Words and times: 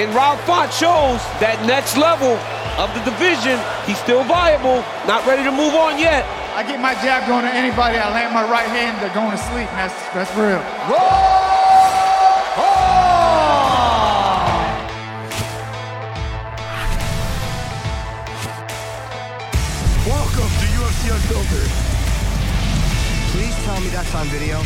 And 0.00 0.08
Rob 0.14 0.40
Font 0.48 0.72
shows 0.72 1.20
that 1.36 1.60
next 1.68 2.00
level 2.00 2.40
of 2.80 2.88
the 2.96 3.04
division, 3.04 3.60
he's 3.84 4.00
still 4.00 4.24
viable, 4.24 4.80
not 5.04 5.20
ready 5.28 5.44
to 5.44 5.52
move 5.52 5.76
on 5.76 6.00
yet. 6.00 6.24
I 6.56 6.64
get 6.64 6.80
my 6.80 6.96
jab 7.04 7.28
going 7.28 7.44
to 7.44 7.52
anybody. 7.52 8.00
I 8.00 8.08
land 8.08 8.32
my 8.32 8.40
right 8.48 8.64
hand, 8.72 8.96
they're 9.04 9.12
going 9.12 9.36
to 9.36 9.42
sleep. 9.52 9.68
And 9.68 9.84
that's 9.84 9.92
that's 10.16 10.32
real. 10.32 10.64
Welcome 20.08 20.48
to 20.56 20.66
UFC 20.72 21.12
Unfiltered. 21.12 21.68
Please 23.36 23.56
tell 23.68 23.76
me 23.84 23.92
that's 23.92 24.14
on 24.16 24.24
video. 24.32 24.56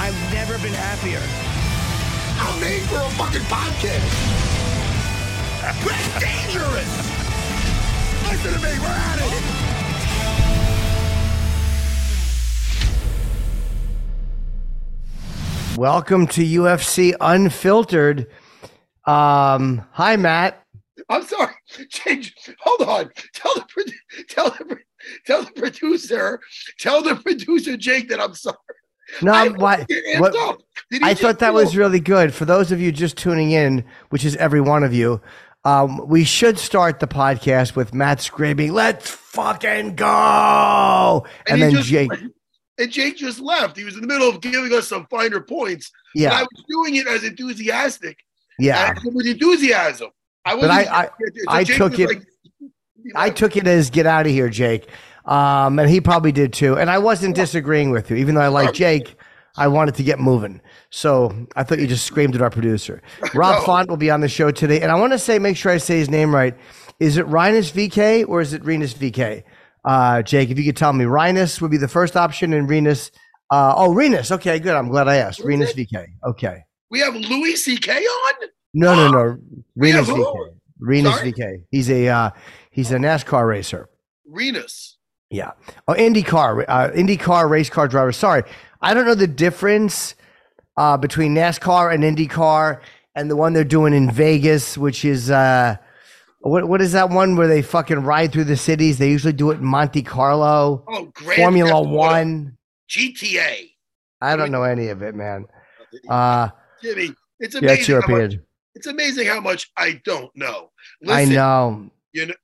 I've 0.00 0.16
never 0.32 0.56
been 0.64 0.72
happier. 0.72 1.20
I'm 2.44 2.60
made 2.60 2.82
for 2.82 2.96
a 2.96 3.08
fucking 3.10 3.42
podcast. 3.42 4.12
That's 5.60 5.80
dangerous. 6.20 6.92
Listen 8.28 8.52
to 8.54 8.58
me. 8.58 8.78
We're 8.80 8.86
at 8.88 9.18
it. 9.20 9.62
Welcome 15.78 16.26
to 16.28 16.42
UFC 16.42 17.14
Unfiltered. 17.20 18.26
Um, 19.04 19.84
hi, 19.92 20.16
Matt. 20.16 20.64
I'm 21.08 21.22
sorry. 21.22 21.54
Change. 21.90 22.34
Hold 22.60 22.88
on. 22.88 23.10
Tell 23.34 23.54
the 23.54 23.64
tell 24.28 24.50
the 24.50 24.78
tell 25.24 25.44
the 25.44 25.52
producer. 25.52 26.40
Tell 26.80 27.02
the 27.02 27.14
producer 27.14 27.76
Jake 27.76 28.08
that 28.08 28.20
I'm 28.20 28.34
sorry. 28.34 28.56
No, 29.20 29.32
I'm- 29.32 29.54
why? 29.54 29.84
what- 30.18 30.34
up. 30.36 30.62
Did 30.90 31.02
he 31.02 31.08
I 31.08 31.14
thought 31.14 31.38
that 31.40 31.54
was 31.54 31.76
really 31.76 32.00
good. 32.00 32.34
For 32.34 32.44
those 32.44 32.70
of 32.72 32.80
you 32.80 32.92
just 32.92 33.16
tuning 33.16 33.50
in, 33.50 33.84
which 34.10 34.24
is 34.24 34.36
every 34.36 34.60
one 34.60 34.82
of 34.84 34.92
you, 34.94 35.20
um, 35.64 36.06
we 36.08 36.24
should 36.24 36.58
start 36.58 37.00
the 37.00 37.06
podcast 37.06 37.76
with 37.76 37.94
Matt 37.94 38.20
screaming, 38.20 38.72
"Let's 38.72 39.08
fucking 39.10 39.96
go!" 39.96 41.26
And, 41.48 41.58
he 41.58 41.62
then 41.64 41.72
just- 41.76 41.88
Jake, 41.88 42.10
And 42.78 42.90
Jake 42.90 43.16
just 43.18 43.38
left. 43.38 43.76
He 43.76 43.84
was 43.84 43.94
in 43.94 44.00
the 44.00 44.06
middle 44.06 44.28
of 44.28 44.40
giving 44.40 44.72
us 44.72 44.88
some 44.88 45.06
finer 45.10 45.40
points. 45.40 45.90
But 46.14 46.32
I 46.32 46.42
was 46.42 46.64
doing 46.68 46.96
it 46.96 47.06
as 47.06 47.22
enthusiastic. 47.24 48.18
yeah. 48.58 48.94
with 49.04 49.26
enthusiasm. 49.26 50.10
I 50.44 50.56
But 50.60 50.70
I- 50.70 50.82
I- 50.84 51.04
so 51.06 51.10
I 51.48 51.64
took 51.64 51.92
was 51.92 52.00
it- 52.00 52.08
like- 52.08 52.22
I 53.14 53.30
took 53.30 53.56
it 53.56 53.66
as 53.66 53.90
"Get 53.90 54.06
out 54.06 54.26
of 54.26 54.32
here, 54.32 54.48
Jake," 54.48 54.88
um, 55.24 55.78
and 55.78 55.88
he 55.88 56.00
probably 56.00 56.32
did 56.32 56.52
too. 56.52 56.78
And 56.78 56.90
I 56.90 56.98
wasn't 56.98 57.34
disagreeing 57.34 57.90
with 57.90 58.10
you, 58.10 58.16
even 58.16 58.34
though 58.34 58.40
I 58.40 58.48
like 58.48 58.72
Jake. 58.74 59.16
I 59.56 59.68
wanted 59.68 59.94
to 59.96 60.02
get 60.02 60.18
moving, 60.18 60.62
so 60.88 61.30
I 61.56 61.62
thought 61.62 61.78
you 61.78 61.86
just 61.86 62.06
screamed 62.06 62.34
at 62.34 62.40
our 62.40 62.48
producer. 62.48 63.02
Rob 63.34 63.60
No. 63.60 63.66
Font 63.66 63.90
will 63.90 63.98
be 63.98 64.10
on 64.10 64.22
the 64.22 64.28
show 64.28 64.50
today, 64.50 64.80
and 64.80 64.90
I 64.90 64.94
want 64.94 65.12
to 65.12 65.18
say, 65.18 65.38
make 65.38 65.58
sure 65.58 65.70
I 65.70 65.76
say 65.76 65.98
his 65.98 66.08
name 66.08 66.34
right. 66.34 66.56
Is 67.00 67.18
it 67.18 67.26
Rhinus 67.26 67.70
VeeKay 67.70 68.26
or 68.26 68.40
is 68.40 68.54
it 68.54 68.62
Renus 68.62 68.94
VeeKay? 68.94 69.42
Uh, 69.84 70.22
Jake, 70.22 70.48
if 70.50 70.58
you 70.58 70.64
could 70.64 70.76
tell 70.76 70.92
me, 70.94 71.04
Rhinus 71.04 71.60
would 71.60 71.70
be 71.70 71.76
the 71.76 71.88
first 71.88 72.16
option, 72.16 72.52
and 72.54 72.68
Renus. 72.68 73.10
Uh, 73.50 73.74
oh, 73.76 73.90
Renus. 73.90 74.32
Okay, 74.32 74.58
good. 74.58 74.74
I'm 74.74 74.88
glad 74.88 75.08
I 75.08 75.16
asked. 75.16 75.42
Who's 75.42 75.48
Renus 75.48 75.76
it? 75.76 75.88
VeeKay. 75.90 76.06
Okay. 76.24 76.64
We 76.90 77.00
have 77.00 77.14
Louis 77.14 77.56
C.K. 77.56 77.92
on. 77.92 78.34
No, 78.72 78.94
no, 78.94 79.10
no. 79.10 79.38
Renus? 79.78 80.04
VeeKay. 80.04 80.54
Renus? 80.80 81.18
VeeKay. 81.18 81.64
He's 81.70 81.90
a 81.90 82.08
uh, 82.08 82.30
he's 82.70 82.90
a 82.92 82.96
NASCAR 82.96 83.46
racer. 83.46 83.88
Renus. 84.30 84.94
Yeah. 85.32 85.52
Oh, 85.88 85.94
IndyCar, 85.94 86.66
uh, 86.68 86.90
IndyCar 86.90 87.48
race 87.48 87.70
car 87.70 87.88
driver. 87.88 88.12
Sorry, 88.12 88.42
I 88.82 88.92
don't 88.92 89.06
know 89.06 89.14
the 89.14 89.26
difference 89.26 90.14
uh, 90.76 90.98
between 90.98 91.34
NASCAR 91.34 91.92
and 91.92 92.04
IndyCar 92.04 92.80
and 93.14 93.30
the 93.30 93.36
one 93.36 93.54
they're 93.54 93.64
doing 93.64 93.94
in 93.94 94.10
Vegas, 94.10 94.76
which 94.76 95.06
is 95.06 95.30
uh, 95.30 95.76
what 96.40 96.68
what 96.68 96.82
is 96.82 96.92
that 96.92 97.08
one 97.08 97.36
where 97.36 97.48
they 97.48 97.62
fucking 97.62 98.00
ride 98.00 98.30
through 98.30 98.44
the 98.44 98.58
cities? 98.58 98.98
They 98.98 99.08
usually 99.10 99.32
do 99.32 99.50
it 99.52 99.54
in 99.58 99.64
Monte 99.64 100.02
Carlo, 100.02 100.84
Oh, 100.86 101.06
Grand 101.14 101.40
Formula 101.40 101.72
Auto. 101.80 101.88
One. 101.88 102.58
GTA. 102.90 103.70
I 104.20 104.36
don't 104.36 104.52
know 104.52 104.64
any 104.64 104.88
of 104.88 105.00
it, 105.02 105.14
man. 105.14 105.46
Uh, 106.10 106.50
Jimmy, 106.82 107.14
it's 107.40 107.54
yeah, 107.54 107.60
amazing. 107.60 107.78
it's 107.78 107.88
your 107.88 108.00
how 108.02 108.18
much, 108.18 108.34
it's 108.74 108.86
amazing 108.86 109.26
how 109.28 109.40
much 109.40 109.70
I 109.78 110.00
don't 110.04 110.30
know. 110.36 110.70
I 111.08 111.24
know. 111.24 111.90
You 112.12 112.26
know, 112.26 112.34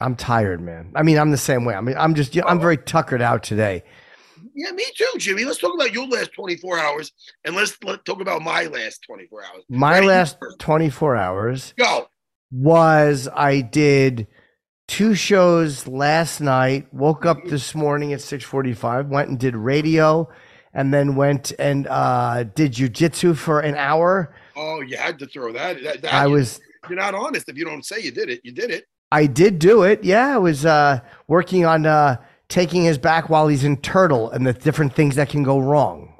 I'm 0.00 0.14
tired, 0.16 0.60
man. 0.60 0.92
I 0.94 1.02
mean, 1.02 1.18
I'm 1.18 1.30
the 1.30 1.36
same 1.38 1.64
way. 1.64 1.74
I 1.74 1.80
mean, 1.80 1.96
I'm 1.98 2.14
just, 2.14 2.36
I'm 2.46 2.60
very 2.60 2.76
tuckered 2.76 3.22
out 3.22 3.42
today. 3.42 3.82
yeah, 4.54 4.70
me 4.72 4.84
too, 4.94 5.10
Jimmy. 5.18 5.44
Let's 5.44 5.58
talk 5.58 5.74
about 5.74 5.92
your 5.92 6.06
last 6.06 6.32
24 6.34 6.78
hours, 6.78 7.12
and 7.44 7.56
let's 7.56 7.76
let 7.82 8.04
talk 8.04 8.20
about 8.20 8.42
my 8.42 8.64
last 8.66 9.02
24 9.06 9.42
hours. 9.44 9.64
My 9.70 9.94
Ready? 9.94 10.06
last 10.08 10.36
24 10.58 11.16
hours 11.16 11.72
Go. 11.78 12.08
was 12.50 13.28
I 13.34 13.62
did 13.62 14.26
two 14.86 15.14
shows 15.14 15.86
last 15.86 16.40
night. 16.40 16.92
Woke 16.92 17.24
up 17.24 17.44
this 17.46 17.74
morning 17.74 18.12
at 18.12 18.20
six 18.20 18.44
forty-five. 18.44 19.06
Went 19.08 19.30
and 19.30 19.38
did 19.38 19.56
radio, 19.56 20.28
and 20.74 20.92
then 20.92 21.16
went 21.16 21.52
and 21.58 21.86
uh, 21.88 22.44
did 22.44 22.72
jujitsu 22.72 23.34
for 23.36 23.60
an 23.60 23.74
hour. 23.76 24.34
Oh, 24.56 24.80
you 24.82 24.96
had 24.98 25.18
to 25.20 25.26
throw 25.26 25.52
that. 25.54 25.82
that, 25.82 26.02
that 26.02 26.12
I 26.14 26.26
you- 26.26 26.32
was. 26.32 26.60
You're 26.88 26.98
not 26.98 27.14
honest 27.16 27.48
if 27.48 27.56
you 27.56 27.64
don't 27.64 27.84
say 27.84 27.98
you 28.00 28.12
did 28.12 28.28
it. 28.30 28.42
You 28.44 28.52
did 28.52 28.70
it. 28.70 28.84
I 29.12 29.26
did 29.26 29.58
do 29.58 29.82
it. 29.82 30.02
Yeah, 30.04 30.34
I 30.34 30.38
was 30.38 30.66
uh, 30.66 31.00
working 31.28 31.64
on 31.64 31.86
uh, 31.86 32.16
taking 32.48 32.84
his 32.84 32.98
back 32.98 33.28
while 33.28 33.48
he's 33.48 33.64
in 33.64 33.76
turtle 33.78 34.30
and 34.30 34.46
the 34.46 34.52
different 34.52 34.94
things 34.94 35.14
that 35.16 35.28
can 35.28 35.42
go 35.42 35.58
wrong. 35.58 36.12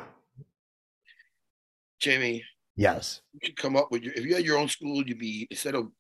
Jamie, 1.99 2.45
Yes. 2.77 3.23
you 3.33 3.41
should 3.45 3.57
come 3.57 3.75
up 3.77 3.91
with 3.91 4.03
your. 4.03 4.13
If 4.15 4.25
you 4.25 4.35
had 4.35 4.45
your 4.45 4.59
own 4.59 4.69
school, 4.69 5.03
you'd 5.07 5.19
be 5.19 5.47
instead 5.51 5.75
of. 5.75 5.91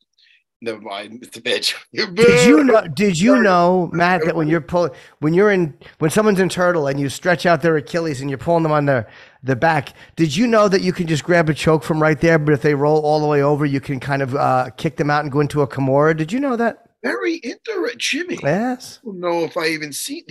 Never 0.62 0.80
mind. 0.80 1.18
It's 1.22 1.36
a 1.36 1.42
bitch. 1.42 1.74
Did 1.92 2.46
you 2.46 2.64
know? 2.64 2.86
Did 2.94 3.20
you 3.20 3.42
know, 3.42 3.90
Matt, 3.92 4.24
that 4.24 4.34
when 4.34 4.48
you're 4.48 4.62
pulling, 4.62 4.90
when 5.18 5.34
you're 5.34 5.50
in, 5.50 5.76
when 5.98 6.10
someone's 6.10 6.40
in 6.40 6.48
turtle 6.48 6.86
and 6.86 6.98
you 6.98 7.10
stretch 7.10 7.44
out 7.44 7.60
their 7.60 7.76
Achilles 7.76 8.22
and 8.22 8.30
you're 8.30 8.38
pulling 8.38 8.62
them 8.62 8.72
on 8.72 8.86
their 8.86 9.06
the 9.46 9.56
back, 9.56 9.94
did 10.16 10.36
you 10.36 10.46
know 10.46 10.68
that 10.68 10.82
you 10.82 10.92
can 10.92 11.06
just 11.06 11.24
grab 11.24 11.48
a 11.48 11.54
choke 11.54 11.82
from 11.82 12.02
right 12.02 12.20
there, 12.20 12.38
but 12.38 12.52
if 12.52 12.62
they 12.62 12.74
roll 12.74 13.00
all 13.02 13.20
the 13.20 13.26
way 13.26 13.42
over, 13.42 13.64
you 13.64 13.80
can 13.80 14.00
kind 14.00 14.22
of 14.22 14.34
uh, 14.34 14.70
kick 14.76 14.96
them 14.96 15.10
out 15.10 15.22
and 15.22 15.32
go 15.32 15.40
into 15.40 15.62
a 15.62 15.68
Kimura? 15.68 16.16
Did 16.16 16.32
you 16.32 16.40
know 16.40 16.56
that? 16.56 16.90
Very 17.02 17.36
interesting, 17.36 17.98
Jimmy. 17.98 18.38
Yes, 18.42 18.98
I 19.02 19.06
don't 19.06 19.20
know 19.20 19.44
if 19.44 19.56
I 19.56 19.68
even 19.68 19.92
see. 19.92 20.24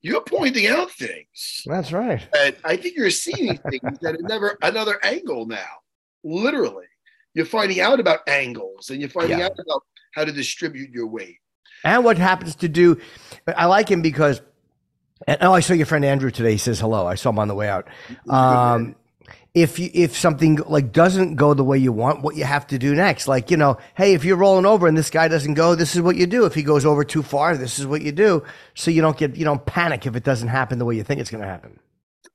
You're 0.00 0.22
pointing 0.22 0.66
out 0.66 0.90
things. 0.90 1.62
that's 1.66 1.92
right. 1.92 2.26
And 2.36 2.56
I 2.64 2.76
think 2.76 2.96
you're 2.96 3.10
seeing 3.10 3.56
things 3.58 3.98
at 4.04 4.16
never 4.22 4.58
another 4.62 4.98
angle 5.04 5.46
now. 5.46 5.64
Literally, 6.24 6.86
you're 7.34 7.46
finding 7.46 7.80
out 7.80 8.00
about 8.00 8.20
angles, 8.28 8.90
and 8.90 9.00
you're 9.00 9.10
finding 9.10 9.38
Yeah. 9.38 9.46
out 9.46 9.58
about 9.58 9.82
how 10.14 10.24
to 10.24 10.32
distribute 10.32 10.90
your 10.90 11.06
weight. 11.06 11.36
And 11.84 12.04
what 12.04 12.16
happens 12.18 12.54
to 12.56 12.68
do? 12.68 12.98
I 13.46 13.66
like 13.66 13.88
him 13.90 14.02
because. 14.02 14.40
And, 15.26 15.38
oh, 15.40 15.52
I 15.52 15.60
saw 15.60 15.74
your 15.74 15.86
friend 15.86 16.04
Andrew 16.04 16.30
today. 16.30 16.52
He 16.52 16.58
says 16.58 16.80
hello. 16.80 17.06
I 17.06 17.14
saw 17.14 17.30
him 17.30 17.38
on 17.38 17.48
the 17.48 17.54
way 17.54 17.68
out. 17.68 17.88
Um, 18.28 18.96
if 19.54 19.78
you, 19.78 19.90
if 19.92 20.16
something 20.16 20.56
like 20.66 20.92
doesn't 20.92 21.36
go 21.36 21.52
the 21.52 21.64
way 21.64 21.76
you 21.76 21.92
want, 21.92 22.22
what 22.22 22.36
you 22.36 22.44
have 22.44 22.66
to 22.68 22.78
do 22.78 22.94
next, 22.94 23.28
like 23.28 23.50
you 23.50 23.56
know, 23.56 23.76
hey, 23.94 24.14
if 24.14 24.24
you're 24.24 24.36
rolling 24.36 24.64
over 24.64 24.86
and 24.86 24.96
this 24.96 25.10
guy 25.10 25.28
doesn't 25.28 25.54
go, 25.54 25.74
this 25.74 25.94
is 25.94 26.00
what 26.00 26.16
you 26.16 26.26
do. 26.26 26.46
If 26.46 26.54
he 26.54 26.62
goes 26.62 26.86
over 26.86 27.04
too 27.04 27.22
far, 27.22 27.56
this 27.56 27.78
is 27.78 27.86
what 27.86 28.00
you 28.00 28.12
do. 28.12 28.42
So 28.74 28.90
you 28.90 29.02
don't 29.02 29.16
get 29.16 29.36
you 29.36 29.44
don't 29.44 29.64
panic 29.66 30.06
if 30.06 30.16
it 30.16 30.24
doesn't 30.24 30.48
happen 30.48 30.78
the 30.78 30.86
way 30.86 30.96
you 30.96 31.04
think 31.04 31.20
it's 31.20 31.30
going 31.30 31.42
to 31.42 31.48
happen. 31.48 31.78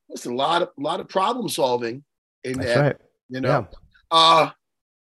Listen, 0.09 0.33
a 0.33 0.35
lot 0.35 0.61
of 0.61 0.69
lot 0.77 0.99
of 0.99 1.09
problem 1.09 1.49
solving 1.49 2.03
in 2.43 2.59
That's 2.59 2.73
that. 2.75 2.81
right. 2.81 2.95
You 3.29 3.41
know, 3.41 3.67
uh, 4.11 4.51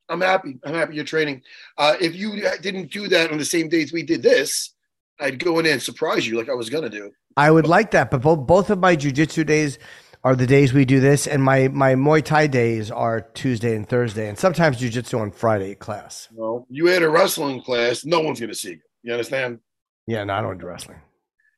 I'm 0.10 0.22
happy. 0.22 0.60
I'm 0.66 0.74
happy 0.74 0.96
you're 0.96 1.06
training. 1.06 1.44
Uh, 1.78 1.96
if 2.00 2.14
you 2.14 2.42
didn't 2.62 2.92
do 2.92 3.08
that 3.08 3.32
on 3.32 3.38
the 3.38 3.46
same 3.46 3.70
days 3.70 3.94
we 3.94 4.04
did 4.04 4.22
this, 4.22 4.74
I'd 5.20 5.44
go 5.44 5.60
in 5.60 5.64
there 5.64 5.74
and 5.74 5.82
surprise 5.82 6.28
you 6.28 6.38
like 6.38 6.50
I 6.50 6.54
was 6.54 6.70
gonna 6.70 6.90
do. 6.90 7.12
I 7.38 7.52
would 7.52 7.68
like 7.68 7.92
that, 7.92 8.12
but 8.12 8.22
both 8.22 8.46
both 8.46 8.70
of 8.70 8.80
my 8.80 8.96
jujitsu 8.96 9.46
days 9.46 9.80
are 10.24 10.36
the 10.36 10.46
days 10.46 10.74
we 10.74 10.86
do 10.86 11.00
this, 11.00 11.28
and 11.28 11.42
my 11.44 11.68
my 11.70 11.96
Muay 11.96 12.24
Thai 12.24 12.48
days 12.48 12.92
are 12.92 13.22
Tuesday 13.22 13.76
and 13.76 13.88
Thursday, 13.88 14.28
and 14.30 14.38
sometimes 14.38 14.78
jujitsu 14.80 15.20
on 15.20 15.32
Friday 15.32 15.76
class. 15.76 16.28
Well, 16.34 16.68
you 16.70 16.88
had 16.88 17.04
a 17.04 17.10
wrestling 17.10 17.62
class, 17.62 18.06
no 18.06 18.20
one's 18.20 18.40
gonna 18.40 18.54
see 18.54 18.72
you. 18.72 18.80
You 19.04 19.14
understand? 19.14 19.60
Yeah, 20.08 20.24
no, 20.24 20.34
I 20.34 20.42
don't 20.42 20.58
do 20.60 20.66
wrestling. 20.68 21.00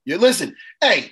You 0.05 0.17
listen. 0.17 0.55
Hey, 0.81 1.11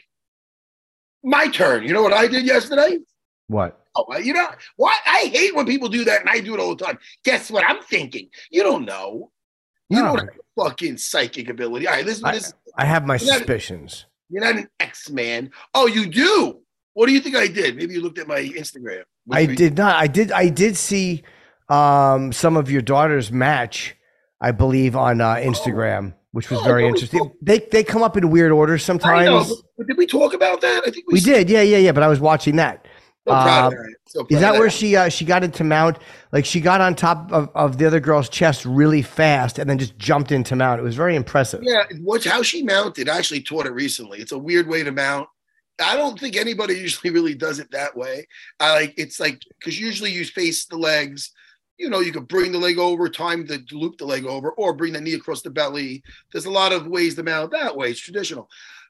my 1.23 1.47
turn. 1.47 1.83
You 1.83 1.93
know 1.93 2.03
what 2.03 2.13
I 2.13 2.27
did 2.27 2.45
yesterday? 2.45 2.99
What? 3.47 3.77
Oh, 3.95 4.17
you 4.17 4.33
know 4.33 4.47
what? 4.77 4.95
I 5.05 5.29
hate 5.33 5.53
when 5.55 5.65
people 5.65 5.89
do 5.89 6.05
that, 6.05 6.21
and 6.21 6.29
I 6.29 6.39
do 6.39 6.53
it 6.53 6.59
all 6.59 6.75
the 6.75 6.85
time. 6.85 6.97
Guess 7.25 7.51
what 7.51 7.65
I'm 7.67 7.81
thinking? 7.83 8.29
You 8.49 8.63
don't 8.63 8.85
know. 8.85 9.31
You 9.89 9.99
No. 10.01 10.15
don't 10.15 10.19
have 10.19 10.29
fucking 10.57 10.97
psychic 10.97 11.49
ability. 11.49 11.87
All 11.87 11.95
right, 11.95 12.05
listen. 12.05 12.25
I- 12.25 12.33
this 12.33 12.53
I 12.77 12.85
have 12.85 13.05
my 13.05 13.17
suspicions. 13.17 14.05
You're 14.31 14.43
not 14.43 14.55
an 14.55 14.67
X 14.79 15.09
man. 15.09 15.51
Oh, 15.73 15.87
you 15.87 16.07
do. 16.07 16.59
What 16.93 17.07
do 17.07 17.13
you 17.13 17.19
think 17.21 17.35
I 17.35 17.47
did? 17.47 17.75
Maybe 17.77 17.93
you 17.93 18.01
looked 18.01 18.17
at 18.19 18.27
my 18.27 18.39
Instagram. 18.41 19.03
What 19.25 19.37
I 19.37 19.45
did 19.45 19.77
not. 19.77 19.95
I 19.95 20.07
did. 20.07 20.31
I 20.31 20.49
did 20.49 20.75
see 20.75 21.23
um, 21.69 22.33
some 22.33 22.57
of 22.57 22.69
your 22.71 22.81
daughter's 22.81 23.31
match. 23.31 23.95
I 24.41 24.51
believe 24.51 24.95
on 24.95 25.21
uh, 25.21 25.35
Instagram, 25.35 26.15
which 26.31 26.49
was 26.49 26.59
Oh, 26.61 26.63
very 26.63 26.87
interesting. 26.87 27.19
cool. 27.19 27.35
They 27.41 27.59
they 27.71 27.83
come 27.83 28.01
up 28.01 28.17
in 28.17 28.29
weird 28.31 28.51
order 28.51 28.73
I 28.73 28.75
know, 28.75 28.77
sometimes. 28.79 29.53
but 29.77 29.87
did 29.87 29.97
we 29.97 30.07
talk 30.07 30.33
about 30.33 30.61
that? 30.61 30.83
I 30.85 30.89
think 30.89 31.05
we, 31.07 31.13
We 31.13 31.19
did. 31.19 31.49
Yeah, 31.49 31.61
yeah, 31.61 31.77
yeah. 31.77 31.91
But 31.91 32.03
I 32.03 32.07
was 32.07 32.19
watching 32.19 32.55
that. 32.55 32.87
Uh. 33.27 33.69
So 34.07 34.25
Is 34.29 34.39
that 34.39 34.53
where 34.53 34.69
she 34.69 34.95
uh, 34.95 35.09
she 35.09 35.25
got 35.25 35.43
into 35.43 35.63
mount? 35.63 35.97
Like 36.31 36.43
she 36.43 36.59
got 36.59 36.81
on 36.81 36.95
top 36.95 37.31
of, 37.31 37.49
of 37.53 37.77
the 37.77 37.85
other 37.85 37.99
girl's 37.99 38.29
chest 38.29 38.65
really 38.65 39.01
fast 39.01 39.59
and 39.59 39.69
then 39.69 39.77
just 39.77 39.97
jumped 39.97 40.31
into 40.31 40.55
mount. 40.55 40.79
It 40.79 40.83
was 40.83 40.95
very 40.95 41.15
impressive. 41.15 41.61
Yeah, 41.63 41.83
what's 42.01 42.25
how 42.25 42.41
she 42.41 42.63
mounted. 42.63 43.09
I 43.09 43.17
actually 43.17 43.41
taught 43.41 43.67
it 43.67 43.73
recently. 43.73 44.19
It's 44.19 44.31
a 44.31 44.37
weird 44.37 44.67
way 44.67 44.83
to 44.83 44.91
mount. 44.91 45.27
I 45.79 45.95
don't 45.95 46.19
think 46.19 46.35
anybody 46.35 46.73
usually 46.79 47.11
really 47.11 47.35
does 47.35 47.59
it 47.59 47.71
that 47.71 47.95
way. 47.95 48.27
I 48.59 48.73
like 48.73 48.93
it's 48.97 49.19
like 49.19 49.41
because 49.59 49.79
usually 49.79 50.11
you 50.11 50.25
face 50.25 50.65
the 50.65 50.77
legs. 50.77 51.31
You 51.77 51.89
know, 51.89 51.99
you 51.99 52.11
could 52.11 52.27
bring 52.27 52.51
the 52.51 52.59
leg 52.59 52.77
over, 52.77 53.09
time 53.09 53.47
to 53.47 53.59
loop 53.71 53.97
the 53.97 54.05
leg 54.05 54.25
over, 54.25 54.51
or 54.51 54.73
bring 54.73 54.93
the 54.93 55.01
knee 55.01 55.15
across 55.15 55.41
the 55.41 55.49
belly. 55.49 56.03
There's 56.31 56.45
a 56.45 56.51
lot 56.51 56.73
of 56.73 56.85
ways 56.85 57.15
to 57.15 57.23
mount 57.23 57.51
that 57.51 57.75
way. 57.75 57.89
It's 57.89 57.99
traditional. 57.99 58.49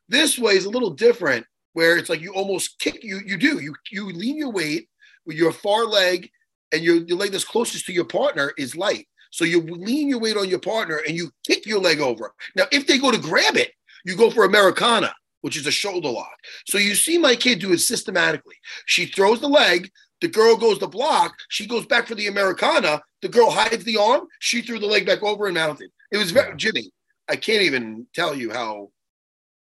This 0.10 0.38
way 0.38 0.54
is 0.54 0.66
a 0.66 0.70
little 0.70 0.90
different, 0.90 1.46
where 1.74 1.98
it's 1.98 2.10
like 2.10 2.22
you 2.22 2.34
almost 2.34 2.80
kick. 2.80 3.04
You 3.04 3.20
you 3.26 3.38
do 3.38 3.60
you 3.60 3.76
you 3.92 4.10
lean 4.12 4.38
your 4.38 4.52
weight 4.52 4.90
with 5.26 5.36
your 5.36 5.52
far 5.52 5.86
leg, 5.86 6.30
and 6.72 6.84
your 6.84 6.98
your 6.98 7.18
leg 7.18 7.32
that's 7.32 7.44
closest 7.44 7.86
to 7.86 7.94
your 7.94 8.06
partner 8.06 8.54
is 8.58 8.76
light. 8.76 9.08
So 9.32 9.46
you 9.46 9.62
lean 9.62 10.10
your 10.10 10.20
weight 10.20 10.38
on 10.38 10.50
your 10.50 10.60
partner 10.60 11.02
and 11.08 11.16
you 11.16 11.32
kick 11.48 11.66
your 11.66 11.80
leg 11.80 12.00
over. 12.00 12.34
Now, 12.56 12.66
if 12.72 12.86
they 12.86 12.98
go 12.98 13.12
to 13.12 13.18
grab 13.18 13.56
it, 13.56 13.72
you 14.06 14.16
go 14.16 14.30
for 14.30 14.44
Americana, 14.44 15.14
which 15.40 15.58
is 15.58 15.66
a 15.66 15.72
shoulder 15.72 16.10
lock. 16.10 16.36
So 16.68 16.78
you 16.78 16.96
see 16.96 17.18
my 17.18 17.36
kid 17.36 17.60
do 17.60 17.72
it 17.72 17.80
systematically. 17.80 18.56
She 18.86 19.06
throws 19.06 19.40
the 19.40 19.48
leg, 19.48 19.90
the 20.20 20.28
girl 20.28 20.58
goes 20.58 20.80
to 20.80 20.88
block, 20.88 21.34
she 21.50 21.66
goes 21.66 21.86
back 21.86 22.08
for 22.08 22.16
the 22.16 22.28
Americana, 22.28 23.02
the 23.22 23.30
girl 23.30 23.50
hides 23.50 23.84
the 23.86 23.98
arm, 23.98 24.28
she 24.40 24.62
threw 24.62 24.80
the 24.80 24.86
leg 24.86 25.06
back 25.06 25.24
over 25.24 25.46
and 25.46 25.56
mounted. 25.56 25.92
It 26.12 26.18
was 26.18 26.32
very 26.32 26.56
Jimmy. 26.58 26.92
I 27.30 27.38
can't 27.38 27.62
even 27.62 28.08
tell 28.14 28.36
you 28.36 28.52
how 28.52 28.92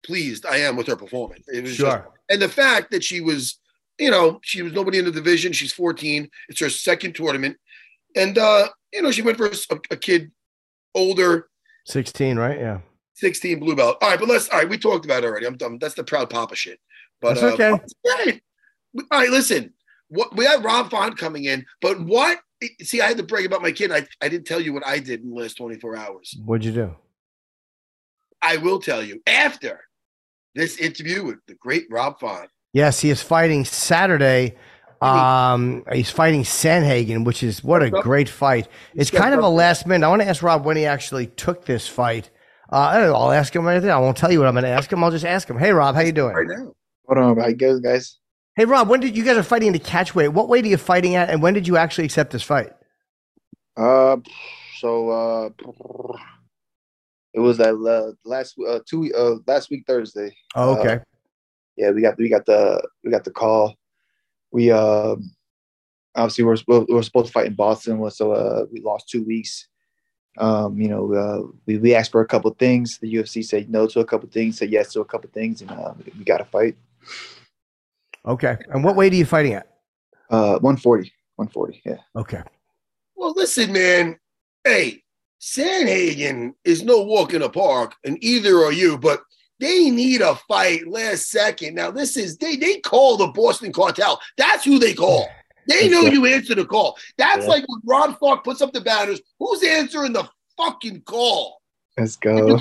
pleased 0.03 0.45
I 0.45 0.57
am 0.57 0.75
with 0.75 0.87
her 0.87 0.95
performance. 0.95 1.45
It 1.47 1.61
was 1.63 1.77
just, 1.77 1.79
Sure. 1.79 2.09
and 2.29 2.41
the 2.41 2.49
fact 2.49 2.91
that 2.91 3.03
she 3.03 3.21
was, 3.21 3.59
you 3.99 4.09
know, 4.11 4.39
she 4.43 4.61
was 4.61 4.73
nobody 4.73 4.97
in 4.99 5.05
the 5.05 5.11
division. 5.11 5.53
She's 5.53 5.73
14. 5.73 6.29
It's 6.49 6.59
her 6.59 6.69
second 6.69 7.13
tournament. 7.15 7.57
And 8.15 8.37
uh, 8.37 8.69
you 8.93 9.01
know, 9.01 9.11
she 9.11 9.21
went 9.21 9.37
for 9.37 9.47
a, 9.47 9.79
a 9.91 9.95
kid 9.95 10.31
older, 10.95 11.49
16, 11.85 12.37
right? 12.37 12.59
Yeah. 12.59 12.79
16 13.15 13.59
blue 13.59 13.75
belt. 13.75 13.97
All 14.01 14.09
right, 14.09 14.19
but 14.19 14.27
let's 14.27 14.49
all 14.49 14.59
right, 14.59 14.69
we 14.69 14.77
talked 14.77 15.05
about 15.05 15.23
it 15.23 15.27
already. 15.27 15.45
I'm 15.45 15.57
done. 15.57 15.77
That's 15.79 15.93
the 15.93 16.03
proud 16.03 16.29
papa 16.29 16.55
shit. 16.55 16.79
But 17.21 17.35
That's 17.35 17.53
okay. 17.53 17.69
uh, 17.71 17.77
right. 18.17 18.41
All 19.11 19.19
right, 19.19 19.29
listen. 19.29 19.73
What 20.09 20.35
we 20.35 20.43
had 20.45 20.63
Rob 20.63 20.89
Font 20.89 21.17
coming 21.17 21.45
in, 21.45 21.65
but 21.81 22.01
what 22.01 22.39
see, 22.81 22.99
I 22.99 23.07
had 23.07 23.17
to 23.17 23.23
brag 23.23 23.45
about 23.45 23.61
my 23.61 23.71
kid. 23.71 23.91
I, 23.91 24.05
I 24.21 24.27
didn't 24.27 24.45
tell 24.45 24.59
you 24.59 24.73
what 24.73 24.85
I 24.85 24.99
did 24.99 25.21
in 25.21 25.29
the 25.29 25.35
last 25.35 25.55
24 25.55 25.95
hours. 25.95 26.35
What'd 26.43 26.65
you 26.65 26.71
do? 26.73 26.95
I 28.41 28.57
will 28.57 28.79
tell 28.79 29.03
you 29.03 29.21
after 29.27 29.81
this 30.55 30.77
interview 30.77 31.23
with 31.23 31.39
the 31.47 31.55
great 31.55 31.85
Rob 31.89 32.19
Font. 32.19 32.49
Yes, 32.73 32.99
he 32.99 33.09
is 33.09 33.21
fighting 33.21 33.65
Saturday. 33.65 34.55
Um, 35.01 35.83
he's 35.91 36.11
fighting 36.11 36.43
Sandhagen, 36.43 37.25
which 37.25 37.41
is 37.41 37.63
what 37.63 37.81
a 37.81 37.89
great 37.89 38.29
fight. 38.29 38.67
It's 38.93 39.09
kind 39.09 39.33
of 39.33 39.43
a 39.43 39.49
last 39.49 39.87
minute. 39.87 40.05
I 40.05 40.09
want 40.09 40.21
to 40.21 40.27
ask 40.27 40.43
Rob 40.43 40.63
when 40.63 40.77
he 40.77 40.85
actually 40.85 41.27
took 41.27 41.65
this 41.65 41.87
fight. 41.87 42.29
Uh, 42.71 42.77
I 42.77 42.99
don't 42.99 43.07
know, 43.07 43.15
I'll 43.15 43.31
ask 43.31 43.53
him 43.53 43.67
anything. 43.67 43.89
I 43.89 43.97
won't 43.97 44.15
tell 44.15 44.31
you 44.31 44.39
what 44.39 44.47
I'm 44.47 44.53
going 44.53 44.63
to 44.63 44.69
ask 44.69 44.91
him. 44.91 45.03
I'll 45.03 45.11
just 45.11 45.25
ask 45.25 45.49
him. 45.49 45.57
Hey, 45.57 45.71
Rob, 45.71 45.95
how 45.95 46.01
you 46.01 46.11
doing? 46.11 46.33
Right 46.33 46.47
now. 46.47 46.73
Hold 47.07 47.17
on, 47.17 47.37
how 47.37 47.49
it 47.49 47.57
goes, 47.57 47.81
guys? 47.81 48.19
Hey, 48.55 48.65
Rob, 48.65 48.87
when 48.87 48.99
did 48.99 49.17
you 49.17 49.23
guys 49.23 49.37
are 49.37 49.43
fighting 49.43 49.67
in 49.67 49.73
the 49.73 49.79
catch 49.79 50.13
weight? 50.13 50.29
What 50.29 50.47
weight 50.47 50.63
are 50.65 50.69
you 50.69 50.77
fighting 50.77 51.15
at, 51.15 51.29
and 51.29 51.41
when 51.41 51.53
did 51.53 51.67
you 51.67 51.77
actually 51.77 52.05
accept 52.05 52.31
this 52.31 52.43
fight? 52.43 52.71
Uh, 53.75 54.17
so 54.77 55.09
uh, 55.09 55.49
it 57.33 57.39
was 57.39 57.57
that 57.57 57.75
uh, 57.75 58.13
last 58.27 58.55
uh 58.67 58.79
two 58.85 59.13
uh 59.15 59.35
last 59.47 59.69
week 59.69 59.83
Thursday. 59.87 60.35
Oh, 60.55 60.77
okay. 60.77 60.95
Uh, 60.95 60.99
yeah, 61.77 61.91
we 61.91 62.01
got 62.01 62.17
we 62.17 62.29
got 62.29 62.45
the 62.45 62.81
we 63.03 63.11
got 63.11 63.23
the 63.23 63.31
call. 63.31 63.75
We 64.51 64.71
uh 64.71 65.15
obviously 66.15 66.43
we're 66.43 66.57
we 66.67 66.85
we're 66.89 67.03
supposed 67.03 67.27
to 67.27 67.31
fight 67.31 67.47
in 67.47 67.55
Boston, 67.55 68.09
so 68.11 68.31
uh 68.33 68.65
we 68.71 68.81
lost 68.81 69.09
two 69.09 69.23
weeks. 69.23 69.67
Um, 70.37 70.79
you 70.79 70.87
know, 70.87 71.13
uh, 71.13 71.51
we 71.65 71.77
we 71.77 71.93
asked 71.93 72.11
for 72.11 72.21
a 72.21 72.27
couple 72.27 72.51
things. 72.51 72.97
The 72.99 73.13
UFC 73.13 73.43
said 73.43 73.69
no 73.69 73.85
to 73.87 73.99
a 73.99 74.05
couple 74.05 74.29
things, 74.29 74.57
said 74.57 74.71
yes 74.71 74.93
to 74.93 75.01
a 75.01 75.05
couple 75.05 75.29
things, 75.33 75.61
and 75.61 75.71
uh, 75.71 75.93
we 76.17 76.23
got 76.23 76.37
to 76.37 76.45
fight. 76.45 76.77
okay. 78.25 78.57
And 78.69 78.83
what 78.83 78.95
weight 78.95 79.11
are 79.11 79.17
you 79.17 79.25
fighting 79.25 79.53
at? 79.53 79.67
Uh, 80.29 80.57
140, 80.59 81.11
140, 81.35 81.81
yeah. 81.85 81.97
Okay. 82.15 82.41
Well, 83.15 83.33
listen, 83.35 83.73
man. 83.73 84.17
Hey, 84.63 85.00
Sandhagen 85.41 86.53
is 86.63 86.83
no 86.83 87.01
walk 87.01 87.33
in 87.33 87.41
the 87.41 87.49
park, 87.49 87.95
and 88.05 88.17
either 88.23 88.57
are 88.59 88.71
you, 88.71 88.97
but 88.97 89.21
they 89.59 89.89
need 89.89 90.21
a 90.21 90.35
fight 90.47 90.87
last 90.87 91.29
second. 91.29 91.75
Now, 91.75 91.89
this 91.91 92.15
is 92.15 92.37
they 92.37 92.55
they 92.55 92.79
call 92.79 93.17
the 93.17 93.27
Boston 93.27 93.73
cartel. 93.73 94.19
That's 94.37 94.63
who 94.63 94.77
they 94.79 94.93
call. 94.93 95.27
They 95.67 95.89
know 95.89 96.01
you 96.01 96.25
answer 96.25 96.55
the 96.55 96.65
call. 96.65 96.97
That's 97.17 97.43
Yeah. 97.43 97.49
like 97.49 97.65
when 97.67 97.81
Ron 97.85 98.15
Falk 98.15 98.43
puts 98.43 98.61
up 98.61 98.71
the 98.73 98.81
banners. 98.81 99.21
Who's 99.39 99.63
answering 99.63 100.13
the 100.13 100.27
fucking 100.57 101.01
call? 101.01 101.61
Let's 101.97 102.15
go. 102.15 102.57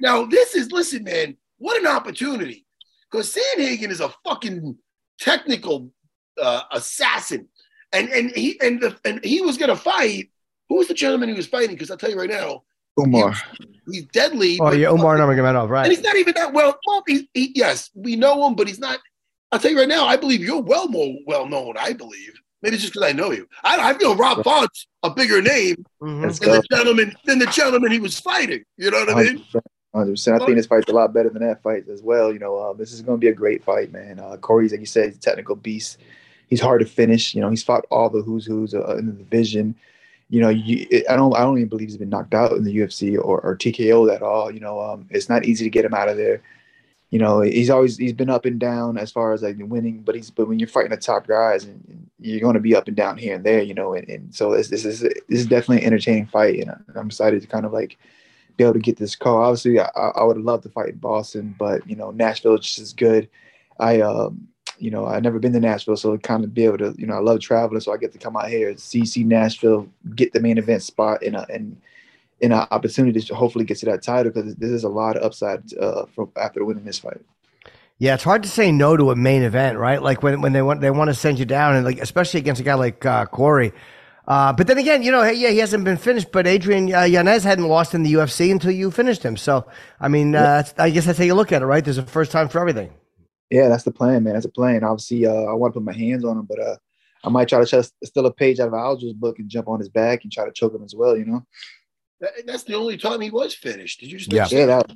Now, 0.00 0.24
this 0.24 0.54
is 0.54 0.70
listen, 0.70 1.04
man. 1.04 1.36
What 1.58 1.80
an 1.80 1.86
opportunity! 1.86 2.64
Because 3.10 3.34
Sandhagen 3.34 3.90
is 3.90 4.00
a 4.00 4.12
fucking 4.24 4.76
technical 5.20 5.92
uh, 6.40 6.62
assassin, 6.72 7.48
and 7.92 8.08
and 8.10 8.30
he 8.30 8.60
and 8.60 8.80
the, 8.80 8.96
and 9.04 9.24
he 9.24 9.40
was 9.40 9.56
gonna 9.56 9.76
fight. 9.76 10.30
Who 10.68 10.76
was 10.76 10.88
the 10.88 10.94
gentleman 10.94 11.28
he 11.28 11.34
was 11.34 11.46
fighting? 11.46 11.74
Because 11.74 11.90
I'll 11.90 11.96
tell 11.96 12.10
you 12.10 12.18
right 12.18 12.28
now, 12.30 12.62
Umar. 12.98 13.34
he's 13.90 14.04
deadly. 14.06 14.58
Oh, 14.60 14.72
yeah, 14.72 14.88
Umar 14.90 15.16
Nurmagomedov, 15.16 15.62
and 15.62 15.70
right? 15.70 15.84
And 15.86 15.92
he's 15.92 16.02
not 16.02 16.16
even 16.16 16.34
that 16.34 16.52
well. 16.52 16.78
Well, 16.86 17.02
he, 17.06 17.28
he, 17.34 17.52
yes, 17.54 17.90
we 17.94 18.16
know 18.16 18.46
him, 18.46 18.54
but 18.54 18.66
he's 18.68 18.78
not. 18.78 18.98
I'll 19.50 19.58
tell 19.58 19.70
you 19.70 19.78
right 19.78 19.88
now. 19.88 20.04
I 20.06 20.16
believe 20.16 20.40
you're 20.42 20.60
well 20.60 20.88
more 20.88 21.14
well 21.26 21.46
known. 21.46 21.76
I 21.78 21.92
believe 21.94 22.34
maybe 22.60 22.74
it's 22.74 22.82
just 22.82 22.92
because 22.92 23.08
I 23.08 23.12
know 23.12 23.30
you. 23.32 23.48
I, 23.62 23.90
I 23.90 23.94
feel 23.94 24.14
Rob 24.14 24.44
Font's 24.44 24.86
a 25.02 25.10
bigger 25.10 25.40
name 25.40 25.84
Mhm. 26.02 26.38
Than 26.38 26.50
the 26.50 26.62
gentleman 26.70 27.14
than 27.24 27.38
the 27.38 27.46
gentleman 27.46 27.90
he 27.92 27.98
was 28.00 28.18
fighting. 28.20 28.64
You 28.76 28.90
know 28.90 29.04
what 29.06 29.16
I 29.16 29.22
mean? 29.22 29.44
100%. 29.94 30.34
I 30.34 30.44
think 30.44 30.56
this 30.56 30.66
fight's 30.66 30.88
a 30.90 30.92
lot 30.92 31.14
better 31.14 31.30
than 31.30 31.40
that 31.42 31.62
fight 31.62 31.84
as 31.90 32.02
well. 32.02 32.30
You 32.30 32.38
know, 32.38 32.56
uh, 32.58 32.72
this 32.74 32.92
is 32.92 33.00
going 33.00 33.18
to 33.18 33.20
be 33.24 33.28
a 33.30 33.34
great 33.34 33.64
fight, 33.64 33.90
man. 33.90 34.20
Uh, 34.20 34.36
Cory's, 34.36 34.70
like 34.72 34.80
you 34.80 34.86
said, 34.86 35.06
he's 35.06 35.16
a 35.16 35.20
technical 35.20 35.56
beast. 35.56 35.96
He's 36.46 36.60
hard 36.60 36.80
to 36.82 36.86
finish. 36.86 37.34
You 37.34 37.40
know, 37.40 37.48
he's 37.48 37.62
fought 37.62 37.86
all 37.90 38.10
the 38.10 38.20
who's 38.20 38.44
who's 38.44 38.74
uh, 38.74 38.96
in 38.98 39.06
the 39.06 39.12
division. 39.12 39.74
You 40.30 40.40
know, 40.42 40.48
you, 40.50 40.86
I 41.08 41.16
don't, 41.16 41.34
I 41.34 41.40
don't 41.40 41.56
even 41.56 41.68
believe 41.68 41.88
he's 41.88 41.96
been 41.96 42.10
knocked 42.10 42.34
out 42.34 42.52
in 42.52 42.64
the 42.64 42.76
UFC 42.76 43.16
or, 43.16 43.40
or 43.40 43.56
TKO 43.56 44.14
at 44.14 44.22
all. 44.22 44.50
You 44.50 44.60
know, 44.60 44.80
um, 44.80 45.06
it's 45.10 45.28
not 45.28 45.44
easy 45.44 45.64
to 45.64 45.70
get 45.70 45.84
him 45.84 45.94
out 45.94 46.08
of 46.08 46.16
there. 46.16 46.42
You 47.10 47.18
know, 47.18 47.40
he's 47.40 47.70
always 47.70 47.96
he's 47.96 48.12
been 48.12 48.28
up 48.28 48.44
and 48.44 48.60
down 48.60 48.98
as 48.98 49.10
far 49.10 49.32
as 49.32 49.42
like 49.42 49.56
winning, 49.58 50.02
but 50.02 50.14
he's 50.14 50.30
but 50.30 50.46
when 50.46 50.58
you're 50.58 50.68
fighting 50.68 50.90
the 50.90 50.98
top 50.98 51.26
guys, 51.26 51.64
and, 51.64 52.04
you're 52.20 52.40
going 52.40 52.54
to 52.54 52.60
be 52.60 52.74
up 52.74 52.88
and 52.88 52.96
down 52.96 53.16
here 53.16 53.36
and 53.36 53.44
there. 53.44 53.62
You 53.62 53.74
know, 53.74 53.94
and, 53.94 54.08
and 54.08 54.34
so 54.34 54.52
this, 54.52 54.68
this 54.68 54.84
is 54.84 55.00
this 55.00 55.14
is 55.28 55.46
definitely 55.46 55.78
an 55.78 55.84
entertaining 55.84 56.26
fight, 56.26 56.58
and 56.60 56.74
I'm 56.94 57.06
excited 57.06 57.40
to 57.40 57.48
kind 57.48 57.64
of 57.64 57.72
like 57.72 57.96
be 58.58 58.64
able 58.64 58.74
to 58.74 58.80
get 58.80 58.98
this 58.98 59.16
call. 59.16 59.42
Obviously, 59.42 59.80
I, 59.80 59.88
I 59.94 60.24
would 60.24 60.36
love 60.36 60.62
to 60.62 60.68
fight 60.68 60.90
in 60.90 60.96
Boston, 60.96 61.54
but 61.58 61.88
you 61.88 61.96
know, 61.96 62.10
Nashville 62.10 62.56
is 62.56 62.66
just 62.66 62.78
as 62.80 62.92
good. 62.92 63.28
I, 63.78 64.00
um, 64.00 64.48
you 64.78 64.90
know, 64.90 65.06
I've 65.06 65.22
never 65.22 65.38
been 65.38 65.52
to 65.52 65.60
Nashville, 65.60 65.96
so 65.96 66.16
kind 66.18 66.44
of 66.44 66.54
be 66.54 66.64
able 66.64 66.78
to, 66.78 66.94
you 66.98 67.06
know, 67.06 67.14
I 67.14 67.20
love 67.20 67.40
traveling, 67.40 67.80
so 67.80 67.92
I 67.92 67.96
get 67.96 68.12
to 68.12 68.18
come 68.18 68.36
out 68.36 68.48
here, 68.48 68.76
see, 68.76 69.04
see 69.04 69.24
Nashville, 69.24 69.88
get 70.14 70.32
the 70.32 70.40
main 70.40 70.58
event 70.58 70.82
spot, 70.82 71.22
in 71.22 71.34
a 71.34 71.46
and 71.50 71.80
in 72.40 72.52
an 72.52 72.66
opportunity 72.70 73.20
to 73.20 73.34
hopefully 73.34 73.64
get 73.64 73.78
to 73.78 73.86
that 73.86 74.02
title 74.02 74.30
because 74.32 74.54
this 74.56 74.70
is 74.70 74.84
a 74.84 74.88
lot 74.88 75.16
of 75.16 75.24
upside 75.24 75.72
uh, 75.74 76.06
from 76.14 76.30
after 76.36 76.64
winning 76.64 76.84
this 76.84 76.98
fight. 76.98 77.20
Yeah, 77.98 78.14
it's 78.14 78.22
hard 78.22 78.44
to 78.44 78.48
say 78.48 78.70
no 78.70 78.96
to 78.96 79.10
a 79.10 79.16
main 79.16 79.42
event, 79.42 79.76
right? 79.76 80.00
Like 80.00 80.22
when, 80.22 80.40
when 80.40 80.52
they 80.52 80.62
want 80.62 80.80
they 80.80 80.90
want 80.90 81.08
to 81.08 81.14
send 81.14 81.38
you 81.38 81.44
down, 81.44 81.74
and 81.74 81.84
like 81.84 81.98
especially 81.98 82.38
against 82.38 82.60
a 82.60 82.64
guy 82.64 82.74
like 82.74 83.04
uh, 83.04 83.26
Cory. 83.26 83.72
Uh, 84.28 84.52
but 84.52 84.66
then 84.66 84.76
again, 84.76 85.02
you 85.02 85.10
know, 85.10 85.22
hey, 85.22 85.32
yeah, 85.32 85.48
he 85.48 85.58
hasn't 85.58 85.84
been 85.84 85.96
finished, 85.96 86.30
but 86.30 86.46
Adrian 86.46 86.94
uh, 86.94 87.02
Yanez 87.02 87.42
hadn't 87.44 87.66
lost 87.66 87.94
in 87.94 88.02
the 88.02 88.12
UFC 88.12 88.52
until 88.52 88.70
you 88.70 88.90
finished 88.90 89.22
him. 89.22 89.38
So, 89.38 89.66
I 89.98 90.08
mean, 90.08 90.34
uh, 90.34 90.42
that's- 90.42 90.74
I 90.76 90.90
guess 90.90 91.06
that's 91.06 91.18
how 91.18 91.24
you 91.24 91.34
look 91.34 91.50
at 91.50 91.62
it, 91.62 91.64
right? 91.64 91.82
There's 91.82 91.96
a 91.96 92.02
first 92.02 92.30
time 92.30 92.50
for 92.50 92.60
everything. 92.60 92.90
Yeah, 93.50 93.68
that's 93.68 93.84
the 93.84 93.90
plan, 93.92 94.24
man. 94.24 94.34
That's 94.34 94.46
the 94.46 94.52
plan. 94.52 94.84
Obviously, 94.84 95.26
uh, 95.26 95.32
I 95.32 95.54
want 95.54 95.72
to 95.74 95.80
put 95.80 95.84
my 95.86 95.92
hands 95.96 96.24
on 96.24 96.38
him, 96.38 96.44
but 96.48 96.58
uh, 96.60 96.76
I 97.24 97.30
might 97.30 97.48
try 97.48 97.60
to 97.60 97.66
just 97.66 97.94
steal 98.04 98.26
a 98.26 98.32
page 98.32 98.60
out 98.60 98.68
of 98.68 98.74
Aljo's 98.74 99.14
book 99.14 99.38
and 99.38 99.48
jump 99.48 99.68
on 99.68 99.78
his 99.78 99.88
back 99.88 100.22
and 100.22 100.32
try 100.32 100.44
to 100.44 100.52
choke 100.52 100.74
him 100.74 100.84
as 100.84 100.94
well. 100.94 101.16
You 101.16 101.24
know. 101.24 101.46
That- 102.20 102.46
that's 102.46 102.64
the 102.64 102.74
only 102.74 102.96
time 102.96 103.20
he 103.20 103.30
was 103.30 103.54
finished. 103.54 104.00
Did 104.00 104.10
you 104.10 104.18
just 104.18 104.32
Yeah. 104.32 104.46
Yeah, 104.50 104.66
that- 104.66 104.90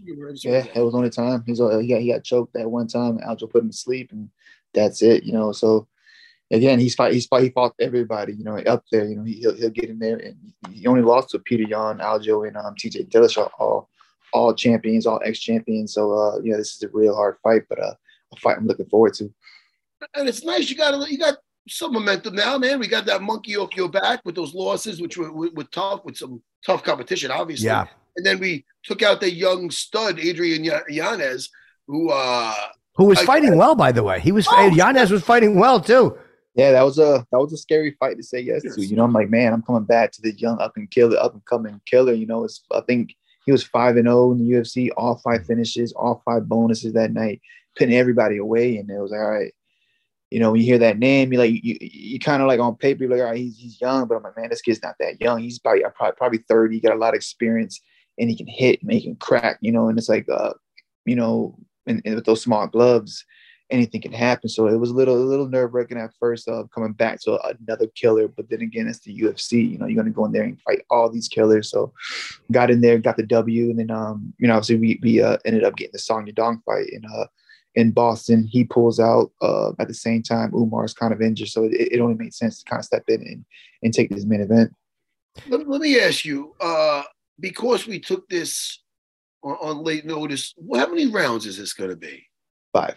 Yeah, 0.44 0.66
it 0.74 0.80
was 0.80 0.92
the 0.92 0.98
only 0.98 1.10
time. 1.10 1.44
He's 1.46 1.60
uh, 1.60 1.78
he 1.78 1.88
got 1.88 2.00
he 2.00 2.12
got 2.12 2.24
choked 2.24 2.52
that 2.54 2.70
one 2.70 2.88
time. 2.88 3.16
and 3.18 3.22
Aljo 3.22 3.48
put 3.50 3.62
him 3.62 3.70
to 3.70 3.76
sleep, 3.76 4.10
and 4.12 4.28
that's 4.74 5.02
it. 5.02 5.24
You 5.24 5.32
know, 5.32 5.52
so 5.52 5.86
again, 6.50 6.78
he's 6.80 6.94
fight. 6.94 7.14
He's 7.14 7.26
fight. 7.26 7.44
He 7.44 7.50
fought 7.50 7.74
everybody. 7.80 8.34
You 8.34 8.44
know, 8.44 8.56
up 8.58 8.84
there. 8.92 9.06
You 9.06 9.16
know, 9.16 9.24
he, 9.24 9.34
he'll 9.34 9.54
he'll 9.54 9.70
get 9.70 9.88
in 9.88 9.98
there, 9.98 10.16
and 10.18 10.36
he 10.72 10.86
only 10.86 11.02
lost 11.02 11.30
to 11.30 11.38
Petr 11.38 11.66
Yan, 11.68 11.98
Aljo, 11.98 12.46
and 12.46 12.56
um, 12.56 12.74
T.J. 12.76 13.04
Dillashaw, 13.04 13.50
all 13.58 13.88
all 14.34 14.52
champions, 14.54 15.06
all 15.06 15.20
ex 15.24 15.38
champions. 15.40 15.94
So 15.94 16.12
uh, 16.12 16.38
you 16.42 16.50
know, 16.52 16.58
this 16.58 16.74
is 16.74 16.82
a 16.82 16.88
real 16.88 17.14
hard 17.14 17.36
fight, 17.42 17.62
but 17.68 17.78
uh, 17.82 17.94
a 18.32 18.36
fight 18.36 18.56
I'm 18.56 18.66
looking 18.66 18.86
forward 18.86 19.14
to. 19.14 19.32
and 20.14 20.28
it's 20.28 20.44
nice. 20.44 20.68
You 20.70 20.76
got 20.76 21.10
you 21.10 21.18
got 21.18 21.36
some 21.68 21.92
momentum 21.92 22.34
now, 22.34 22.58
man. 22.58 22.80
We 22.80 22.88
got 22.88 23.06
that 23.06 23.22
monkey 23.22 23.56
off 23.56 23.76
your 23.76 23.88
back 23.88 24.20
with 24.24 24.34
those 24.34 24.54
losses, 24.54 25.00
which 25.00 25.16
were, 25.16 25.32
were, 25.32 25.50
were 25.54 25.64
tough 25.64 26.04
with 26.04 26.16
some 26.16 26.42
tough 26.66 26.82
competition, 26.82 27.30
obviously. 27.30 27.66
Yeah. 27.66 27.86
And 28.16 28.26
then 28.26 28.40
we 28.40 28.64
took 28.84 29.02
out 29.02 29.20
the 29.20 29.30
young 29.32 29.70
stud 29.70 30.18
Adrian 30.18 30.64
Ya- 30.64 30.80
Yanez, 30.88 31.48
who 31.86 32.10
uh 32.10 32.54
Who 32.96 33.04
was 33.04 33.18
I- 33.20 33.24
fighting 33.24 33.56
well, 33.56 33.74
by 33.74 33.92
the 33.92 34.02
way. 34.02 34.20
He 34.20 34.32
was 34.32 34.46
Oh, 34.50 34.66
Yanez 34.74 35.10
was 35.10 35.22
fighting 35.22 35.54
well 35.58 35.80
too. 35.80 36.18
Yeah, 36.54 36.72
that 36.72 36.82
was 36.82 36.98
a 36.98 37.26
that 37.30 37.38
was 37.38 37.52
a 37.52 37.56
scary 37.56 37.92
fight 37.98 38.16
to 38.18 38.22
say 38.22 38.40
yes, 38.40 38.62
Yes. 38.64 38.74
to. 38.74 38.84
You 38.84 38.96
know, 38.96 39.04
I'm 39.04 39.12
like, 39.12 39.30
man, 39.30 39.52
I'm 39.54 39.62
coming 39.62 39.84
back 39.84 40.12
to 40.12 40.22
the 40.22 40.32
young 40.32 40.60
up 40.60 40.72
and 40.76 40.90
killer, 40.90 41.16
up 41.18 41.32
and 41.32 41.44
coming 41.46 41.80
killer. 41.86 42.12
You 42.12 42.26
know, 42.26 42.44
it's 42.44 42.62
I 42.72 42.80
think 42.82 43.14
he 43.46 43.52
was 43.52 43.64
five 43.64 43.96
and 43.96 44.06
zero 44.06 44.32
in 44.32 44.38
the 44.38 44.44
UFC, 44.54 44.90
all 44.96 45.16
five 45.16 45.46
finishes, 45.46 45.92
all 45.92 46.20
five 46.24 46.48
bonuses 46.48 46.92
that 46.92 47.12
night, 47.12 47.40
putting 47.76 47.94
everybody 47.94 48.38
away. 48.38 48.76
And 48.76 48.90
it 48.90 49.00
was 49.00 49.10
like, 49.10 49.20
all 49.20 49.30
right, 49.30 49.52
you 50.30 50.40
know, 50.40 50.52
when 50.52 50.60
you 50.60 50.66
hear 50.66 50.78
that 50.78 50.98
name, 50.98 51.32
you're 51.32 51.42
like 51.42 51.52
you 51.52 51.76
you 51.80 52.18
kind 52.18 52.42
of 52.42 52.48
like 52.48 52.60
on 52.60 52.76
paper, 52.76 53.06
like, 53.06 53.20
all 53.20 53.26
right, 53.26 53.36
he's 53.36 53.56
he's 53.56 53.80
young, 53.80 54.06
but 54.06 54.16
I'm 54.16 54.22
like, 54.22 54.36
man, 54.36 54.50
this 54.50 54.62
kid's 54.62 54.82
not 54.82 54.96
that 54.98 55.20
young. 55.20 55.40
He's 55.40 55.58
probably 55.58 55.82
probably, 55.94 56.16
probably 56.16 56.38
30, 56.48 56.80
got 56.80 56.94
a 56.94 56.98
lot 56.98 57.10
of 57.10 57.16
experience, 57.16 57.80
and 58.18 58.30
he 58.30 58.36
can 58.36 58.46
hit, 58.46 58.82
and 58.82 58.92
he 58.92 59.02
can 59.02 59.16
crack. 59.16 59.58
You 59.60 59.72
know, 59.72 59.88
and 59.88 59.98
it's 59.98 60.08
like, 60.08 60.26
uh, 60.30 60.54
you 61.04 61.16
know, 61.16 61.58
and, 61.86 62.00
and 62.04 62.14
with 62.14 62.24
those 62.24 62.42
small 62.42 62.66
gloves 62.66 63.24
anything 63.72 64.02
can 64.02 64.12
happen. 64.12 64.48
So 64.48 64.68
it 64.68 64.76
was 64.76 64.90
a 64.90 64.94
little 64.94 65.16
a 65.16 65.24
little 65.24 65.48
nerve 65.48 65.74
wracking 65.74 65.98
at 65.98 66.12
first 66.20 66.46
of 66.46 66.70
coming 66.70 66.92
back 66.92 67.20
to 67.22 67.38
another 67.60 67.86
killer. 67.94 68.28
But 68.28 68.48
then 68.50 68.60
again, 68.60 68.86
it's 68.86 69.00
the 69.00 69.18
UFC. 69.18 69.72
You 69.72 69.78
know, 69.78 69.86
you're 69.86 69.96
gonna 69.96 70.14
go 70.14 70.26
in 70.26 70.32
there 70.32 70.44
and 70.44 70.60
fight 70.60 70.82
all 70.90 71.10
these 71.10 71.28
killers. 71.28 71.70
So 71.70 71.92
got 72.52 72.70
in 72.70 72.82
there, 72.82 72.98
got 72.98 73.16
the 73.16 73.24
W, 73.24 73.70
and 73.70 73.78
then 73.78 73.90
um, 73.90 74.32
you 74.38 74.46
know, 74.46 74.54
obviously 74.54 74.76
we 74.76 75.00
we 75.02 75.22
uh, 75.22 75.38
ended 75.44 75.64
up 75.64 75.76
getting 75.76 75.92
the 75.92 75.98
Song 75.98 76.26
Yadong 76.26 76.62
fight 76.64 76.88
in 76.90 77.02
uh 77.04 77.26
in 77.74 77.90
Boston. 77.90 78.46
He 78.50 78.64
pulls 78.64 79.00
out 79.00 79.30
uh 79.40 79.72
at 79.78 79.88
the 79.88 79.94
same 79.94 80.22
time 80.22 80.52
Umar's 80.54 80.94
kind 80.94 81.12
of 81.12 81.22
injured. 81.22 81.48
So 81.48 81.64
it, 81.64 81.72
it 81.92 82.00
only 82.00 82.14
made 82.14 82.34
sense 82.34 82.62
to 82.62 82.64
kind 82.68 82.80
of 82.80 82.84
step 82.84 83.04
in 83.08 83.22
and, 83.22 83.44
and 83.82 83.94
take 83.94 84.10
this 84.10 84.24
main 84.24 84.40
event. 84.40 84.72
Let, 85.46 85.68
let 85.68 85.80
me 85.80 85.98
ask 85.98 86.24
you, 86.24 86.54
uh, 86.60 87.02
because 87.40 87.86
we 87.86 87.98
took 87.98 88.28
this 88.28 88.80
on, 89.42 89.56
on 89.62 89.84
late 89.84 90.04
notice, 90.04 90.54
how 90.74 90.88
many 90.88 91.06
rounds 91.06 91.46
is 91.46 91.56
this 91.56 91.72
going 91.72 91.90
to 91.90 91.96
be? 91.96 92.26
Five. 92.72 92.96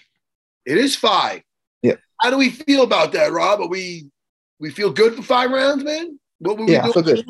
It 0.66 0.78
is 0.78 0.96
five. 0.96 1.42
Yeah. 1.82 1.96
How 2.22 2.30
do 2.30 2.38
we 2.38 2.50
feel 2.50 2.84
about 2.84 3.14
that, 3.14 3.32
Rob? 3.32 3.62
Are 3.62 3.68
we 3.68 4.10
we 4.60 4.70
feel 4.72 4.92
good 4.92 5.16
for 5.16 5.22
five 5.22 5.52
rounds, 5.52 5.84
man? 5.84 6.20
What 6.40 6.58
were 6.58 6.66
we 6.66 6.74
Yeah, 6.74 6.88
I 6.88 6.92
feel 6.92 7.04
good. 7.04 7.26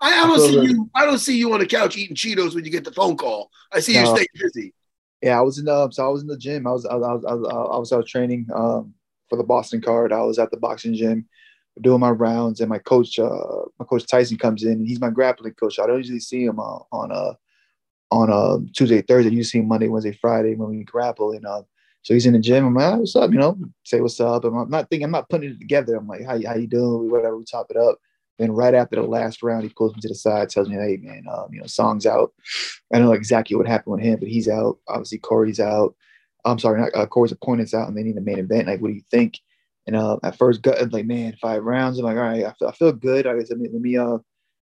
I, 0.00 0.22
I 0.24 0.26
don't 0.26 0.40
see 0.40 0.54
good. 0.54 0.70
you. 0.70 0.90
I 0.94 1.04
don't 1.04 1.18
see 1.18 1.38
you 1.38 1.52
on 1.52 1.60
the 1.60 1.66
couch 1.66 1.96
eating 1.96 2.16
Cheetos 2.16 2.54
when 2.54 2.64
you 2.64 2.70
get 2.70 2.84
the 2.84 2.92
phone 2.92 3.16
call. 3.16 3.50
I 3.72 3.80
see 3.80 3.94
you 3.94 4.02
No. 4.04 4.14
stay 4.14 4.26
busy. 4.34 4.74
Yeah, 5.22 5.38
I 5.38 5.42
was 5.42 5.58
in 5.58 5.64
the 5.64 5.90
so 5.90 6.04
I 6.06 6.08
was 6.08 6.22
in 6.22 6.28
the 6.28 6.36
gym. 6.36 6.66
I 6.66 6.72
was 6.72 6.84
I 6.86 6.96
I 6.96 7.14
I 7.14 7.34
I 7.74 7.78
was 7.78 7.92
out 7.92 8.06
training 8.06 8.46
um, 8.54 8.94
for 9.28 9.36
the 9.36 9.44
Boston 9.44 9.80
card. 9.80 10.12
I 10.12 10.22
was 10.22 10.38
at 10.38 10.50
the 10.50 10.56
boxing 10.58 10.94
gym 10.94 11.26
doing 11.80 12.00
my 12.00 12.10
rounds, 12.10 12.60
and 12.60 12.68
my 12.68 12.78
coach 12.78 13.18
uh, 13.18 13.62
my 13.78 13.86
coach 13.86 14.06
Tyson 14.06 14.36
comes 14.38 14.62
in, 14.64 14.72
and 14.72 14.86
he's 14.86 15.00
my 15.00 15.10
grappling 15.10 15.54
coach. 15.54 15.78
I 15.78 15.86
don't 15.86 15.98
usually 15.98 16.20
see 16.20 16.44
him 16.44 16.60
uh, 16.60 16.78
on 16.92 17.10
a 17.12 17.36
on 18.10 18.30
uh, 18.30 18.58
Tuesday 18.74 19.02
Thursday. 19.02 19.32
You 19.32 19.44
see 19.44 19.58
him 19.58 19.68
Monday 19.68 19.88
Wednesday 19.88 20.12
Friday 20.20 20.54
when 20.54 20.70
we 20.70 20.84
grapple, 20.84 21.32
and 21.32 21.46
uh, 21.46 21.62
so 22.02 22.14
he's 22.14 22.26
in 22.26 22.34
the 22.34 22.38
gym. 22.38 22.66
I'm 22.66 22.74
like, 22.74 22.84
"Ah, 22.94 22.96
what's 22.98 23.16
up? 23.16 23.32
You 23.32 23.38
know, 23.38 23.58
say 23.84 24.00
what's 24.00 24.20
up. 24.20 24.44
I'm 24.44 24.70
not 24.70 24.90
thinking 24.90 25.04
I'm 25.04 25.10
not 25.10 25.28
putting 25.30 25.50
it 25.50 25.58
together. 25.58 25.96
I'm 25.96 26.06
like, 26.06 26.24
how 26.24 26.38
how 26.46 26.56
you 26.56 26.66
doing? 26.66 27.10
Whatever. 27.10 27.38
We 27.38 27.44
top 27.44 27.70
it 27.70 27.76
up. 27.76 27.98
Then 28.38 28.52
right 28.52 28.74
after 28.74 28.96
the 28.96 29.02
last 29.02 29.42
round, 29.42 29.64
he 29.64 29.70
pulls 29.70 29.94
me 29.94 30.00
to 30.02 30.08
the 30.08 30.14
side, 30.14 30.50
tells 30.50 30.68
me, 30.68 30.76
"Hey, 30.76 30.98
man, 31.02 31.24
um, 31.32 31.48
you 31.52 31.60
know, 31.60 31.66
Song's 31.66 32.06
out. 32.06 32.32
I 32.92 32.98
don't 32.98 33.06
know 33.06 33.12
exactly 33.12 33.56
what 33.56 33.66
happened 33.66 33.96
with 33.96 34.04
him, 34.04 34.18
but 34.18 34.28
he's 34.28 34.48
out. 34.48 34.78
Obviously, 34.88 35.18
Cory's 35.18 35.60
out. 35.60 35.94
I'm 36.44 36.58
sorry, 36.58 36.80
not 36.80 36.94
uh, 36.94 37.06
Cory's 37.06 37.32
opponent's 37.32 37.74
out, 37.74 37.88
and 37.88 37.96
they 37.96 38.02
need 38.02 38.16
the 38.16 38.20
main 38.20 38.38
event. 38.38 38.68
Like, 38.68 38.80
what 38.80 38.88
do 38.88 38.94
you 38.94 39.02
think?" 39.10 39.40
And 39.86 39.96
uh, 39.96 40.18
at 40.22 40.36
first, 40.36 40.62
gut, 40.62 40.92
like, 40.92 41.06
man, 41.06 41.36
five 41.40 41.62
rounds. 41.62 41.98
I'm 41.98 42.04
like, 42.04 42.16
all 42.16 42.22
right, 42.22 42.44
I 42.44 42.52
feel, 42.58 42.68
I 42.68 42.72
feel 42.72 42.92
good. 42.92 43.26
I 43.26 43.38
guess 43.38 43.50
let 43.50 43.58
me 43.58 43.68
let 43.72 43.80
me 43.80 43.96
uh 43.96 44.18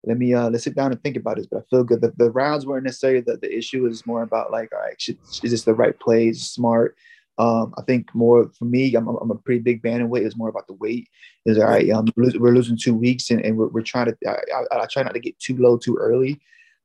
let 0.05 0.19
me 0.19 0.35
uh 0.35 0.51
let's 0.51 0.65
sit 0.65 0.77
down 0.77 0.93
and 0.93 1.03
think 1.03 1.17
about 1.17 1.37
this. 1.37 1.47
But 1.47 1.59
I 1.59 1.63
feel 1.71 1.85
good. 1.85 2.03
The, 2.03 2.13
the 2.17 2.31
rounds 2.31 2.67
weren't 2.67 2.85
necessarily 2.85 3.21
the, 3.21 3.39
the 3.39 3.57
issue. 3.57 3.87
Is 3.87 4.07
more 4.07 4.23
about 4.23 4.53
like, 4.53 4.73
all 4.73 4.81
right, 4.81 5.01
should, 5.01 5.19
is 5.43 5.51
this 5.51 5.65
the 5.65 5.75
right 5.75 5.99
play? 5.99 6.29
Is 6.29 6.49
smart? 6.49 6.97
Um, 7.39 7.75
I 7.77 7.83
think 7.83 8.15
more 8.15 8.51
for 8.59 8.65
me, 8.65 8.95
I'm, 8.95 9.09
I'm 9.09 9.31
a 9.31 9.35
pretty 9.37 9.61
big 9.61 9.83
bantamweight. 9.83 10.25
It's 10.25 10.37
more 10.37 10.49
about 10.49 10.67
the 10.67 10.75
weight. 10.75 11.09
Is 11.45 11.59
all 11.59 11.67
right. 11.67 11.89
Um, 11.91 12.07
we're 12.17 12.55
losing- 12.55 12.77
two 12.79 12.95
weeks, 12.95 13.31
and, 13.31 13.45
and 13.45 13.57
we're, 13.57 13.69
we're 13.69 13.83
trying 13.83 14.07
to. 14.07 14.17
I, 14.27 14.39
I, 14.55 14.83
I 14.83 14.87
try 14.87 15.03
not 15.03 15.15
to 15.15 15.21
get 15.21 15.39
too 15.39 15.57
low 15.57 15.77
too 15.77 15.97
early. 15.97 16.41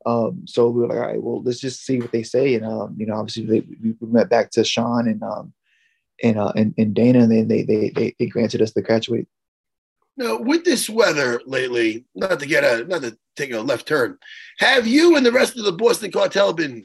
Um, 0.05 0.43
so 0.47 0.69
we 0.69 0.81
were 0.81 0.87
like, 0.87 0.97
all 0.97 1.07
right, 1.07 1.21
well, 1.21 1.41
let's 1.43 1.59
just 1.59 1.85
see 1.85 1.99
what 1.99 2.11
they 2.11 2.23
say. 2.23 2.55
And 2.55 2.65
um, 2.65 2.95
you 2.97 3.05
know, 3.05 3.15
obviously 3.15 3.45
they, 3.45 3.59
we, 3.81 3.95
we 3.99 4.07
met 4.07 4.29
back 4.29 4.51
to 4.51 4.63
Sean 4.63 5.07
and 5.07 5.21
um 5.23 5.53
and 6.23 6.37
uh 6.37 6.51
and, 6.55 6.73
and 6.77 6.93
Dana, 6.93 7.19
and 7.19 7.31
then 7.31 7.47
they 7.47 7.63
they 7.63 7.89
they, 7.89 8.15
they 8.19 8.25
granted 8.25 8.61
us 8.61 8.73
the 8.73 9.07
weight. 9.09 9.27
Now, 10.17 10.37
with 10.39 10.65
this 10.65 10.89
weather 10.89 11.41
lately, 11.45 12.05
not 12.15 12.39
to 12.39 12.45
get 12.45 12.63
a 12.63 12.85
not 12.85 13.01
to 13.03 13.17
take 13.35 13.53
a 13.53 13.59
left 13.59 13.87
turn, 13.87 14.17
have 14.59 14.85
you 14.87 15.15
and 15.15 15.25
the 15.25 15.31
rest 15.31 15.57
of 15.57 15.63
the 15.65 15.71
Boston 15.71 16.11
cartel 16.11 16.53
been 16.53 16.83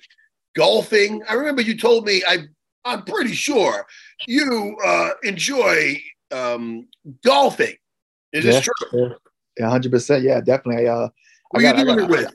golfing? 0.55 1.23
I 1.29 1.35
remember 1.35 1.63
you 1.63 1.77
told 1.77 2.07
me. 2.07 2.23
I 2.27 2.47
I'm 2.87 3.03
pretty 3.03 3.33
sure 3.35 3.85
you 4.27 4.77
uh, 4.85 5.11
enjoy 5.25 6.01
um, 6.31 6.87
golfing. 7.25 7.75
Is 8.33 8.45
this 8.45 8.67
true? 8.91 9.15
Yeah, 9.59 9.69
hundred 9.71 9.91
percent. 9.93 10.23
Yeah, 10.23 10.41
definitely. 10.41 10.89
I, 10.89 10.93
uh, 10.93 11.09
Who 11.53 11.59
I 11.59 11.61
you 11.61 11.67
got- 11.67 11.77
I 11.79 11.85
doing 11.85 12.05
it 12.05 12.09
with? 12.09 12.35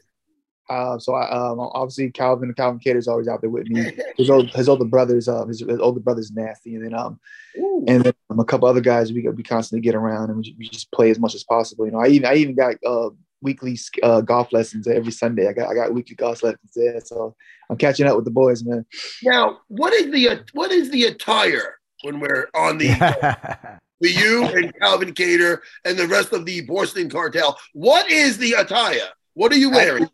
Uh, 0.70 0.98
so 0.98 1.13
I 1.13 1.29
um 1.29 1.60
obviously 1.60 2.10
Calvin 2.12 2.53
Calvin 2.53 2.79
Kattar's 2.79 3.08
always 3.10 3.27
out 3.27 3.41
there 3.41 3.50
with 3.50 3.67
me. 3.67 3.91
His 4.17 4.29
old 4.29 4.51
his 4.51 4.70
older 4.70 4.86
brothers 4.86 5.27
uh 5.27 5.46
his, 5.46 5.60
his 5.60 5.79
older 5.79 6.00
brother's 6.00 6.31
nasty, 6.31 6.75
and 6.75 6.86
then 6.86 6.93
um 6.93 7.20
Ooh. 7.58 7.84
and 7.89 8.05
then 8.05 8.13
um, 8.29 8.39
a 8.39 8.46
couple 8.46 8.70
other 8.70 8.79
guys 8.79 9.12
we 9.12 9.27
we 9.27 9.43
constantly 9.43 9.81
get 9.81 9.96
around 9.96 10.29
and 10.29 10.38
we, 10.38 10.55
we 10.58 10.70
just 10.70 10.89
play 10.93 11.10
as 11.10 11.20
much 11.20 11.36
as 11.36 11.43
possible. 11.43 11.86
You 11.86 11.91
know, 11.91 12.00
I 12.00 12.08
even 12.08 12.25
I 12.25 12.36
even 12.36 12.55
got 12.55 12.75
uh 12.86 13.10
weekly 13.41 13.77
uh, 14.03 14.21
golf 14.21 14.51
lessons 14.53 14.88
every 14.88 15.12
Sunday. 15.12 15.48
I 15.48 15.53
got 15.53 15.69
I 15.69 15.74
got 15.74 15.93
weekly 15.93 16.15
golf 16.15 16.43
lessons 16.43 16.71
there, 16.75 17.00
so 17.03 17.36
I'm 17.69 17.77
catching 17.77 18.07
up 18.07 18.15
with 18.15 18.25
the 18.25 18.31
boys, 18.31 18.63
man. 18.63 18.86
Now, 19.24 19.60
what 19.67 19.93
is 19.93 20.12
the 20.12 20.43
what 20.53 20.71
is 20.71 20.89
the 20.91 21.05
attire 21.05 21.79
when 22.03 22.19
we're 22.19 22.50
on 22.55 22.77
the 22.77 22.89
for 24.01 24.07
you 24.07 24.45
and 24.45 24.74
Calvin 24.79 25.13
Kattar 25.13 25.60
and 25.86 25.98
the 25.98 26.07
rest 26.07 26.33
of 26.33 26.45
the 26.45 26.62
Boston 26.62 27.10
cartel? 27.10 27.57
What 27.74 28.10
is 28.10 28.38
the 28.38 28.53
attire? 28.53 29.10
What 29.33 29.51
are 29.51 29.57
you 29.57 29.71
wearing? 29.71 30.07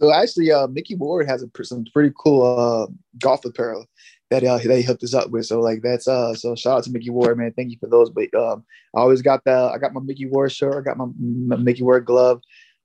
So 0.00 0.12
actually, 0.12 0.50
uh, 0.50 0.66
Micky 0.66 0.96
Ward 0.96 1.28
has 1.28 1.44
a, 1.44 1.64
some 1.64 1.84
pretty 1.92 2.12
cool 2.18 2.42
uh, 2.44 2.86
golf 3.20 3.44
apparel 3.44 3.86
that 4.32 4.44
uh, 4.44 4.58
they 4.58 4.82
hooked 4.82 5.02
us 5.04 5.14
up 5.14 5.30
with. 5.30 5.46
So 5.46 5.60
like 5.60 5.82
that's 5.82 6.08
uh, 6.08 6.34
so 6.34 6.54
shout 6.54 6.78
out 6.78 6.84
to 6.84 6.90
Micky 6.90 7.10
Ward, 7.10 7.38
man. 7.38 7.52
Thank 7.54 7.70
you 7.70 7.76
for 7.78 7.88
those. 7.88 8.10
But 8.10 8.34
um, 8.34 8.64
I 8.96 9.00
always 9.00 9.22
got 9.22 9.44
the 9.44 9.70
I 9.74 9.78
got 9.78 9.92
my 9.94 10.00
Micky 10.00 10.26
Ward 10.26 10.50
shirt. 10.52 10.74
I 10.76 10.80
got 10.80 10.96
my, 10.96 11.06
my 11.18 11.56
Micky 11.56 11.82
Ward 11.82 12.04
glove. 12.06 12.40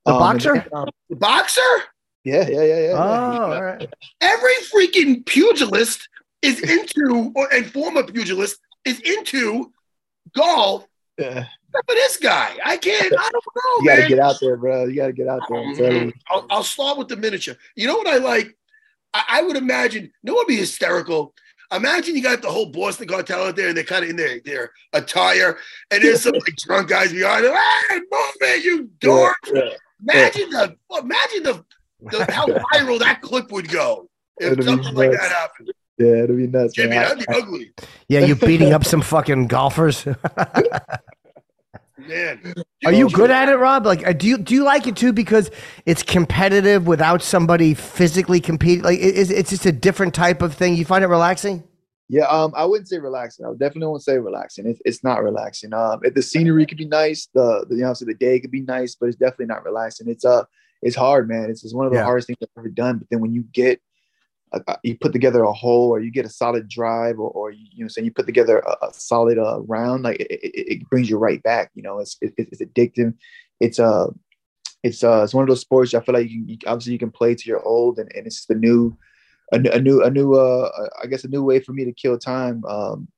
The 0.06 0.12
Um, 0.12 0.18
boxer? 0.20 0.52
then, 0.54 0.68
um, 0.72 0.88
The 1.10 1.16
boxer? 1.16 1.60
yeah, 2.24 2.46
yeah, 2.48 2.62
yeah, 2.62 2.80
yeah. 2.80 2.92
Oh, 2.94 3.32
yeah. 3.32 3.38
all 3.54 3.62
right. 3.64 3.94
Every 4.20 4.52
freaking 4.72 5.24
pugilist 5.26 6.08
is 6.42 6.60
into, 6.60 7.32
or 7.34 7.52
and 7.52 7.66
former 7.72 8.02
pugilist 8.04 8.58
is 8.84 9.00
into 9.00 9.72
golf. 10.36 10.86
Yeah. 11.18 11.46
Except 11.70 11.90
for 11.90 11.94
this 11.94 12.16
guy, 12.16 12.56
I 12.64 12.76
can't. 12.78 13.12
I 13.12 13.28
don't 13.30 13.44
know, 13.56 13.80
You 13.80 13.84
got 13.86 13.94
to 13.96 14.00
man. 14.02 14.08
get 14.08 14.18
out 14.20 14.36
there, 14.40 14.56
bro. 14.56 14.84
You 14.86 14.96
got 14.96 15.06
to 15.08 15.12
get 15.12 15.28
out 15.28 15.42
there. 15.48 15.58
I'm 15.58 15.76
telling 15.76 16.06
you. 16.06 16.12
I'll, 16.30 16.46
I'll 16.50 16.62
start 16.62 16.96
with 16.96 17.08
the 17.08 17.16
miniature. 17.16 17.56
You 17.76 17.86
know 17.88 17.96
what 17.96 18.06
I 18.06 18.16
like? 18.18 18.56
I, 19.14 19.24
I 19.28 19.42
would 19.42 19.56
imagine. 19.56 20.12
no 20.22 20.34
one 20.34 20.40
would 20.42 20.48
be 20.48 20.56
hysterical? 20.56 21.34
Imagine 21.70 22.16
you 22.16 22.22
got 22.22 22.40
the 22.40 22.50
whole 22.50 22.66
Boston 22.66 23.06
cartel 23.06 23.44
out 23.44 23.56
there, 23.56 23.68
and 23.68 23.76
they're 23.76 23.84
kind 23.84 24.04
of 24.04 24.10
in 24.10 24.16
their 24.16 24.40
their 24.40 24.70
attire, 24.94 25.58
and 25.90 26.02
there's 26.02 26.22
some 26.22 26.32
like 26.32 26.56
drunk 26.56 26.88
guys 26.88 27.12
behind 27.12 27.44
them. 27.44 27.54
Hey, 27.90 27.98
move 27.98 28.32
it, 28.40 28.64
you 28.64 28.90
dork! 29.00 29.36
Yeah, 29.52 29.62
yeah. 29.64 29.70
Imagine 30.14 30.50
the 30.50 30.76
imagine 30.98 31.42
the, 31.42 31.64
the 32.10 32.32
how 32.32 32.46
viral 32.72 32.98
that 33.00 33.20
clip 33.20 33.52
would 33.52 33.68
go 33.68 34.08
if 34.38 34.52
It'd 34.52 34.64
something 34.64 34.94
like 34.94 35.10
that 35.10 35.30
happened. 35.30 35.72
Yeah, 35.98 36.22
it'll 36.22 36.36
be 36.36 36.46
nuts. 36.46 36.74
Jimmy, 36.74 36.90
man. 36.90 37.02
that'd 37.02 37.18
be 37.18 37.34
ugly, 37.34 37.72
Yeah, 38.08 38.20
you 38.20 38.34
beating 38.36 38.72
up 38.72 38.84
some 38.84 39.02
fucking 39.02 39.48
golfers. 39.48 40.06
man. 42.08 42.54
Are 42.84 42.92
you 42.92 43.10
good 43.10 43.30
at 43.30 43.48
it, 43.48 43.56
Rob? 43.56 43.86
Like, 43.86 44.06
uh, 44.06 44.12
do 44.12 44.26
you 44.26 44.38
do 44.38 44.54
you 44.54 44.64
like 44.64 44.86
it 44.86 44.96
too 44.96 45.12
because 45.12 45.50
it's 45.86 46.02
competitive 46.02 46.86
without 46.86 47.22
somebody 47.22 47.74
physically 47.74 48.40
competing? 48.40 48.84
Like, 48.84 48.98
it's 49.00 49.30
it's 49.30 49.50
just 49.50 49.66
a 49.66 49.72
different 49.72 50.14
type 50.14 50.42
of 50.42 50.54
thing. 50.54 50.74
You 50.74 50.84
find 50.84 51.04
it 51.04 51.08
relaxing? 51.08 51.62
Yeah, 52.10 52.24
um, 52.24 52.54
I 52.56 52.64
wouldn't 52.64 52.88
say 52.88 52.98
relaxing. 52.98 53.44
I 53.44 53.50
definitely 53.52 53.88
won't 53.88 54.02
say 54.02 54.18
relaxing. 54.18 54.66
It's, 54.66 54.80
it's 54.86 55.04
not 55.04 55.22
relaxing. 55.22 55.74
Um, 55.74 56.00
it, 56.02 56.14
the 56.14 56.22
scenery 56.22 56.64
could 56.64 56.78
be 56.78 56.86
nice. 56.86 57.28
The, 57.34 57.66
the 57.68 57.76
you 57.76 57.82
know, 57.82 57.92
so 57.92 58.06
the 58.06 58.14
day 58.14 58.40
could 58.40 58.50
be 58.50 58.62
nice, 58.62 58.94
but 58.94 59.10
it's 59.10 59.18
definitely 59.18 59.46
not 59.46 59.62
relaxing. 59.64 60.08
It's 60.08 60.24
uh, 60.24 60.44
it's 60.80 60.96
hard, 60.96 61.28
man. 61.28 61.50
It's, 61.50 61.64
it's 61.64 61.74
one 61.74 61.84
of 61.84 61.92
the 61.92 61.98
Yeah. 61.98 62.04
hardest 62.04 62.28
things 62.28 62.38
I've 62.42 62.48
ever 62.62 62.70
done. 62.70 62.98
But 62.98 63.08
then 63.10 63.20
when 63.20 63.34
you 63.34 63.42
get, 63.52 63.80
a, 64.52 64.60
a- 64.68 64.78
you 64.82 64.96
put 64.98 65.12
together 65.12 65.42
a 65.42 65.52
hole, 65.52 65.90
or 65.90 66.00
you 66.00 66.10
get 66.10 66.26
a 66.26 66.30
solid 66.30 66.68
drive, 66.68 67.18
or, 67.18 67.30
or 67.30 67.50
you 67.50 67.84
know, 67.84 67.88
saying 67.88 68.04
you 68.04 68.12
put 68.12 68.26
together 68.26 68.58
a, 68.60 68.86
a 68.86 68.92
solid 68.92 69.38
uh, 69.38 69.60
round, 69.62 70.04
like 70.04 70.20
it, 70.20 70.28
it, 70.30 70.72
it 70.72 70.90
brings 70.90 71.08
you 71.10 71.18
right 71.18 71.42
back. 71.42 71.70
You 71.74 71.82
know, 71.82 71.98
it's 71.98 72.16
it, 72.20 72.34
it's 72.36 72.62
addictive. 72.62 73.14
It's 73.60 73.78
uh, 73.78 74.08
it's 74.82 75.02
uh, 75.02 75.22
it's 75.24 75.34
one 75.34 75.42
of 75.42 75.48
those 75.48 75.60
sports 75.60 75.94
I 75.94 76.00
feel 76.00 76.14
like 76.14 76.30
you 76.30 76.58
can 76.58 76.68
obviously 76.68 76.92
you 76.92 76.98
can 76.98 77.10
play 77.10 77.34
to 77.34 77.48
your 77.48 77.62
old, 77.64 77.98
and, 77.98 78.10
and 78.14 78.26
it's 78.26 78.48
a 78.48 78.54
new 78.54 78.96
a, 79.52 79.56
a 79.56 79.80
new 79.80 80.02
a 80.02 80.10
new 80.10 80.34
uh 80.34 80.70
I 81.02 81.06
guess 81.06 81.24
a 81.24 81.28
new 81.28 81.42
way 81.42 81.60
for 81.60 81.72
me 81.72 81.84
to 81.84 81.92
kill 81.92 82.18
time 82.18 82.64
um 82.66 83.08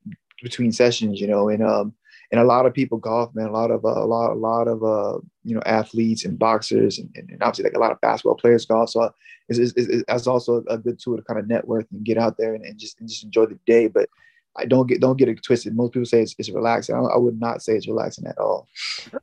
between 0.42 0.72
sessions, 0.72 1.20
you 1.20 1.26
know, 1.26 1.48
and 1.48 1.62
um 1.62 1.94
and 2.30 2.40
a 2.40 2.44
lot 2.44 2.66
of 2.66 2.74
people 2.74 2.98
golf, 2.98 3.34
man, 3.34 3.48
a 3.48 3.52
lot 3.52 3.70
of 3.70 3.84
uh, 3.84 3.88
a 3.88 4.06
lot 4.06 4.30
a 4.30 4.34
lot 4.34 4.68
of 4.68 4.84
uh 4.84 5.18
you 5.44 5.54
know 5.54 5.62
athletes 5.66 6.24
and 6.24 6.38
boxers 6.38 6.98
and, 6.98 7.10
and, 7.16 7.42
obviously 7.42 7.64
like 7.64 7.74
a 7.74 7.80
lot 7.80 7.92
of 7.92 8.00
basketball 8.00 8.36
players 8.36 8.64
golf. 8.66 8.90
So 8.90 9.12
it's, 9.48 9.58
it's, 9.58 9.72
it's, 9.76 10.04
it's 10.06 10.26
also 10.26 10.62
a 10.68 10.78
good 10.78 11.00
tool 11.00 11.16
to 11.16 11.22
kind 11.22 11.40
of 11.40 11.48
network 11.48 11.86
and 11.90 12.04
get 12.04 12.18
out 12.18 12.36
there 12.38 12.54
and, 12.54 12.64
and 12.64 12.78
just 12.78 13.00
and 13.00 13.08
just 13.08 13.24
enjoy 13.24 13.46
the 13.46 13.58
day. 13.66 13.88
But 13.88 14.08
I 14.56 14.64
don't 14.64 14.86
get 14.86 15.00
don't 15.00 15.16
get 15.16 15.28
it 15.28 15.42
twisted. 15.42 15.74
Most 15.74 15.92
people 15.92 16.06
say 16.06 16.22
it's, 16.22 16.34
it's 16.38 16.50
relaxing. 16.50 16.94
I, 16.94 17.00
I 17.00 17.16
would 17.18 17.40
not 17.40 17.62
say 17.62 17.74
it's 17.74 17.88
relaxing 17.88 18.26
at 18.26 18.38
all. 18.38 18.68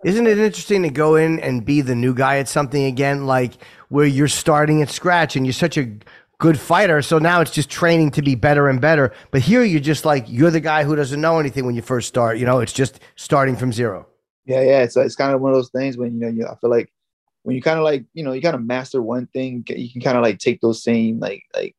Isn't 0.04 0.28
it 0.28 0.38
interesting 0.38 0.84
to 0.84 0.90
go 0.90 1.16
in 1.16 1.40
and 1.40 1.64
be 1.64 1.82
the 1.82 1.96
new 1.96 2.14
guy 2.14 2.38
at 2.40 2.50
something 2.50 2.84
again, 2.86 3.26
like 3.26 3.54
where 3.90 4.06
you're 4.06 4.28
starting 4.28 4.82
at 4.82 4.90
scratch 4.90 5.36
and 5.36 5.46
you're 5.46 5.54
such 5.54 5.78
a 5.78 5.90
good 6.40 6.60
fighter. 6.60 7.02
So 7.02 7.18
now 7.18 7.42
it's 7.42 7.52
just 7.52 7.70
training 7.70 8.12
to 8.12 8.22
be 8.22 8.36
better 8.36 8.70
and 8.70 8.80
better. 8.80 9.14
But 9.32 9.42
here 9.42 9.64
you're 9.64 9.80
just 9.80 10.06
like 10.06 10.26
you're 10.28 10.52
the 10.52 10.60
guy 10.60 10.84
who 10.84 10.96
doesn't 10.96 11.20
know 11.20 11.40
anything 11.40 11.66
when 11.66 11.76
you 11.76 11.82
first 11.82 12.08
start. 12.08 12.38
You 12.38 12.46
know, 12.46 12.60
it's 12.60 12.74
just 12.74 13.00
starting 13.16 13.56
from 13.56 13.74
zero. 13.74 14.08
Yeah, 14.46 14.62
yeah. 14.62 14.84
It's 14.84 14.96
it's 14.96 15.16
kind 15.16 15.34
of 15.34 15.42
one 15.42 15.52
of 15.52 15.58
those 15.58 15.70
things 15.70 15.98
when 15.98 16.14
you 16.14 16.20
know 16.20 16.28
you 16.28 16.46
I 16.48 16.56
feel 16.56 16.70
like 16.70 16.92
when 17.44 17.56
you 17.56 17.62
kind 17.62 17.78
of 17.78 17.84
like 17.84 18.06
you 18.14 18.24
know 18.24 18.34
you 18.34 18.42
kind 18.42 18.56
of 18.56 18.64
master 18.64 19.02
one 19.02 19.28
thing, 19.28 19.64
you 19.68 19.92
can 19.92 20.02
kind 20.02 20.18
of 20.18 20.24
like 20.24 20.40
take 20.40 20.62
those 20.62 20.84
same 20.84 21.20
like 21.20 21.44
like 21.56 21.76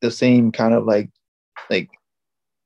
the 0.00 0.10
same 0.10 0.52
kind 0.52 0.74
of 0.74 0.84
like 0.84 1.10
like 1.70 1.90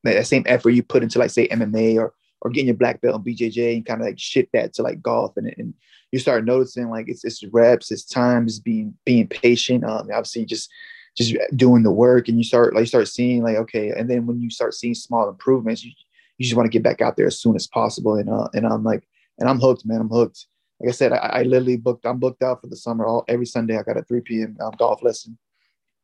that 0.04 0.26
same 0.26 0.44
effort 0.46 0.70
you 0.70 0.82
put 0.82 1.02
into 1.02 1.18
like 1.18 1.30
say 1.30 1.48
MMA 1.48 1.96
or 1.96 2.14
or 2.42 2.50
getting 2.50 2.68
your 2.68 2.76
black 2.76 3.00
belt 3.00 3.16
in 3.16 3.34
BJJ 3.34 3.76
and 3.76 3.86
kind 3.86 4.00
of 4.00 4.06
like 4.06 4.18
shift 4.18 4.50
that 4.52 4.72
to 4.74 4.82
like 4.82 5.02
golf 5.02 5.36
and 5.36 5.52
and 5.58 5.74
you 6.12 6.18
start 6.18 6.44
noticing 6.44 6.88
like 6.88 7.08
it's 7.08 7.24
it's 7.24 7.42
reps, 7.44 7.90
it's 7.90 8.04
time, 8.04 8.42
times, 8.42 8.60
being 8.60 8.94
being 9.04 9.26
patient. 9.26 9.84
Um, 9.84 10.08
obviously 10.12 10.44
just 10.44 10.70
just 11.16 11.34
doing 11.54 11.82
the 11.82 11.90
work 11.90 12.28
and 12.28 12.38
you 12.38 12.44
start 12.44 12.74
like 12.74 12.82
you 12.82 12.86
start 12.86 13.08
seeing 13.08 13.42
like 13.42 13.56
okay, 13.56 13.90
and 13.90 14.08
then 14.08 14.26
when 14.26 14.40
you 14.40 14.50
start 14.50 14.74
seeing 14.74 14.94
small 14.94 15.28
improvements, 15.28 15.84
you 15.84 15.92
you 16.38 16.44
just 16.44 16.56
want 16.56 16.66
to 16.66 16.70
get 16.70 16.82
back 16.82 17.00
out 17.00 17.16
there 17.16 17.26
as 17.26 17.40
soon 17.40 17.56
as 17.56 17.66
possible. 17.66 18.16
And 18.16 18.28
uh, 18.28 18.48
and 18.54 18.66
I'm 18.66 18.84
like 18.84 19.06
and 19.38 19.48
I'm 19.48 19.60
hooked, 19.60 19.86
man. 19.86 20.00
I'm 20.00 20.08
hooked. 20.08 20.46
Like 20.80 20.90
I 20.90 20.92
said, 20.92 21.12
I, 21.12 21.16
I 21.16 21.42
literally 21.42 21.76
booked. 21.76 22.06
I'm 22.06 22.18
booked 22.18 22.42
out 22.42 22.60
for 22.60 22.66
the 22.66 22.76
summer. 22.76 23.06
All 23.06 23.24
every 23.28 23.46
Sunday, 23.46 23.78
I 23.78 23.82
got 23.82 23.96
a 23.96 24.02
3 24.02 24.20
p.m. 24.20 24.56
Um, 24.60 24.72
golf 24.78 25.02
lesson. 25.02 25.38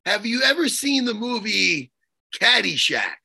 Have 0.06 0.26
you 0.26 0.42
ever 0.42 0.68
seen 0.68 1.04
the 1.04 1.14
movie 1.14 1.92
Caddyshack? 2.40 3.16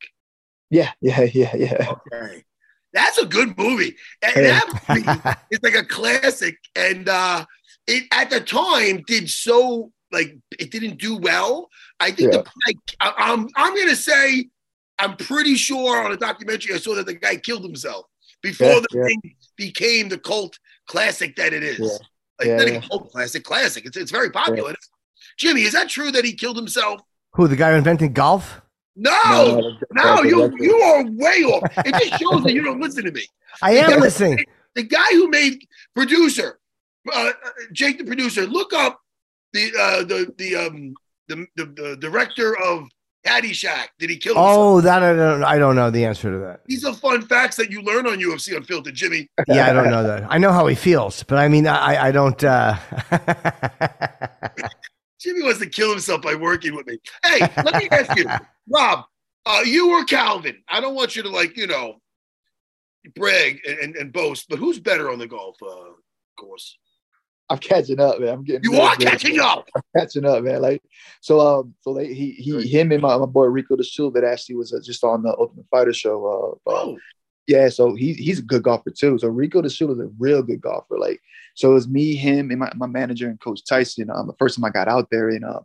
Yeah, 0.70 0.92
yeah, 1.00 1.22
yeah, 1.32 1.56
yeah. 1.56 1.92
Okay. 2.12 2.44
That's 2.92 3.18
a 3.18 3.26
good 3.26 3.56
movie. 3.58 3.96
And 4.22 4.46
that 4.46 4.82
movie 4.88 5.36
is 5.50 5.60
like 5.62 5.74
a 5.74 5.84
classic. 5.84 6.56
And 6.74 7.08
uh 7.08 7.44
it 7.86 8.04
at 8.12 8.30
the 8.30 8.40
time 8.40 9.02
did 9.06 9.28
so 9.30 9.92
like 10.12 10.36
it 10.58 10.70
didn't 10.70 10.98
do 10.98 11.16
well. 11.16 11.68
I 12.00 12.10
think 12.10 12.32
Yeah. 12.32 12.38
the 12.42 12.50
like, 12.66 12.76
I, 13.00 13.12
I'm 13.18 13.48
I'm 13.56 13.74
gonna 13.76 13.96
say 13.96 14.48
I'm 14.98 15.16
pretty 15.16 15.54
sure 15.56 16.04
on 16.04 16.12
a 16.12 16.16
documentary 16.16 16.74
I 16.74 16.78
saw 16.78 16.94
that 16.94 17.06
the 17.06 17.14
guy 17.14 17.36
killed 17.36 17.62
himself 17.64 18.06
before 18.42 18.66
Yeah, 18.68 18.80
the 18.80 18.98
yeah. 18.98 19.04
thing 19.06 19.20
became 19.56 20.08
the 20.08 20.18
cult 20.18 20.58
classic 20.86 21.36
that 21.36 21.52
it 21.52 21.62
is. 21.62 21.78
Yeah. 21.78 21.86
Like 22.38 22.48
Yeah, 22.48 22.56
not 22.56 22.66
yeah. 22.68 22.76
even 22.76 22.88
cult 22.88 23.10
classic, 23.12 23.44
classic. 23.44 23.86
It's 23.86 23.96
it's 23.96 24.10
very 24.10 24.30
popular. 24.30 24.74
Jimmy, 25.38 25.62
is 25.62 25.72
that 25.72 25.88
true 25.88 26.10
that 26.12 26.24
he 26.24 26.32
killed 26.32 26.56
himself? 26.56 27.00
Who 27.34 27.46
the 27.48 27.56
guy 27.56 27.70
who 27.72 27.76
invented 27.76 28.14
golf? 28.14 28.60
No, 28.96 29.12
No, 29.26 29.60
no, 29.92 30.14
no, 30.16 30.22
you 30.24 30.56
you 30.58 30.76
are 30.76 31.04
way 31.04 31.44
off. 31.44 31.62
It 31.86 31.94
just 31.94 32.20
shows 32.20 32.42
that 32.42 32.52
you 32.52 32.64
don't 32.64 32.80
listen 32.80 33.04
to 33.04 33.12
me. 33.12 33.24
I 33.62 33.72
am 33.76 34.00
listening. 34.00 34.44
The 34.74 34.82
guy 34.82 35.10
who 35.12 35.28
made 35.28 35.64
producer, 35.94 36.58
uh, 37.12 37.30
uh, 37.44 37.50
Jake 37.72 37.98
the 37.98 38.04
producer, 38.04 38.44
look 38.46 38.72
up 38.72 39.00
the 39.52 39.72
uh, 39.78 40.04
the 40.04 40.34
the 40.36 40.56
um 40.56 40.94
the, 41.28 41.46
the 41.56 41.64
the 41.66 41.96
director 41.96 42.56
of 42.56 42.88
Caddyshack. 43.26 43.88
Did 43.98 44.10
he 44.10 44.16
kill 44.16 44.34
himself? 44.34 44.56
Oh, 44.56 44.80
that 44.80 45.02
I 45.02 45.14
don't. 45.14 45.44
I 45.44 45.58
don't 45.58 45.76
know 45.76 45.90
the 45.90 46.04
answer 46.04 46.30
to 46.30 46.38
that. 46.38 46.60
These 46.66 46.84
are 46.84 46.94
fun 46.94 47.22
facts 47.22 47.56
that 47.56 47.70
you 47.70 47.82
learn 47.82 48.06
on 48.06 48.18
UFC 48.18 48.56
Unfiltered, 48.56 48.94
Jimmy. 48.94 49.28
Yeah, 49.48 49.66
I 49.66 49.72
don't 49.72 49.90
know 49.90 50.02
that. 50.04 50.26
I 50.28 50.38
know 50.38 50.52
how 50.52 50.66
he 50.66 50.74
feels, 50.74 51.22
but 51.22 51.38
I 51.38 51.48
mean, 51.48 51.66
I 51.66 52.08
I 52.08 52.10
don't. 52.12 52.42
uh 52.44 52.76
Jimmy 55.20 55.42
wants 55.42 55.58
to 55.58 55.68
kill 55.68 55.90
himself 55.90 56.22
by 56.22 56.34
working 56.34 56.74
with 56.76 56.86
me. 56.86 56.98
Hey, 57.24 57.40
let 57.64 57.74
me 57.74 57.88
ask 57.90 58.16
you, 58.16 58.24
Rob, 58.72 59.04
uh, 59.46 59.62
you 59.64 59.90
or 59.90 60.04
Calvin? 60.04 60.62
I 60.68 60.80
don't 60.80 60.94
want 60.94 61.16
you 61.16 61.24
to 61.24 61.28
like, 61.28 61.56
you 61.56 61.66
know, 61.66 61.96
brag 63.16 63.60
and, 63.66 63.78
and, 63.78 63.96
and 63.96 64.12
boast, 64.12 64.46
but 64.48 64.60
who's 64.60 64.78
better 64.78 65.10
on 65.10 65.18
the 65.18 65.26
golf 65.26 65.56
uh, 65.60 65.90
course? 66.38 66.78
I'm 67.50 67.58
catching 67.58 67.98
up, 68.00 68.20
man. 68.20 68.28
I'm 68.28 68.44
getting. 68.44 68.70
You 68.70 68.78
are 68.80 68.94
good. 68.96 69.08
catching 69.08 69.40
up. 69.40 69.68
I'm 69.74 69.82
catching 69.96 70.24
up, 70.26 70.42
man. 70.42 70.60
Like 70.60 70.82
so, 71.20 71.40
um, 71.40 71.74
so 71.80 71.94
they, 71.94 72.12
he 72.12 72.32
he 72.32 72.66
him 72.66 72.92
and 72.92 73.00
my, 73.02 73.16
my 73.16 73.26
boy 73.26 73.44
Rico 73.46 73.76
the 73.76 73.84
Shoe 73.84 74.10
that 74.12 74.24
actually 74.24 74.56
was 74.56 74.72
uh, 74.72 74.80
just 74.84 75.02
on 75.04 75.22
the 75.22 75.34
Ultimate 75.38 75.66
Fighter 75.70 75.92
show. 75.92 76.58
Uh, 76.66 76.70
uh, 76.70 76.74
Oh, 76.74 76.98
yeah, 77.46 77.70
so 77.70 77.94
he 77.94 78.12
he's 78.12 78.38
a 78.40 78.42
good 78.42 78.62
golfer 78.62 78.90
too. 78.90 79.18
So 79.18 79.28
Rico 79.28 79.62
the 79.62 79.70
Shoe 79.70 79.90
is 79.90 79.98
a 79.98 80.10
real 80.18 80.42
good 80.42 80.60
golfer. 80.60 80.98
Like 80.98 81.20
so, 81.54 81.70
it 81.70 81.74
was 81.74 81.88
me, 81.88 82.14
him, 82.14 82.50
and 82.50 82.60
my, 82.60 82.70
my 82.76 82.86
manager 82.86 83.28
and 83.28 83.40
Coach 83.40 83.64
Tyson. 83.64 84.10
Um, 84.10 84.26
the 84.26 84.34
first 84.38 84.56
time 84.56 84.64
I 84.64 84.70
got 84.70 84.86
out 84.88 85.08
there, 85.10 85.30
and 85.30 85.44
uh, 85.44 85.60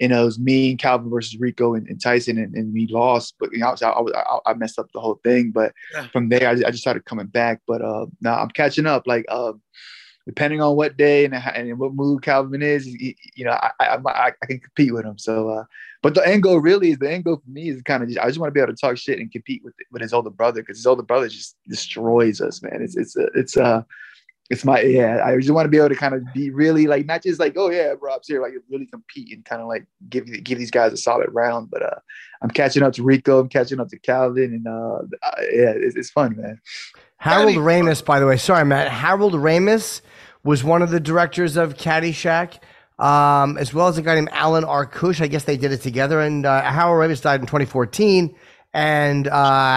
and 0.00 0.12
it 0.12 0.22
was 0.22 0.38
me 0.38 0.70
and 0.70 0.78
Calvin 0.78 1.08
versus 1.10 1.40
Rico 1.40 1.74
and, 1.74 1.86
and 1.88 2.00
Tyson, 2.02 2.36
and, 2.36 2.54
and 2.54 2.74
we 2.74 2.86
lost. 2.88 3.36
But 3.40 3.52
you 3.52 3.60
know, 3.60 3.68
I, 3.68 3.70
was, 3.70 3.82
I, 3.82 4.00
was, 4.00 4.12
I, 4.14 4.50
I 4.50 4.54
messed 4.54 4.78
up 4.78 4.88
the 4.92 5.00
whole 5.00 5.20
thing. 5.24 5.52
But 5.52 5.72
Yeah. 5.94 6.08
from 6.08 6.28
there, 6.28 6.46
I, 6.46 6.52
I 6.52 6.70
just 6.70 6.82
started 6.82 7.06
coming 7.06 7.26
back. 7.26 7.60
But 7.66 7.80
uh, 7.80 8.06
now 8.20 8.38
I'm 8.38 8.50
catching 8.50 8.86
up. 8.86 9.06
Like 9.06 9.24
uh, 9.28 9.54
depending 10.26 10.60
on 10.60 10.76
what 10.76 10.96
day 10.96 11.24
and, 11.24 11.34
and 11.34 11.78
what 11.78 11.94
mood 11.94 12.22
Calvin 12.22 12.62
is, 12.62 12.84
he- 12.84 13.16
you 13.34 13.44
know, 13.44 13.52
I, 13.52 13.70
I, 13.80 13.96
I, 14.06 14.32
I 14.42 14.46
can 14.46 14.60
compete 14.60 14.92
with 14.94 15.04
him. 15.04 15.18
So, 15.18 15.48
uh, 15.48 15.64
but 16.02 16.14
the 16.14 16.26
end 16.26 16.42
goal 16.42 16.58
really 16.60 16.90
is 16.90 16.98
the 16.98 17.10
end 17.10 17.24
goal 17.24 17.36
for 17.44 17.50
me 17.50 17.68
is 17.68 17.82
kind 17.82 18.02
of 18.02 18.08
just, 18.08 18.20
I 18.20 18.26
just 18.26 18.38
want 18.38 18.48
to 18.48 18.52
be 18.54 18.60
able 18.60 18.72
to 18.72 18.80
talk 18.80 18.96
shit 18.96 19.18
and 19.18 19.30
compete 19.30 19.62
with 19.64 19.74
with 19.90 20.02
his 20.02 20.12
older 20.12 20.30
brother 20.30 20.62
because 20.62 20.78
his 20.78 20.86
older 20.86 21.02
brother 21.02 21.28
just 21.28 21.56
destroys 21.68 22.40
us, 22.40 22.62
man. 22.62 22.80
It's 22.82 22.96
it's 22.96 23.16
uh, 23.16 23.26
it's 23.34 23.56
uh 23.56 23.82
it's 24.50 24.64
my 24.64 24.80
yeah. 24.80 25.22
I 25.24 25.36
just 25.36 25.50
want 25.50 25.64
to 25.66 25.70
be 25.70 25.78
able 25.78 25.90
to 25.90 25.94
kind 25.94 26.14
of 26.14 26.22
be 26.34 26.50
really 26.50 26.86
like 26.86 27.06
not 27.06 27.22
just 27.22 27.38
like 27.40 27.54
oh 27.56 27.70
yeah, 27.70 27.94
Rob's 28.00 28.26
here, 28.28 28.42
like 28.42 28.52
really 28.68 28.86
compete 28.86 29.32
and 29.32 29.44
kind 29.44 29.62
of 29.62 29.68
like 29.68 29.86
give 30.08 30.26
give 30.42 30.58
these 30.58 30.70
guys 30.72 30.92
a 30.92 30.96
solid 30.96 31.28
round. 31.32 31.70
But 31.70 31.82
uh, 31.82 31.98
I'm 32.42 32.50
catching 32.50 32.82
up 32.82 32.92
to 32.94 33.02
Rico, 33.04 33.38
I'm 33.38 33.48
catching 33.48 33.78
up 33.80 33.88
to 33.88 33.98
Calvin, 33.98 34.52
and 34.54 34.66
uh, 34.66 34.98
uh, 35.22 35.40
yeah, 35.52 35.72
it's, 35.76 35.94
it's 35.96 36.10
fun, 36.10 36.36
man. 36.36 36.60
Harold 37.18 37.54
Caddy- 37.54 37.58
Ramis, 37.58 38.04
by 38.04 38.18
the 38.18 38.26
way, 38.26 38.36
sorry, 38.36 38.64
Matt. 38.64 38.88
Harold 38.90 39.34
Ramis 39.34 40.00
was 40.44 40.64
one 40.64 40.82
of 40.82 40.90
the 40.90 41.00
directors 41.00 41.56
of 41.56 41.74
Caddyshack, 41.74 42.58
um, 42.98 43.58
as 43.58 43.72
well 43.74 43.88
as 43.88 43.98
a 43.98 44.02
guy 44.02 44.14
named 44.14 44.30
Alan 44.32 44.64
Arkush. 44.64 45.20
I 45.20 45.26
guess 45.28 45.44
they 45.44 45.56
did 45.56 45.72
it 45.72 45.82
together. 45.82 46.20
And 46.20 46.44
uh, 46.46 46.62
Harold 46.62 46.96
Ramis 47.10 47.22
died 47.22 47.40
in 47.40 47.46
2014, 47.46 48.34
and 48.74 49.28
uh, 49.28 49.30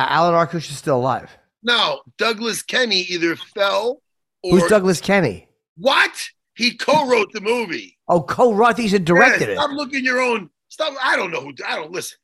Alan 0.10 0.34
Arkush 0.34 0.70
is 0.70 0.78
still 0.78 0.98
alive. 0.98 1.30
now 1.64 2.02
Douglas 2.18 2.62
Kenney 2.62 3.02
either 3.02 3.36
fell 3.36 4.02
or 4.44 4.60
Who's 4.60 4.70
Douglas 4.70 5.02
Kenney? 5.02 5.48
what? 5.78 6.12
He 6.56 6.76
co-wrote 6.78 7.34
the 7.34 7.42
movie. 7.42 7.98
Oh, 8.08 8.22
co-wrote. 8.22 8.78
He 8.78 8.88
said 8.88 9.04
directed 9.04 9.48
Yeah, 9.50 9.54
it. 9.56 9.58
Stop 9.58 9.72
looking 9.72 10.06
your 10.06 10.22
own 10.22 10.50
stuff. 10.70 10.96
I 11.04 11.18
don't 11.18 11.32
know 11.32 11.42
who. 11.42 11.54
I 11.68 11.76
don't 11.76 11.92
listen. 11.92 12.18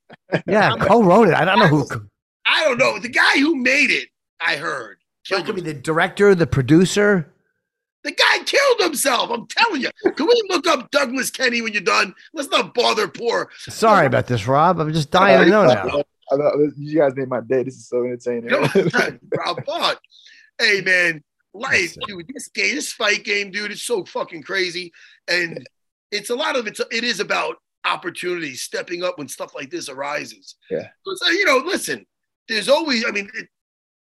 Yeah, 0.47 0.75
co-wrote 0.79 1.27
it. 1.27 1.33
I 1.33 1.43
don't 1.43 1.59
know 1.59 1.67
who. 1.67 1.85
I 2.45 2.63
don't 2.63 2.77
know. 2.77 2.97
The 2.97 3.09
guy 3.09 3.39
who 3.39 3.55
made 3.57 3.91
it, 3.91 4.07
I 4.39 4.55
heard, 4.55 4.99
killed 5.25 5.45
could 5.47 5.55
be 5.55 5.61
the 5.61 5.73
director, 5.73 6.33
the 6.33 6.47
producer. 6.47 7.30
The 8.03 8.11
guy 8.11 8.43
killed 8.43 8.79
himself. 8.79 9.29
I'm 9.29 9.47
telling 9.47 9.81
you. 9.81 9.89
Can 10.15 10.25
we 10.25 10.43
look 10.49 10.65
up 10.67 10.89
Douglas 10.91 11.29
Kenney 11.29 11.61
when 11.61 11.73
you're 11.73 11.83
done? 11.83 12.15
Let's 12.33 12.49
not 12.49 12.73
bother 12.73 13.07
poor. 13.07 13.49
Sorry 13.57 14.07
about 14.07 14.27
this, 14.27 14.47
Rob. 14.47 14.79
I'm 14.79 14.91
just 14.91 15.11
dying 15.11 15.43
to 15.43 15.49
know 15.49 15.65
now. 15.65 16.03
I 16.31 16.37
know, 16.37 16.71
you 16.77 16.97
guys 16.97 17.13
made 17.15 17.27
my 17.27 17.41
day. 17.41 17.63
This 17.63 17.75
is 17.75 17.89
so 17.89 18.03
entertaining. 18.03 18.49
Rob 19.37 19.65
Font. 19.65 19.99
Hey 20.57 20.81
man, 20.81 21.23
life, 21.53 21.95
dude. 22.07 22.31
This 22.33 22.47
game, 22.47 22.75
this 22.75 22.93
fight 22.93 23.23
game, 23.23 23.51
dude, 23.51 23.71
it's 23.71 23.83
so 23.83 24.05
fucking 24.05 24.43
crazy, 24.43 24.93
and 25.27 25.65
it's 26.11 26.29
a 26.29 26.35
lot 26.35 26.55
of 26.55 26.67
it's. 26.67 26.79
It 26.91 27.03
is 27.03 27.19
about 27.19 27.57
opportunities, 27.83 28.61
stepping 28.61 29.03
up 29.03 29.17
when 29.17 29.27
stuff 29.27 29.53
like 29.53 29.69
this 29.69 29.89
arises. 29.89 30.55
Yeah. 30.69 30.87
So 31.05 31.27
uh, 31.27 31.31
you 31.31 31.45
know, 31.45 31.57
listen. 31.65 32.05
There's 32.47 32.67
always, 32.67 33.05
I 33.07 33.11
mean, 33.11 33.29
it, 33.35 33.47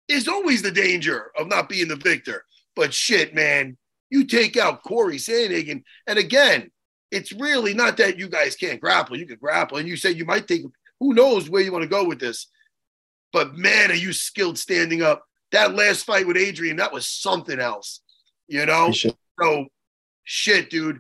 there's 0.08 0.28
always 0.28 0.62
the 0.62 0.70
danger 0.70 1.32
of 1.38 1.48
not 1.48 1.70
being 1.70 1.88
the 1.88 1.96
victor. 1.96 2.44
But 2.76 2.94
shit, 2.94 3.34
man, 3.34 3.78
you 4.16 4.26
take 4.26 4.58
out 4.58 4.84
Cory 4.84 5.18
Sandhagen, 5.18 5.84
and 6.08 6.18
again, 6.18 6.72
it's 7.12 7.32
really 7.34 7.74
not 7.74 7.98
that 7.98 8.18
you 8.18 8.28
guys 8.30 8.56
can't 8.56 8.82
grapple. 8.82 9.18
You 9.18 9.26
can 9.26 9.38
grapple, 9.38 9.78
and 9.78 9.88
you 9.88 9.98
say 9.98 10.12
you 10.12 10.26
might 10.26 10.48
take. 10.48 10.64
Who 11.00 11.14
knows 11.14 11.50
where 11.50 11.62
you 11.62 11.72
want 11.72 11.84
to 11.84 11.90
go 11.90 12.06
with 12.06 12.20
this? 12.20 12.48
But 13.34 13.56
man, 13.58 13.92
are 13.92 13.96
you 13.96 14.14
skilled 14.14 14.58
standing 14.58 15.02
up? 15.02 15.24
That 15.52 15.76
last 15.76 16.06
fight 16.06 16.26
with 16.26 16.38
Adrian, 16.38 16.78
that 16.78 16.94
was 16.94 17.08
something 17.08 17.60
else. 17.60 18.02
You 18.48 18.66
know, 18.66 18.92
so 19.42 19.66
shit, 20.24 20.70
dude. 20.70 21.00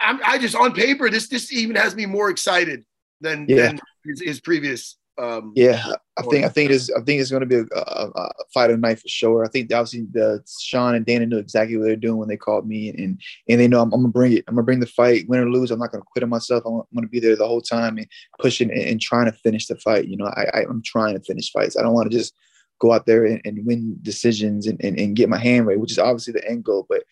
I'm, 0.00 0.20
I 0.24 0.38
just 0.38 0.56
on 0.56 0.72
paper, 0.72 1.08
this 1.08 1.28
this 1.28 1.52
even 1.52 1.76
has 1.76 1.94
me 1.94 2.06
more 2.06 2.30
excited 2.30 2.84
than, 3.20 3.46
Yeah. 3.48 3.66
than 3.68 3.80
his, 4.04 4.20
his 4.20 4.40
previous. 4.40 4.96
Um, 5.18 5.52
Yeah, 5.54 5.92
I 6.16 6.22
think 6.22 6.44
I 6.44 6.48
think 6.48 6.70
it's 6.70 6.90
I 6.90 7.00
think 7.02 7.20
it's 7.20 7.30
going 7.30 7.40
to 7.40 7.46
be 7.46 7.56
a, 7.56 7.78
a, 7.78 8.10
a 8.14 8.30
fight 8.52 8.70
of 8.70 8.76
the 8.76 8.80
night 8.80 8.98
for 8.98 9.08
sure. 9.08 9.44
I 9.44 9.48
think 9.48 9.72
obviously 9.72 10.06
the 10.10 10.42
Sean 10.60 10.94
and 10.94 11.04
Dana 11.04 11.26
knew 11.26 11.38
exactly 11.38 11.76
what 11.76 11.84
they're 11.84 11.96
doing 11.96 12.18
when 12.18 12.28
they 12.28 12.36
called 12.36 12.66
me, 12.66 12.88
and 12.90 13.20
and 13.48 13.60
they 13.60 13.68
know 13.68 13.82
I'm, 13.82 13.92
I'm 13.92 14.00
gonna 14.00 14.12
bring 14.12 14.32
it. 14.32 14.44
I'm 14.48 14.54
gonna 14.54 14.64
bring 14.64 14.80
the 14.80 14.86
fight, 14.86 15.28
win 15.28 15.40
or 15.40 15.50
lose. 15.50 15.70
I'm 15.70 15.78
not 15.78 15.92
gonna 15.92 16.04
quit 16.04 16.22
on 16.22 16.30
myself. 16.30 16.64
I'm, 16.64 16.74
I'm 16.74 16.86
gonna 16.94 17.08
be 17.08 17.20
there 17.20 17.36
the 17.36 17.46
whole 17.46 17.60
time 17.60 17.98
and 17.98 18.06
pushing 18.40 18.70
and, 18.70 18.80
and 18.80 19.00
trying 19.00 19.26
to 19.26 19.32
finish 19.32 19.66
the 19.66 19.76
fight. 19.76 20.08
You 20.08 20.16
know, 20.16 20.26
I, 20.26 20.46
I 20.54 20.64
I'm 20.68 20.82
trying 20.82 21.14
to 21.14 21.24
finish 21.24 21.50
fights. 21.52 21.76
I 21.76 21.82
don't 21.82 21.94
want 21.94 22.10
to 22.10 22.16
just 22.16 22.34
go 22.80 22.92
out 22.92 23.06
there 23.06 23.24
and, 23.24 23.40
and 23.44 23.64
win 23.64 23.96
decisions 24.02 24.66
and, 24.66 24.82
and, 24.82 24.98
and 24.98 25.14
get 25.14 25.28
my 25.28 25.38
hand 25.38 25.66
right, 25.66 25.78
which 25.78 25.92
is 25.92 25.98
obviously 25.98 26.32
the 26.32 26.48
end 26.48 26.64
goal. 26.64 26.86
But 26.88 27.04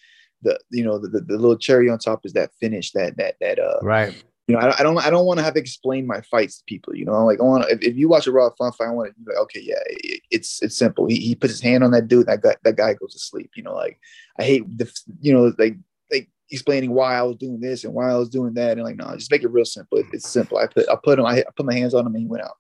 the 0.43 0.59
you 0.71 0.85
know 0.85 0.99
the, 0.99 1.09
the, 1.09 1.21
the 1.21 1.37
little 1.37 1.57
cherry 1.57 1.91
on 1.91 1.99
top 1.99 2.25
is 2.25 2.33
that 2.33 2.51
finish 2.61 2.93
that 2.93 3.17
that 3.19 3.37
that 3.41 3.59
uh 3.59 3.79
Right. 3.83 4.23
You 4.51 4.57
know, 4.57 4.67
I, 4.67 4.81
I 4.81 4.83
don't 4.83 4.99
I 4.99 5.11
don't 5.11 5.27
want 5.27 5.39
to 5.39 5.45
have 5.45 5.55
to 5.55 5.61
explain 5.61 6.09
my 6.09 6.21
fights 6.23 6.59
to 6.59 6.65
people. 6.67 6.97
You 6.97 7.05
know, 7.05 7.25
like 7.25 7.39
I 7.39 7.45
want 7.45 7.71
if, 7.71 7.81
if 7.83 7.97
you 7.97 8.09
watch 8.09 8.27
a 8.27 8.33
Rob 8.33 8.57
Font 8.59 8.75
fight, 8.75 8.89
I 8.89 8.91
want 8.91 9.15
to 9.15 9.21
be 9.21 9.31
like, 9.31 9.43
okay, 9.43 9.61
yeah, 9.63 9.79
it, 9.87 10.23
it's 10.29 10.61
it's 10.61 10.77
simple. 10.77 11.07
He, 11.07 11.21
he 11.21 11.37
puts 11.37 11.53
his 11.53 11.61
hand 11.61 11.85
on 11.85 11.93
that 11.93 12.09
dude, 12.09 12.27
that 12.27 12.43
guy 12.43 12.57
that 12.65 12.77
guy 12.77 12.95
goes 12.95 13.13
to 13.13 13.21
sleep. 13.21 13.53
You 13.55 13.63
know, 13.63 13.75
like 13.75 14.01
I 14.41 14.43
hate 14.43 14.77
the 14.77 14.93
you 15.21 15.33
know 15.33 15.53
like 15.57 15.77
like 16.11 16.29
explaining 16.51 16.91
why 16.91 17.17
I 17.17 17.23
was 17.23 17.37
doing 17.37 17.61
this 17.61 17.85
and 17.85 17.95
why 17.95 18.11
I 18.11 18.17
was 18.17 18.29
doing 18.29 18.55
that, 18.55 18.73
and 18.73 18.83
like 18.83 18.97
no, 18.97 19.15
just 19.15 19.31
make 19.31 19.45
it 19.45 19.53
real 19.53 19.65
simple. 19.65 19.99
It, 19.99 20.07
it's 20.13 20.29
simple. 20.29 20.59
I 20.59 20.67
put 20.67 20.89
I 20.89 20.97
put 20.97 21.21
him 21.21 21.27
I, 21.27 21.39
I 21.39 21.45
put 21.57 21.65
my 21.65 21.75
hands 21.75 21.95
on 21.95 22.05
him 22.05 22.15
and 22.15 22.23
he 22.23 22.27
went 22.27 22.43
out. 22.43 22.57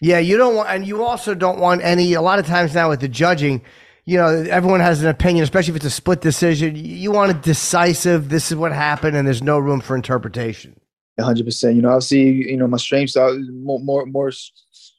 Yeah, 0.00 0.18
you 0.18 0.38
don't 0.38 0.54
want, 0.54 0.70
and 0.70 0.86
you 0.86 1.04
also 1.04 1.34
don't 1.34 1.58
want 1.58 1.82
any. 1.82 2.14
A 2.14 2.22
lot 2.22 2.38
of 2.38 2.46
times 2.46 2.74
now 2.74 2.88
with 2.88 3.00
the 3.00 3.08
judging, 3.08 3.60
you 4.06 4.16
know, 4.16 4.28
everyone 4.28 4.80
has 4.80 5.02
an 5.02 5.10
opinion, 5.10 5.42
especially 5.42 5.72
if 5.72 5.76
it's 5.76 5.84
a 5.84 5.90
split 5.90 6.22
decision. 6.22 6.74
You 6.74 7.12
want 7.12 7.32
a 7.32 7.34
decisive. 7.34 8.30
This 8.30 8.50
is 8.50 8.56
what 8.56 8.72
happened, 8.72 9.14
and 9.14 9.26
there's 9.26 9.42
no 9.42 9.58
room 9.58 9.82
for 9.82 9.94
interpretation 9.94 10.80
hundred 11.20 11.46
percent. 11.46 11.76
You 11.76 11.82
know, 11.82 11.90
obviously, 11.90 12.50
you 12.50 12.56
know, 12.56 12.66
my 12.66 12.76
strengths 12.76 13.16
are 13.16 13.34
more, 13.34 13.80
more, 13.80 14.06
more 14.06 14.32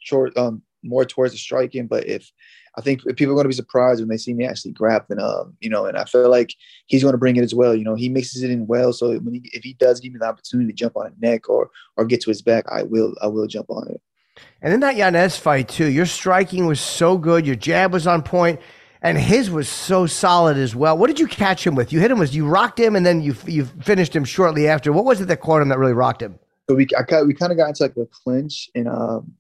short, 0.02 0.38
um, 0.38 0.62
more 0.84 1.06
towards 1.06 1.34
the 1.34 1.40
striking. 1.40 1.88
But 1.88 2.08
if 2.08 2.32
I 2.78 2.82
think 2.82 3.04
people 3.16 3.32
are 3.32 3.36
going 3.36 3.46
to 3.46 3.50
be 3.50 3.56
surprised 3.56 4.02
when 4.02 4.10
they 4.10 4.18
see 4.18 4.34
me 4.34 4.46
actually 4.46 4.76
and 5.10 5.20
um, 5.20 5.56
you 5.62 5.70
know, 5.70 5.86
and 5.86 5.98
I 5.98 6.06
feel 6.06 6.30
like 6.30 6.54
he's 6.88 7.04
going 7.04 7.14
to 7.14 7.18
bring 7.18 7.38
it 7.38 7.44
as 7.44 7.56
well. 7.56 7.74
You 7.74 7.84
know, 7.84 7.96
he 7.96 8.10
mixes 8.10 8.44
it 8.44 8.52
in 8.52 8.68
well. 8.68 8.92
So 8.94 9.18
when 9.20 9.36
he, 9.36 9.50
if 9.54 9.64
he 9.64 9.74
does 9.74 10.00
give 10.00 10.14
me 10.14 10.20
the 10.20 10.28
opportunity 10.28 10.72
to 10.72 10.76
jump 10.76 10.98
on 10.98 11.08
a 11.08 11.26
neck 11.26 11.50
or 11.50 11.70
or 11.98 12.06
get 12.06 12.22
to 12.22 12.30
his 12.30 12.42
back, 12.42 12.66
I 12.70 12.84
will, 12.84 13.14
I 13.22 13.28
will 13.28 13.48
jump 13.48 13.70
on 13.70 13.88
it. 13.90 14.02
And 14.62 14.74
in 14.74 14.82
that 14.82 14.98
Yanez 14.98 15.38
fight 15.38 15.70
too, 15.70 15.90
your 15.90 16.06
striking 16.06 16.66
was 16.66 16.82
so 16.82 17.18
good. 17.18 17.46
Your 17.46 17.56
jab 17.56 17.94
was 17.94 18.08
on 18.08 18.22
point 18.22 18.60
and 19.06 19.20
his 19.20 19.52
was 19.52 19.70
so 19.70 20.08
solid 20.08 20.58
as 20.58 20.76
well. 20.76 20.98
What 20.98 21.08
did 21.08 21.20
you 21.20 21.28
catch 21.28 21.66
him 21.66 21.76
with? 21.76 21.94
You 21.94 22.00
hit 22.00 22.10
him 22.10 22.18
with 22.18 22.34
you 22.34 22.48
rocked 22.48 22.80
him, 22.80 22.96
and 22.96 23.06
then 23.06 23.22
you 23.22 23.36
you 23.46 23.66
finished 23.66 24.16
him 24.16 24.26
shortly 24.26 24.68
after. 24.68 24.92
What 24.92 25.06
was 25.06 25.22
it 25.22 25.28
that 25.28 25.42
caught 25.42 25.62
him 25.62 25.70
that 25.70 25.78
really 25.78 25.94
rocked 25.94 26.24
him? 26.24 26.40
So 26.68 26.76
we 26.76 26.88
I 26.98 27.22
we 27.22 27.36
kind 27.36 27.52
of 27.52 27.58
got 27.58 27.70
into 27.70 27.84
like 27.84 27.96
a 27.98 28.08
clinch, 28.08 28.68
and 28.74 28.88
um, 28.88 29.32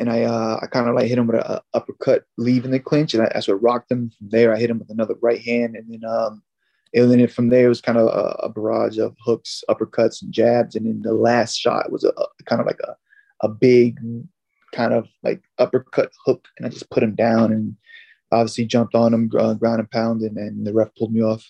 and 0.00 0.10
I 0.10 0.22
uh 0.22 0.58
I 0.62 0.66
kind 0.68 0.88
of 0.88 0.94
like 0.94 1.06
hit 1.06 1.18
him 1.18 1.26
with 1.26 1.36
an 1.36 1.58
uppercut, 1.74 2.24
leaving 2.38 2.70
the 2.70 2.80
clinch, 2.80 3.12
and 3.12 3.22
I, 3.22 3.32
I 3.34 3.40
sort 3.40 3.58
of 3.58 3.62
rocked 3.62 3.92
him 3.92 4.10
from 4.16 4.30
there. 4.30 4.54
I 4.54 4.58
hit 4.58 4.70
him 4.70 4.78
with 4.78 4.88
another 4.88 5.16
right 5.20 5.40
hand, 5.40 5.76
and 5.76 5.92
then 5.92 6.08
um, 6.10 6.42
and 6.94 7.10
then 7.10 7.28
from 7.28 7.50
there 7.50 7.66
it 7.66 7.68
was 7.68 7.82
kind 7.82 7.98
of 7.98 8.06
a, 8.06 8.46
a 8.46 8.48
barrage 8.48 8.96
of 8.96 9.14
hooks, 9.22 9.62
uppercuts, 9.68 10.22
and 10.22 10.32
jabs, 10.32 10.76
and 10.76 10.86
then 10.86 11.02
the 11.02 11.12
last 11.12 11.58
shot 11.58 11.92
was 11.92 12.04
a, 12.04 12.08
a 12.08 12.44
kind 12.46 12.62
of 12.62 12.66
like 12.66 12.80
a 12.80 12.96
a 13.42 13.48
big 13.50 14.00
kind 14.72 14.94
of 14.94 15.06
like 15.22 15.42
uppercut 15.58 16.10
hook, 16.24 16.48
and 16.56 16.64
I 16.64 16.70
just 16.70 16.88
put 16.88 17.02
him 17.02 17.14
down 17.14 17.52
and 17.52 17.76
obviously 18.34 18.66
jumped 18.66 18.94
on 18.94 19.14
him, 19.14 19.30
uh, 19.38 19.54
ground 19.54 19.80
and 19.80 19.90
pound, 19.90 20.22
and, 20.22 20.36
and 20.36 20.66
the 20.66 20.72
ref 20.72 20.94
pulled 20.96 21.12
me 21.12 21.22
off. 21.22 21.44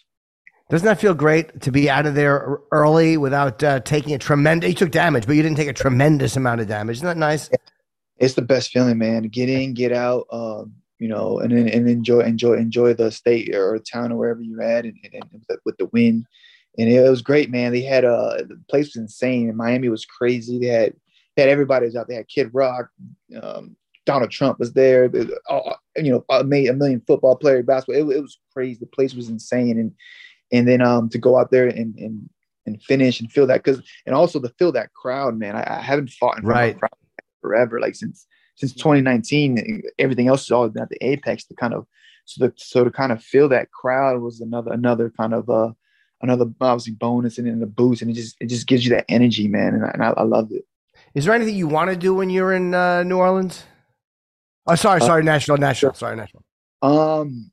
Doesn't 0.71 0.87
that 0.87 1.01
feel 1.01 1.15
great 1.15 1.61
to 1.61 1.71
be 1.71 1.91
out 1.91 2.07
of 2.07 2.15
there 2.15 2.59
early 2.73 3.17
without 3.17 3.63
uh, 3.63 3.81
taking 3.81 4.15
a 4.15 4.19
tremendous? 4.19 4.69
You 4.69 4.75
took 4.75 4.91
damage, 4.91 5.27
but 5.27 5.37
you 5.37 5.43
didn't 5.43 5.59
take 5.59 5.69
a 5.69 5.75
tremendous 5.75 6.37
amount 6.37 6.61
of 6.63 6.69
damage. 6.69 6.97
Isn't 6.99 7.07
that 7.07 7.17
nice? 7.17 7.51
It's 8.19 8.35
the 8.35 8.43
best 8.43 8.71
feeling, 8.71 8.99
man. 8.99 9.25
Get 9.25 9.49
in, 9.51 9.75
get 9.75 9.93
out, 9.93 10.27
um, 10.33 10.73
you 10.99 11.09
know, 11.09 11.39
and 11.39 11.53
and 11.53 11.89
enjoy, 11.89 12.21
enjoy, 12.21 12.55
enjoy 12.55 12.95
the 12.95 13.11
state 13.11 13.55
or 13.55 13.79
town 13.79 14.13
or 14.13 14.17
wherever 14.17 14.41
you're 14.41 14.63
at, 14.63 14.85
and, 14.85 14.97
and, 15.05 15.23
and 15.33 15.59
with 15.65 15.77
the 15.77 15.87
win. 15.87 16.25
And 16.79 16.89
it 16.89 17.09
was 17.09 17.23
great, 17.23 17.51
man. 17.51 17.73
They 17.73 17.83
had 17.83 18.05
uh 18.05 18.39
the 18.39 18.61
place 18.69 18.87
was 18.87 18.97
insane. 18.97 19.55
Miami 19.55 19.89
was 19.89 20.07
crazy. 20.07 20.59
They 20.59 20.67
had 20.67 20.95
they 21.37 21.43
had 21.43 21.51
everybody 21.51 21.87
was 21.87 21.97
out. 21.97 22.09
They 22.09 22.15
had 22.15 22.29
Kid 22.29 22.51
Rock, 22.53 22.89
um, 23.41 23.77
Donald 24.07 24.31
Trump 24.31 24.59
was 24.59 24.73
there. 24.73 25.11
Uh, 25.49 25.75
you 25.97 26.13
know, 26.13 26.43
made 26.45 26.69
a 26.69 26.75
million 26.75 27.03
football 27.07 27.37
player 27.37 27.63
basketball. 27.63 28.11
It, 28.11 28.17
it, 28.17 28.21
was 28.21 28.39
crazy. 28.53 28.79
The 28.81 28.87
place 28.87 29.15
was 29.15 29.29
insane, 29.29 29.79
and 29.79 29.93
and 30.53 30.69
then 30.69 30.83
um 30.83 31.09
to 31.11 31.19
go 31.19 31.39
out 31.39 31.51
there 31.51 31.67
and 31.67 31.97
and 31.97 32.29
and 32.67 32.83
finish 32.83 33.21
and 33.21 33.31
feel 33.31 33.47
that 33.47 33.63
because 33.63 33.83
and 34.07 34.15
also 34.15 34.41
to 34.41 34.49
feel 34.59 34.73
that 34.73 34.93
crowd, 34.93 35.37
man. 35.37 35.57
I, 35.57 35.79
I 35.79 35.81
haven't 35.81 36.11
fought 36.11 36.39
in 36.39 36.45
front 36.45 36.57
right. 36.57 36.75
of 36.75 36.81
crowd 36.81 36.91
forever. 37.41 37.81
Like 37.81 37.95
since 37.95 38.27
since 38.57 38.73
2019, 38.73 39.83
everything 39.99 40.29
else 40.29 40.43
has 40.47 40.53
always 40.53 40.73
been 40.73 40.83
at 40.83 40.91
the 40.91 41.05
apex. 41.05 41.45
To 41.47 41.55
kind 41.55 41.75
of 41.75 41.87
so 42.25 42.47
the 42.47 42.53
so 42.57 42.85
to 42.85 42.91
kind 42.91 43.13
of 43.13 43.23
feel 43.23 43.49
that 43.51 43.71
crowd 43.73 44.21
was 44.21 44.41
another 44.41 44.73
another 44.73 45.11
kind 45.11 45.35
of 45.35 45.49
uh 45.49 45.73
another 46.21 46.47
obviously 46.61 46.95
bonus 46.95 47.39
and 47.39 47.47
then 47.47 47.61
the 47.61 47.67
boost, 47.67 48.03
and 48.03 48.11
it 48.11 48.15
just 48.15 48.37
it 48.41 48.47
just 48.47 48.67
gives 48.67 48.85
you 48.85 48.91
that 48.91 49.05
energy, 49.09 49.49
man. 49.49 49.75
And 49.75 49.85
I, 49.85 49.91
and 49.91 50.03
I, 50.03 50.09
I 50.11 50.23
loved 50.23 50.53
it. 50.53 50.65
Is 51.15 51.25
there 51.25 51.35
anything 51.35 51.55
you 51.55 51.69
want 51.69 51.91
to 51.91 51.97
do 51.97 52.15
when 52.15 52.31
you're 52.31 52.53
in 52.53 52.75
uh, 52.75 53.03
New 53.05 53.19
Orleans? 53.19 53.65
Oh, 54.67 54.75
sorry, 54.75 55.01
uh, 55.01 55.07
sorry, 55.07 55.23
uh, 55.23 55.25
national, 55.25 55.59
national, 55.59 55.95
sorry, 55.95 56.17
national. 56.17 56.43
Um, 56.83 57.51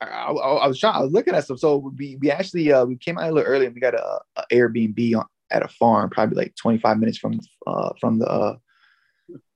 I, 0.00 0.06
I, 0.06 0.30
I, 0.30 0.66
was 0.66 0.78
trying. 0.78 0.94
I 0.94 1.00
was 1.00 1.12
looking 1.12 1.34
at 1.34 1.46
some. 1.46 1.58
So 1.58 1.92
we 1.96 2.16
we 2.20 2.30
actually 2.30 2.72
uh, 2.72 2.84
we 2.84 2.96
came 2.96 3.18
out 3.18 3.30
a 3.30 3.32
little 3.32 3.50
early 3.50 3.66
and 3.66 3.74
we 3.74 3.80
got 3.80 3.94
a, 3.94 4.20
a 4.36 4.44
Airbnb 4.52 5.16
on, 5.16 5.24
at 5.50 5.62
a 5.62 5.68
farm, 5.68 6.10
probably 6.10 6.36
like 6.36 6.54
25 6.56 6.98
minutes 6.98 7.18
from 7.18 7.40
uh, 7.66 7.90
from 8.00 8.18
the 8.18 8.26
uh, 8.26 8.56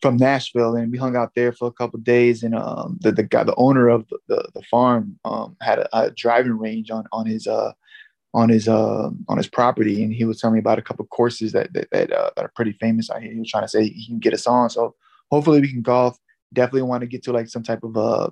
from 0.00 0.16
Nashville, 0.16 0.76
and 0.76 0.90
we 0.90 0.98
hung 0.98 1.16
out 1.16 1.32
there 1.34 1.52
for 1.52 1.68
a 1.68 1.72
couple 1.72 1.98
days. 2.00 2.42
And 2.42 2.54
um, 2.54 2.98
the 3.00 3.12
the 3.12 3.22
guy, 3.22 3.44
the 3.44 3.54
owner 3.56 3.88
of 3.88 4.08
the 4.08 4.18
the, 4.28 4.48
the 4.54 4.62
farm, 4.62 5.18
um, 5.24 5.56
had 5.60 5.80
a, 5.80 5.96
a, 5.96 6.10
driving 6.10 6.58
range 6.58 6.90
on 6.90 7.04
on 7.12 7.26
his 7.26 7.46
uh 7.46 7.72
on 8.34 8.48
his 8.48 8.68
uh 8.68 9.10
on 9.28 9.36
his 9.36 9.48
property, 9.48 10.02
and 10.02 10.12
he 10.12 10.24
was 10.24 10.40
telling 10.40 10.54
me 10.54 10.60
about 10.60 10.78
a 10.78 10.82
couple 10.82 11.04
courses 11.06 11.52
that 11.52 11.72
that 11.74 11.88
that, 11.92 12.12
uh, 12.12 12.30
that 12.36 12.44
are 12.44 12.52
pretty 12.56 12.72
famous 12.72 13.10
out 13.10 13.22
here. 13.22 13.32
He 13.32 13.38
was 13.38 13.50
trying 13.50 13.64
to 13.64 13.68
say 13.68 13.84
he 13.84 14.06
can 14.06 14.18
get 14.18 14.34
us 14.34 14.46
on. 14.46 14.70
So 14.70 14.94
hopefully 15.32 15.60
we 15.60 15.70
can 15.70 15.82
golf. 15.82 16.16
Definitely 16.52 16.82
want 16.82 17.00
to 17.00 17.06
get 17.06 17.22
to 17.24 17.32
like 17.32 17.48
some 17.48 17.62
type 17.64 17.82
of 17.82 17.96
uh 17.96 18.28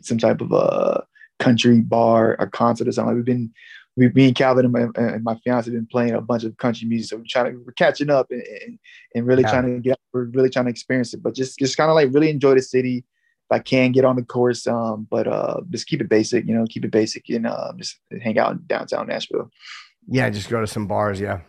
some 0.00 0.18
type 0.18 0.40
of 0.40 0.52
uh 0.52 1.02
country 1.38 1.80
bar 1.80 2.36
or 2.40 2.46
concert 2.46 2.88
or 2.88 2.92
something. 2.92 3.14
Like 3.14 3.16
We've 3.16 3.24
been 3.24 3.52
we 3.96 4.08
me 4.08 4.26
and 4.26 4.34
Calvin 4.34 4.64
and 4.64 4.72
my, 4.72 4.88
and 4.96 5.22
my 5.22 5.36
fiance 5.44 5.70
have 5.70 5.74
been 5.74 5.86
playing 5.86 6.14
a 6.14 6.20
bunch 6.20 6.42
of 6.42 6.56
country 6.56 6.88
music, 6.88 7.10
so 7.10 7.16
we're 7.16 7.24
trying 7.28 7.52
to 7.52 7.62
we're 7.64 7.72
catching 7.72 8.10
up 8.10 8.26
and, 8.30 8.42
and, 8.42 8.78
and 9.14 9.26
really 9.26 9.42
yeah. 9.42 9.50
trying 9.50 9.74
to 9.74 9.80
get 9.80 10.00
we're 10.12 10.24
really 10.24 10.50
trying 10.50 10.64
to 10.64 10.70
experience 10.70 11.14
it. 11.14 11.22
But 11.22 11.34
just 11.34 11.58
just 11.58 11.76
kind 11.76 11.90
of 11.90 11.94
like 11.94 12.12
really 12.12 12.30
enjoy 12.30 12.54
the 12.54 12.62
city. 12.62 13.04
If 13.50 13.56
I 13.56 13.58
can 13.58 13.92
get 13.92 14.06
on 14.06 14.16
the 14.16 14.22
course, 14.22 14.66
um, 14.66 15.06
but 15.10 15.28
uh, 15.28 15.60
just 15.68 15.86
keep 15.86 16.00
it 16.00 16.08
basic, 16.08 16.48
you 16.48 16.54
know, 16.54 16.64
keep 16.66 16.82
it 16.82 16.90
basic 16.90 17.28
and 17.28 17.46
uh, 17.46 17.72
just 17.76 17.98
hang 18.22 18.38
out 18.38 18.52
in 18.52 18.62
downtown 18.66 19.06
Nashville. 19.06 19.50
Yeah, 20.08 20.30
just 20.30 20.48
go 20.48 20.62
to 20.62 20.66
some 20.66 20.86
bars. 20.86 21.20
Yeah. 21.20 21.40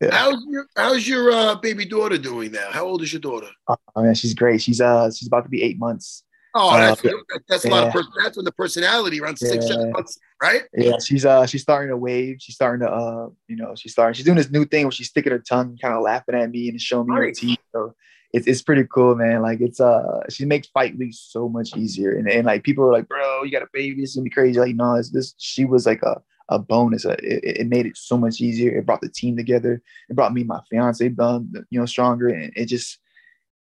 Yeah. 0.00 0.10
How's 0.12 0.44
your 0.48 0.66
How's 0.76 1.08
your 1.08 1.32
uh, 1.32 1.54
baby 1.56 1.84
daughter 1.84 2.18
doing 2.18 2.52
now? 2.52 2.70
How 2.70 2.84
old 2.84 3.02
is 3.02 3.12
your 3.12 3.20
daughter? 3.20 3.48
Oh 3.68 3.76
man, 3.96 4.14
she's 4.14 4.34
great. 4.34 4.60
She's 4.60 4.80
uh 4.80 5.10
she's 5.10 5.28
about 5.28 5.44
to 5.44 5.50
be 5.50 5.62
eight 5.62 5.78
months. 5.78 6.24
Oh, 6.56 6.76
that's, 6.76 7.04
uh, 7.04 7.10
that's 7.48 7.64
a 7.64 7.68
yeah. 7.68 7.74
lot 7.74 7.86
of 7.88 7.92
person. 7.92 8.12
That's 8.22 8.36
when 8.36 8.44
the 8.44 8.52
personality 8.52 9.20
runs 9.20 9.40
six 9.40 9.66
seven 9.66 9.90
months, 9.90 10.18
right? 10.40 10.62
Yeah, 10.72 10.98
she's 11.04 11.24
uh 11.24 11.46
she's 11.46 11.62
starting 11.62 11.90
to 11.90 11.96
wave. 11.96 12.36
She's 12.40 12.54
starting 12.54 12.86
to 12.86 12.92
uh 12.92 13.28
you 13.48 13.56
know 13.56 13.74
she's 13.76 13.92
starting. 13.92 14.14
She's 14.14 14.24
doing 14.24 14.36
this 14.36 14.50
new 14.50 14.64
thing 14.64 14.84
where 14.84 14.92
she's 14.92 15.08
sticking 15.08 15.32
her 15.32 15.40
tongue, 15.40 15.76
kind 15.80 15.94
of 15.94 16.02
laughing 16.02 16.36
at 16.36 16.50
me 16.50 16.68
and 16.68 16.80
showing 16.80 17.08
me 17.08 17.14
right. 17.14 17.26
her 17.26 17.32
teeth. 17.32 17.58
So 17.72 17.94
it's 18.32 18.46
it's 18.46 18.62
pretty 18.62 18.84
cool, 18.84 19.16
man. 19.16 19.42
Like 19.42 19.60
it's 19.60 19.80
uh 19.80 20.20
she 20.28 20.44
makes 20.44 20.68
fight 20.68 20.96
weeks 20.96 21.18
so 21.18 21.48
much 21.48 21.76
easier. 21.76 22.12
And 22.12 22.30
and 22.30 22.46
like 22.46 22.62
people 22.62 22.84
are 22.84 22.92
like, 22.92 23.08
bro, 23.08 23.42
you 23.42 23.50
got 23.50 23.62
a 23.62 23.68
baby. 23.72 24.00
This 24.00 24.10
is 24.10 24.16
gonna 24.16 24.24
be 24.24 24.30
crazy. 24.30 24.58
Like 24.58 24.76
no, 24.76 24.94
it's 24.94 25.10
this. 25.10 25.34
She 25.38 25.64
was 25.64 25.86
like 25.86 26.02
a 26.02 26.20
a 26.48 26.58
bonus. 26.58 27.04
Uh, 27.04 27.16
it, 27.20 27.58
it, 27.60 27.66
made 27.66 27.86
it 27.86 27.96
so 27.96 28.16
much 28.16 28.40
easier. 28.40 28.76
It 28.76 28.86
brought 28.86 29.00
the 29.00 29.08
team 29.08 29.36
together. 29.36 29.82
It 30.08 30.16
brought 30.16 30.32
me 30.32 30.44
my 30.44 30.60
fiance 30.70 31.08
done, 31.08 31.52
you 31.70 31.80
know, 31.80 31.86
stronger. 31.86 32.28
And 32.28 32.52
it 32.54 32.66
just, 32.66 32.98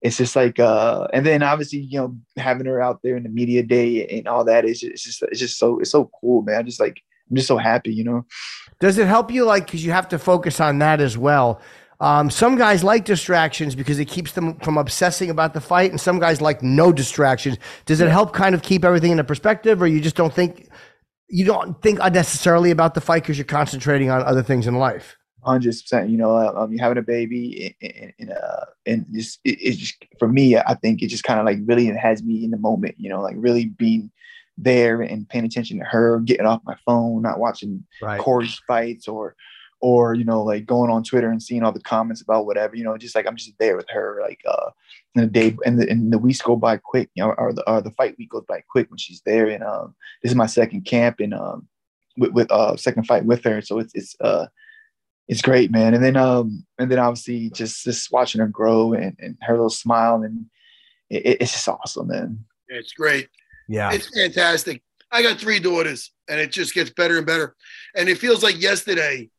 it's 0.02 0.16
just 0.16 0.34
like, 0.34 0.58
uh, 0.58 1.08
and 1.12 1.26
then 1.26 1.42
obviously, 1.42 1.80
you 1.80 1.98
know, 1.98 2.16
having 2.36 2.66
her 2.66 2.80
out 2.80 3.00
there 3.02 3.16
in 3.16 3.22
the 3.22 3.28
media 3.28 3.62
day 3.62 4.06
and 4.06 4.26
all 4.26 4.44
that 4.44 4.64
is 4.64 4.80
just, 4.80 4.92
it's 4.92 5.02
just, 5.02 5.22
it's 5.24 5.40
just 5.40 5.58
so, 5.58 5.78
it's 5.78 5.90
so 5.90 6.10
cool, 6.20 6.42
man. 6.42 6.58
I 6.58 6.62
just 6.62 6.80
like, 6.80 7.02
I'm 7.28 7.36
just 7.36 7.48
so 7.48 7.58
happy, 7.58 7.92
you 7.92 8.04
know. 8.04 8.24
Does 8.80 8.98
it 8.98 9.06
help 9.06 9.30
you, 9.30 9.44
like, 9.44 9.66
because 9.66 9.84
you 9.84 9.92
have 9.92 10.08
to 10.08 10.18
focus 10.18 10.58
on 10.58 10.78
that 10.78 11.00
as 11.00 11.18
well? 11.18 11.60
Um, 12.00 12.30
some 12.30 12.56
guys 12.56 12.82
like 12.82 13.04
distractions 13.04 13.74
because 13.74 13.98
it 13.98 14.06
keeps 14.06 14.32
them 14.32 14.58
from 14.60 14.78
obsessing 14.78 15.28
about 15.28 15.52
the 15.52 15.60
fight, 15.60 15.90
and 15.90 16.00
some 16.00 16.18
guys 16.18 16.40
like 16.40 16.62
no 16.62 16.92
distractions. 16.92 17.58
Does 17.84 18.00
it 18.00 18.08
help 18.08 18.32
kind 18.32 18.54
of 18.54 18.62
keep 18.62 18.86
everything 18.86 19.12
in 19.12 19.18
a 19.18 19.24
perspective, 19.24 19.82
or 19.82 19.86
you 19.86 20.00
just 20.00 20.16
don't 20.16 20.32
think 20.32 20.70
you 21.30 21.44
don't 21.44 21.80
think 21.80 21.98
unnecessarily 22.02 22.70
about 22.70 22.94
the 22.94 23.00
fight 23.00 23.22
because 23.22 23.38
you're 23.38 23.44
concentrating 23.44 24.10
on 24.10 24.22
other 24.22 24.42
things 24.42 24.66
in 24.66 24.74
life. 24.74 25.16
Hundred 25.42 25.70
percent. 25.70 26.10
You 26.10 26.18
know, 26.18 26.36
um, 26.36 26.72
you're 26.72 26.82
having 26.82 26.98
a 26.98 27.02
baby, 27.02 27.74
and 27.80 28.12
and, 28.18 28.30
uh, 28.30 28.64
and 28.84 29.06
just 29.12 29.40
it, 29.44 29.58
it 29.62 29.76
just 29.76 30.04
for 30.18 30.28
me, 30.28 30.58
I 30.58 30.74
think 30.74 31.02
it 31.02 31.06
just 31.06 31.24
kind 31.24 31.40
of 31.40 31.46
like 31.46 31.58
really 31.64 31.86
has 31.86 32.22
me 32.22 32.44
in 32.44 32.50
the 32.50 32.58
moment. 32.58 32.96
You 32.98 33.08
know, 33.08 33.22
like 33.22 33.36
really 33.38 33.66
being 33.66 34.10
there 34.58 35.00
and 35.00 35.26
paying 35.26 35.46
attention 35.46 35.78
to 35.78 35.84
her, 35.84 36.20
getting 36.20 36.44
off 36.44 36.60
my 36.64 36.76
phone, 36.84 37.22
not 37.22 37.38
watching 37.38 37.84
right. 38.02 38.20
Cory's 38.20 38.60
fights 38.66 39.08
or 39.08 39.34
or 39.80 40.12
you 40.12 40.24
know 40.24 40.42
like 40.42 40.66
going 40.66 40.90
on 40.90 41.02
Twitter 41.02 41.30
and 41.30 41.42
seeing 41.42 41.62
all 41.62 41.72
the 41.72 41.80
comments 41.80 42.20
about 42.20 42.44
whatever. 42.44 42.76
You 42.76 42.84
know, 42.84 42.98
just 42.98 43.14
like 43.14 43.26
I'm 43.26 43.36
just 43.36 43.58
there 43.58 43.76
with 43.76 43.88
her, 43.88 44.18
like 44.20 44.40
uh, 44.46 44.70
and 45.14 45.24
the 45.24 45.28
day 45.28 45.56
and 45.64 45.80
the, 45.80 45.88
and 45.90 46.12
the 46.12 46.18
weeks 46.18 46.40
go 46.40 46.56
by 46.56 46.76
quick, 46.76 47.10
you 47.14 47.22
know, 47.22 47.32
or 47.36 47.52
the, 47.52 47.68
or 47.70 47.80
the 47.80 47.90
fight 47.90 48.16
week 48.18 48.30
goes 48.30 48.44
by 48.48 48.62
quick 48.68 48.90
when 48.90 48.98
she's 48.98 49.22
there. 49.26 49.48
And 49.48 49.62
um, 49.64 49.94
this 50.22 50.30
is 50.30 50.36
my 50.36 50.46
second 50.46 50.84
camp 50.84 51.20
and 51.20 51.34
um, 51.34 51.68
with, 52.16 52.32
with 52.32 52.50
uh 52.52 52.76
second 52.76 53.04
fight 53.04 53.24
with 53.24 53.42
her, 53.44 53.60
so 53.60 53.78
it's 53.78 53.92
it's 53.94 54.16
uh 54.20 54.46
it's 55.28 55.42
great, 55.42 55.70
man. 55.70 55.94
And 55.94 56.04
then 56.04 56.16
um 56.16 56.64
and 56.78 56.90
then 56.90 56.98
obviously 56.98 57.50
just 57.50 57.84
just 57.84 58.12
watching 58.12 58.40
her 58.40 58.48
grow 58.48 58.92
and, 58.92 59.16
and 59.18 59.36
her 59.42 59.54
little 59.54 59.70
smile 59.70 60.22
and 60.22 60.46
it, 61.08 61.38
it's 61.40 61.52
just 61.52 61.68
awesome, 61.68 62.08
man. 62.08 62.44
It's 62.68 62.92
great. 62.92 63.28
Yeah, 63.68 63.92
it's 63.92 64.08
fantastic. 64.16 64.82
I 65.12 65.22
got 65.22 65.38
three 65.38 65.58
daughters, 65.58 66.12
and 66.28 66.40
it 66.40 66.52
just 66.52 66.74
gets 66.74 66.90
better 66.90 67.18
and 67.18 67.26
better. 67.26 67.56
And 67.96 68.08
it 68.08 68.18
feels 68.18 68.42
like 68.42 68.60
yesterday, 68.60 69.30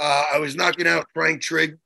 uh, 0.00 0.24
I 0.34 0.38
was 0.38 0.56
knocking 0.56 0.88
out 0.88 1.06
Frank 1.14 1.42
Trigg 1.42 1.78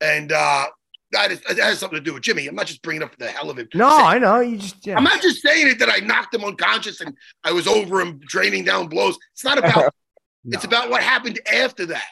and 0.00 0.32
uh, 0.32 0.66
that, 1.12 1.30
is, 1.32 1.40
that 1.42 1.58
has 1.58 1.78
something 1.78 1.98
to 1.98 2.04
do 2.04 2.14
with 2.14 2.22
Jimmy. 2.22 2.46
I'm 2.46 2.54
not 2.54 2.66
just 2.66 2.82
bringing 2.82 3.02
up 3.02 3.16
the 3.18 3.28
hell 3.28 3.50
of 3.50 3.58
it. 3.58 3.68
No, 3.74 3.88
I 3.88 4.18
know. 4.18 4.40
You 4.40 4.58
just 4.58 4.86
yeah. 4.86 4.96
I'm 4.96 5.04
not 5.04 5.22
just 5.22 5.42
saying 5.42 5.68
it 5.68 5.78
that 5.78 5.88
I 5.90 5.98
knocked 6.04 6.34
him 6.34 6.44
unconscious 6.44 7.00
and 7.00 7.16
I 7.44 7.52
was 7.52 7.66
over 7.66 8.00
him 8.00 8.18
draining 8.20 8.64
down 8.64 8.88
blows. 8.88 9.16
It's 9.32 9.44
not 9.44 9.58
about. 9.58 9.76
No. 9.76 9.88
It's 10.44 10.64
about 10.64 10.90
what 10.90 11.04
happened 11.04 11.38
after 11.52 11.86
that. 11.86 12.02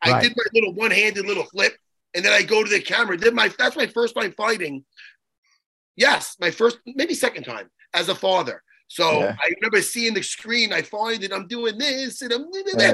I 0.00 0.12
Right. 0.12 0.22
did 0.22 0.32
my 0.36 0.44
little 0.54 0.72
one-handed 0.74 1.26
little 1.26 1.42
flip, 1.42 1.76
and 2.14 2.24
then 2.24 2.32
I 2.32 2.42
go 2.42 2.62
to 2.62 2.70
the 2.70 2.80
camera. 2.80 3.16
Did 3.16 3.34
my 3.34 3.48
that's 3.58 3.74
my 3.76 3.88
first 3.88 4.14
time 4.14 4.32
fighting. 4.36 4.84
Yes, 5.96 6.36
my 6.40 6.52
first, 6.52 6.78
maybe 6.86 7.14
second 7.14 7.42
time 7.44 7.68
as 7.92 8.08
a 8.08 8.14
father. 8.14 8.62
So 8.92 9.20
Yeah. 9.20 9.36
I 9.40 9.52
remember 9.60 9.80
seeing 9.82 10.14
the 10.14 10.22
screen. 10.22 10.72
I 10.72 10.82
find 10.82 11.22
it. 11.22 11.32
I'm 11.32 11.46
doing 11.46 11.78
this, 11.78 12.22
and 12.22 12.32
I'm 12.32 12.46
Yeah. 12.76 12.92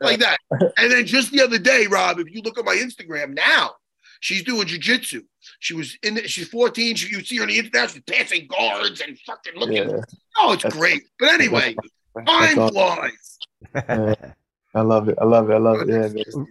like 0.00 0.20
that. 0.20 0.38
And 0.78 0.92
then 0.92 1.04
just 1.06 1.32
the 1.32 1.42
other 1.42 1.58
day, 1.58 1.86
Rob, 1.88 2.20
if 2.20 2.30
you 2.32 2.40
look 2.42 2.56
at 2.56 2.64
my 2.64 2.76
Instagram 2.76 3.34
now, 3.34 3.72
she's 4.20 4.44
doing 4.44 4.66
jujitsu. 4.68 5.22
She 5.58 5.74
was 5.74 5.96
in. 6.04 6.14
The, 6.14 6.28
she's 6.28 6.48
14. 6.48 6.94
She, 6.94 7.08
you 7.08 7.24
see 7.24 7.36
her 7.38 7.42
on 7.42 7.48
the 7.48 7.58
internet. 7.58 7.90
She's 7.90 8.02
passing 8.02 8.46
guards 8.46 9.00
and 9.00 9.18
fucking 9.26 9.54
looking. 9.56 9.90
Yeah. 9.90 10.00
Oh, 10.38 10.52
it's 10.52 10.62
That's- 10.62 10.78
great. 10.78 11.02
But 11.18 11.32
anyway, 11.32 11.74
That's 12.14 12.30
time 12.30 12.58
all- 12.60 12.70
flies. 12.70 13.38
I 13.74 14.80
love 14.82 15.08
it. 15.08 15.18
I 15.20 15.24
love 15.24 15.50
it. 15.50 15.54
I 15.54 15.58
love 15.58 15.80
it. 15.80 15.88
Yeah, 15.88 16.08
man. 16.36 16.46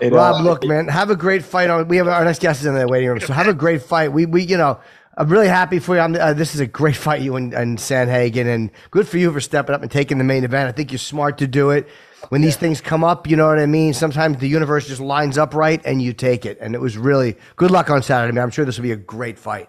It, 0.00 0.12
Rob, 0.12 0.36
uh, 0.36 0.42
look, 0.42 0.66
man, 0.66 0.88
have 0.88 1.10
a 1.10 1.16
great 1.16 1.44
fight. 1.44 1.70
On 1.70 1.86
we 1.88 1.96
have 1.96 2.08
our 2.08 2.24
next 2.24 2.40
guest 2.40 2.60
is 2.60 2.66
in 2.66 2.74
the 2.74 2.86
waiting 2.88 3.08
room, 3.08 3.20
so 3.20 3.32
have 3.32 3.46
a 3.48 3.54
great 3.54 3.82
fight. 3.82 4.12
We 4.12 4.26
we 4.26 4.42
you 4.42 4.58
know. 4.58 4.80
I'm 5.16 5.28
really 5.28 5.48
happy 5.48 5.78
for 5.78 5.94
you. 5.94 6.00
I'm, 6.00 6.14
uh, 6.14 6.32
this 6.32 6.54
is 6.54 6.60
a 6.60 6.66
great 6.66 6.96
fight, 6.96 7.20
you 7.20 7.36
and, 7.36 7.52
and 7.52 7.76
Sandhagen, 7.78 8.46
and 8.46 8.70
good 8.90 9.06
for 9.06 9.18
you 9.18 9.30
for 9.32 9.40
stepping 9.40 9.74
up 9.74 9.82
and 9.82 9.90
taking 9.90 10.16
the 10.18 10.24
main 10.24 10.42
event. 10.42 10.68
I 10.68 10.72
think 10.72 10.90
you're 10.90 10.98
smart 10.98 11.36
to 11.38 11.46
do 11.46 11.70
it. 11.70 11.86
When 12.30 12.40
these 12.40 12.56
things 12.56 12.80
come 12.80 13.04
up, 13.04 13.26
you 13.26 13.36
know 13.36 13.46
what 13.48 13.58
I 13.58 13.66
mean. 13.66 13.92
Sometimes 13.92 14.38
the 14.38 14.48
universe 14.48 14.86
just 14.88 15.00
lines 15.02 15.36
up 15.36 15.54
right, 15.54 15.82
and 15.84 16.00
you 16.00 16.12
take 16.14 16.46
it. 16.46 16.56
And 16.60 16.74
it 16.74 16.80
was 16.80 16.96
really 16.96 17.36
good 17.56 17.70
luck 17.70 17.90
on 17.90 18.02
Saturday, 18.02 18.32
man. 18.32 18.44
I'm 18.44 18.50
sure 18.50 18.64
this 18.64 18.78
will 18.78 18.84
be 18.84 18.92
a 18.92 18.96
great 18.96 19.38
fight. 19.38 19.68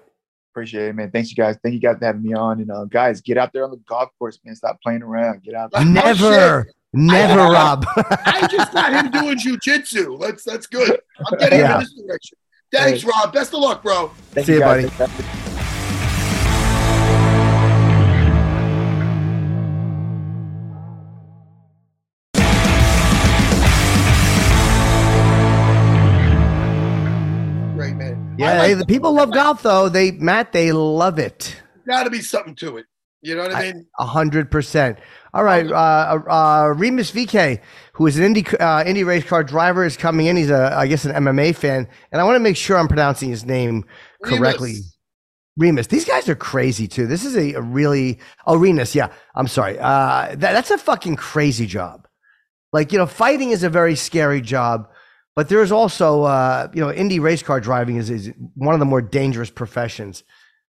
Appreciate 0.54 0.90
it, 0.90 0.94
man. 0.94 1.10
Thanks, 1.12 1.30
you 1.32 1.36
guys. 1.36 1.58
Thank 1.64 1.74
you 1.74 1.82
guys 1.82 1.98
for 1.98 2.06
having 2.06 2.22
me 2.22 2.34
on. 2.36 2.62
And 2.62 2.72
uh, 2.72 2.86
guys, 2.86 3.22
get 3.22 3.38
out 3.40 3.52
there 3.54 3.64
on 3.66 3.72
the 3.72 3.82
golf 3.88 4.12
course, 4.20 4.40
man. 4.46 4.56
Stop 4.56 4.80
playing 4.84 5.02
around. 5.02 5.44
Get 5.44 5.56
out 5.56 5.72
there. 5.72 5.82
Oh, 5.82 5.84
Never, 5.84 6.68
never, 6.94 7.42
Rob. 7.52 7.86
I 7.98 8.48
just 8.52 8.72
got 8.72 8.94
him 8.94 9.10
doing 9.12 9.38
jujitsu. 9.40 10.22
That's 10.22 10.44
that's 10.44 10.68
good. 10.68 11.02
I'm 11.32 11.40
getting 11.40 11.60
Yeah. 11.60 11.68
him 11.70 11.74
in 11.74 11.80
this 11.82 11.94
direction. 11.94 12.38
Thanks, 12.74 13.04
Rob. 13.04 13.32
Best 13.32 13.54
of 13.54 13.60
luck, 13.60 13.84
bro. 13.84 14.12
Thank 14.32 14.48
See 14.48 14.54
you, 14.54 14.60
buddy. 14.62 14.90
Great 27.76 27.96
man. 27.96 28.36
Yeah, 28.40 28.58
like 28.58 28.68
hey, 28.70 28.74
the 28.74 28.86
people 28.88 29.14
love 29.14 29.32
golf, 29.32 29.62
though. 29.62 29.88
They 29.88 30.12
Matt, 30.12 30.52
they 30.52 30.72
love 30.72 31.20
it. 31.20 31.56
Got 31.86 32.06
to 32.06 32.10
be 32.10 32.22
something 32.22 32.56
to 32.56 32.78
it. 32.78 32.88
You 33.22 33.36
know 33.36 33.44
what 33.44 33.56
I 33.56 33.72
mean? 33.72 33.86
A 34.00 34.06
hundred 34.06 34.50
percent. 34.50 34.98
All 35.36 35.44
right, 35.44 35.66
uh, 35.66 36.20
uh, 36.30 36.74
Remus 36.76 37.12
VeeKay, 37.12 37.60
who 37.94 38.06
is 38.06 38.20
an 38.20 38.24
Indy 38.24 38.46
uh, 38.60 38.84
Indy 38.86 39.04
race 39.04 39.24
car 39.24 39.44
driver, 39.44 39.84
is 39.84 39.98
coming 39.98 40.28
in. 40.28 40.38
He's 40.38 40.52
a, 40.52 40.72
I 40.78 40.86
guess, 40.86 41.06
an 41.06 41.12
MMA 41.12 41.56
fan, 41.56 41.88
and 42.12 42.22
I 42.22 42.24
want 42.24 42.36
to 42.36 42.40
make 42.40 42.56
sure 42.56 42.78
I'm 42.78 42.88
pronouncing 42.88 43.30
his 43.30 43.44
name 43.44 43.84
correctly. 44.24 44.74
Remus. 44.74 44.98
Remus. 45.58 45.88
These 45.88 46.06
guys 46.06 46.30
are 46.30 46.36
crazy 46.36 46.88
too. 46.88 47.08
This 47.08 47.26
is 47.26 47.36
a, 47.36 47.54
a 47.54 47.62
really 47.62 48.20
oh 48.46 48.58
Remus. 48.58 48.94
Yeah, 48.94 49.12
I'm 49.36 49.48
sorry. 49.48 49.80
Uh, 49.80 50.30
that, 50.30 50.38
that's 50.38 50.70
a 50.70 50.78
fucking 50.78 51.16
crazy 51.16 51.66
job. 51.66 52.08
Like 52.72 52.92
you 52.92 53.00
know, 53.00 53.08
fighting 53.08 53.50
is 53.50 53.64
a 53.64 53.70
very 53.70 53.96
scary 53.96 54.42
job, 54.42 54.88
but 55.36 55.50
there's 55.50 55.72
also 55.72 56.24
uh, 56.24 56.68
you 56.76 56.82
know, 56.82 56.92
Indy 56.92 57.20
race 57.20 57.42
car 57.42 57.60
driving 57.60 57.96
is, 57.96 58.12
is 58.12 58.32
one 58.54 58.76
of 58.76 58.80
the 58.80 58.86
more 58.86 59.02
dangerous 59.02 59.50
professions. 59.50 60.24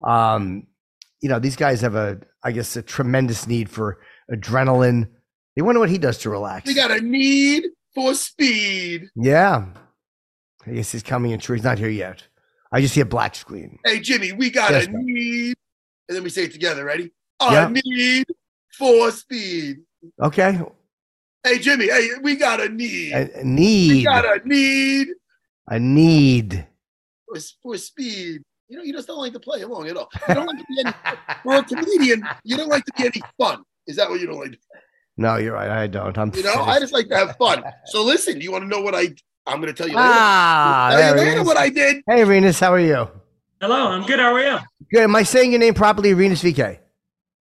Um, 0.03 0.67
you 1.21 1.29
know, 1.29 1.39
these 1.39 1.55
guys 1.55 1.79
have 1.81 1.95
a, 1.95 2.19
I 2.43 2.51
guess, 2.51 2.75
a 2.75 2.81
tremendous 2.81 3.47
need 3.47 3.69
for 3.69 3.99
adrenaline. 4.31 5.07
They 5.55 5.61
wonder 5.61 5.79
what 5.79 5.89
he 5.89 5.97
does 5.97 6.17
to 6.19 6.29
relax. 6.29 6.65
We 6.67 6.73
got 6.73 6.91
a 6.91 7.01
need 7.01 7.65
for 7.93 8.13
speed. 8.13 9.09
yeah, 9.15 9.65
I 10.65 10.71
guess 10.71 10.91
he's 10.91 11.03
coming 11.03 11.31
in. 11.31 11.39
True, 11.39 11.55
he's 11.55 11.63
not 11.65 11.77
here 11.79 11.89
yet. 11.89 12.23
I 12.71 12.81
just 12.81 12.93
see 12.93 13.01
a 13.01 13.05
black 13.05 13.35
screen. 13.35 13.79
Hey, 13.83 13.99
Jimmy, 13.99 14.31
we 14.31 14.49
got 14.51 14.71
Yes, 14.71 14.85
a 14.87 14.91
man. 14.91 15.05
need. 15.05 15.55
And 16.07 16.15
then 16.15 16.23
we 16.23 16.29
say 16.29 16.43
it 16.45 16.51
together. 16.53 16.85
Ready? 16.85 17.11
A 17.41 17.51
Yeah. 17.51 17.69
need 17.69 18.25
for 18.77 19.11
speed. 19.11 19.77
Okay, 20.21 20.59
Hey, 21.43 21.57
Jimmy. 21.59 21.87
Hey, 21.89 22.09
we 22.21 22.35
got 22.35 22.61
a 22.61 22.69
need. 22.69 23.13
a, 23.13 23.39
a 23.39 23.43
we 23.43 23.49
need, 23.49 24.03
got 24.05 24.25
a 24.25 24.47
need 24.47 25.07
a 25.67 25.79
need. 25.79 26.67
for, 27.27 27.39
for 27.63 27.77
speed. 27.77 28.41
You 28.67 28.77
know, 28.77 28.83
you 28.83 28.93
just 28.93 29.07
don't 29.07 29.17
like 29.17 29.33
to 29.33 29.39
play 29.39 29.61
along 29.61 29.87
at 29.87 29.97
all. 29.97 30.09
You 30.27 30.35
don't 30.35 30.45
like 30.45 30.57
to 30.59 30.65
be 30.69 30.79
any, 30.81 30.93
for 31.43 31.55
a 31.55 31.63
comedian. 31.63 32.23
You 32.43 32.55
don't 32.57 32.69
like 32.69 32.85
to 32.85 32.93
be 32.97 33.05
any 33.05 33.21
fun. 33.39 33.63
Is 33.89 33.95
that 33.95 34.07
what 34.07 34.19
you 34.21 34.27
don't 34.27 34.39
like? 34.39 34.59
No, 35.17 35.37
you're 35.37 35.53
right. 35.55 35.67
I 35.69 35.87
don't. 35.87 36.15
I'm. 36.15 36.31
You 36.35 36.43
know, 36.43 36.61
I 36.61 36.79
just 36.79 36.93
like 36.93 37.09
to 37.09 37.17
have 37.17 37.35
fun. 37.37 37.63
So 37.87 38.03
listen, 38.03 38.37
do 38.37 38.43
you 38.43 38.51
want 38.51 38.63
to 38.63 38.67
know 38.67 38.81
what 38.81 38.93
I? 38.93 39.07
I'm 39.47 39.59
going 39.59 39.65
to 39.65 39.73
tell 39.73 39.87
you 39.87 39.95
later. 39.95 40.07
ah, 40.07 40.89
tell 40.91 41.17
you 41.17 41.23
later 41.23 41.43
what 41.43 41.57
I 41.57 41.69
did. 41.69 42.03
Hey, 42.07 42.23
Rinus, 42.23 42.59
how 42.59 42.71
are 42.71 42.79
you? 42.79 43.09
Hello, 43.59 43.87
I'm 43.87 44.05
good. 44.05 44.19
How 44.19 44.31
are 44.31 44.39
you? 44.39 44.59
Good. 44.91 45.01
Am 45.01 45.15
I 45.15 45.23
saying 45.23 45.51
your 45.51 45.59
name 45.59 45.73
properly, 45.73 46.13
Rinus 46.13 46.43
VeeKay? 46.43 46.77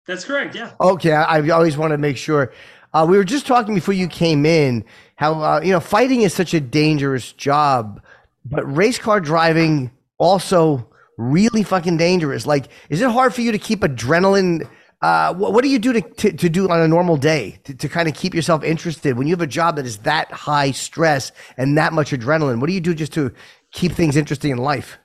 That's 0.08 0.24
correct. 0.24 0.56
Yeah. 0.56 0.72
Okay, 0.80 1.12
I, 1.12 1.40
I 1.40 1.50
always 1.50 1.78
want 1.78 1.92
to 1.92 1.98
make 1.98 2.16
sure. 2.16 2.54
Uh, 2.94 3.06
we 3.08 3.18
were 3.18 3.26
just 3.26 3.46
talking 3.46 3.76
before 3.76 3.94
you 3.94 4.08
came 4.08 4.46
in 4.46 4.86
how 5.18 5.34
uh, 5.42 5.60
you 5.62 5.72
know 5.74 5.82
fighting 5.82 6.22
is 6.22 6.34
such 6.34 6.54
a 6.54 6.62
dangerous 6.62 7.34
job, 7.34 8.02
but 8.46 8.64
race 8.74 8.98
car 8.98 9.20
driving 9.20 9.92
also 10.18 10.90
really 11.18 11.64
fucking 11.64 11.98
dangerous. 11.98 12.48
Like, 12.48 12.70
is 12.90 13.02
it 13.02 13.12
hard 13.12 13.36
for 13.36 13.42
you 13.42 13.52
to 13.52 13.60
keep 13.60 13.82
adrenaline? 13.82 14.68
Uh, 15.02 15.34
what, 15.34 15.54
what 15.54 15.64
do 15.64 15.70
you 15.70 15.80
do 15.80 15.94
to, 15.94 16.02
to, 16.02 16.32
to 16.34 16.50
do 16.50 16.68
on 16.70 16.82
a 16.82 16.88
normal 16.88 17.16
day 17.16 17.58
to, 17.64 17.74
to 17.74 17.88
kind 17.88 18.10
of 18.10 18.16
keep 18.16 18.34
yourself 18.34 18.64
interested 18.64 19.18
when 19.18 19.28
you 19.28 19.34
have 19.34 19.42
a 19.42 19.48
job 19.48 19.78
that 19.78 19.86
is 19.86 20.00
that 20.00 20.30
high 20.32 20.72
stress 20.72 21.32
and 21.58 21.78
that 21.78 21.94
much 21.94 22.12
adrenaline? 22.12 22.60
What 22.60 22.68
do 22.68 22.74
you 22.74 22.82
do 22.82 22.94
just 22.94 23.14
to 23.14 23.32
keep 23.72 23.94
things 23.94 24.18
interesting 24.18 24.52
in 24.52 24.58
life? 24.58 24.98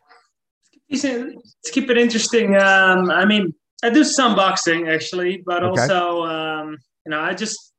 To 0.92 1.33
keep 1.72 1.90
it 1.90 1.98
interesting, 1.98 2.57
um, 2.57 3.11
I 3.11 3.24
mean, 3.24 3.54
I 3.83 3.90
do 3.90 4.04
some 4.04 4.35
boxing 4.35 4.88
actually, 4.88 5.42
but 5.44 5.62
Okay. 5.62 5.80
also, 5.83 6.22
um, 6.24 6.78
you 7.04 7.11
know, 7.11 7.20
I 7.20 7.35
just 7.35 7.72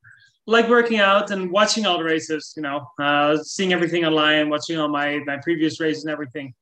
like 0.47 0.69
working 0.69 0.99
out 0.99 1.31
and 1.31 1.51
watching 1.51 1.85
all 1.85 1.97
the 1.97 2.03
races. 2.03 2.53
You 2.55 2.63
know, 2.63 2.87
uh, 2.99 3.37
seeing 3.37 3.73
everything 3.73 4.05
online, 4.05 4.49
watching 4.49 4.77
all 4.77 4.87
my 4.87 5.19
my 5.25 5.37
previous 5.37 5.79
races 5.79 6.03
and 6.03 6.11
everything. 6.11 6.53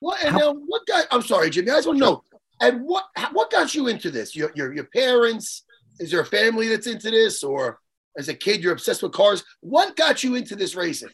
What 0.00 0.22
and 0.22 0.36
now 0.36 0.52
what 0.52 0.86
got? 0.86 1.06
I'm 1.10 1.22
sorry, 1.22 1.50
Jimmy. 1.50 1.70
I 1.70 1.76
just 1.76 1.88
want 1.88 1.98
to 1.98 2.04
know. 2.04 2.22
And 2.60 2.82
what 2.82 3.04
what 3.32 3.50
got 3.50 3.74
you 3.74 3.88
into 3.88 4.10
this? 4.10 4.34
Your 4.34 4.50
your 4.54 4.74
your 4.74 4.84
parents? 4.84 5.64
Is 6.00 6.10
there 6.10 6.20
a 6.20 6.26
family 6.26 6.68
that's 6.68 6.86
into 6.86 7.10
this, 7.10 7.42
or 7.42 7.78
as 8.16 8.28
a 8.28 8.34
kid 8.34 8.62
you're 8.62 8.72
obsessed 8.72 9.02
with 9.02 9.12
cars? 9.12 9.44
What 9.60 9.96
got 9.96 10.22
you 10.22 10.34
into 10.34 10.56
this 10.56 10.74
racing? 10.74 11.10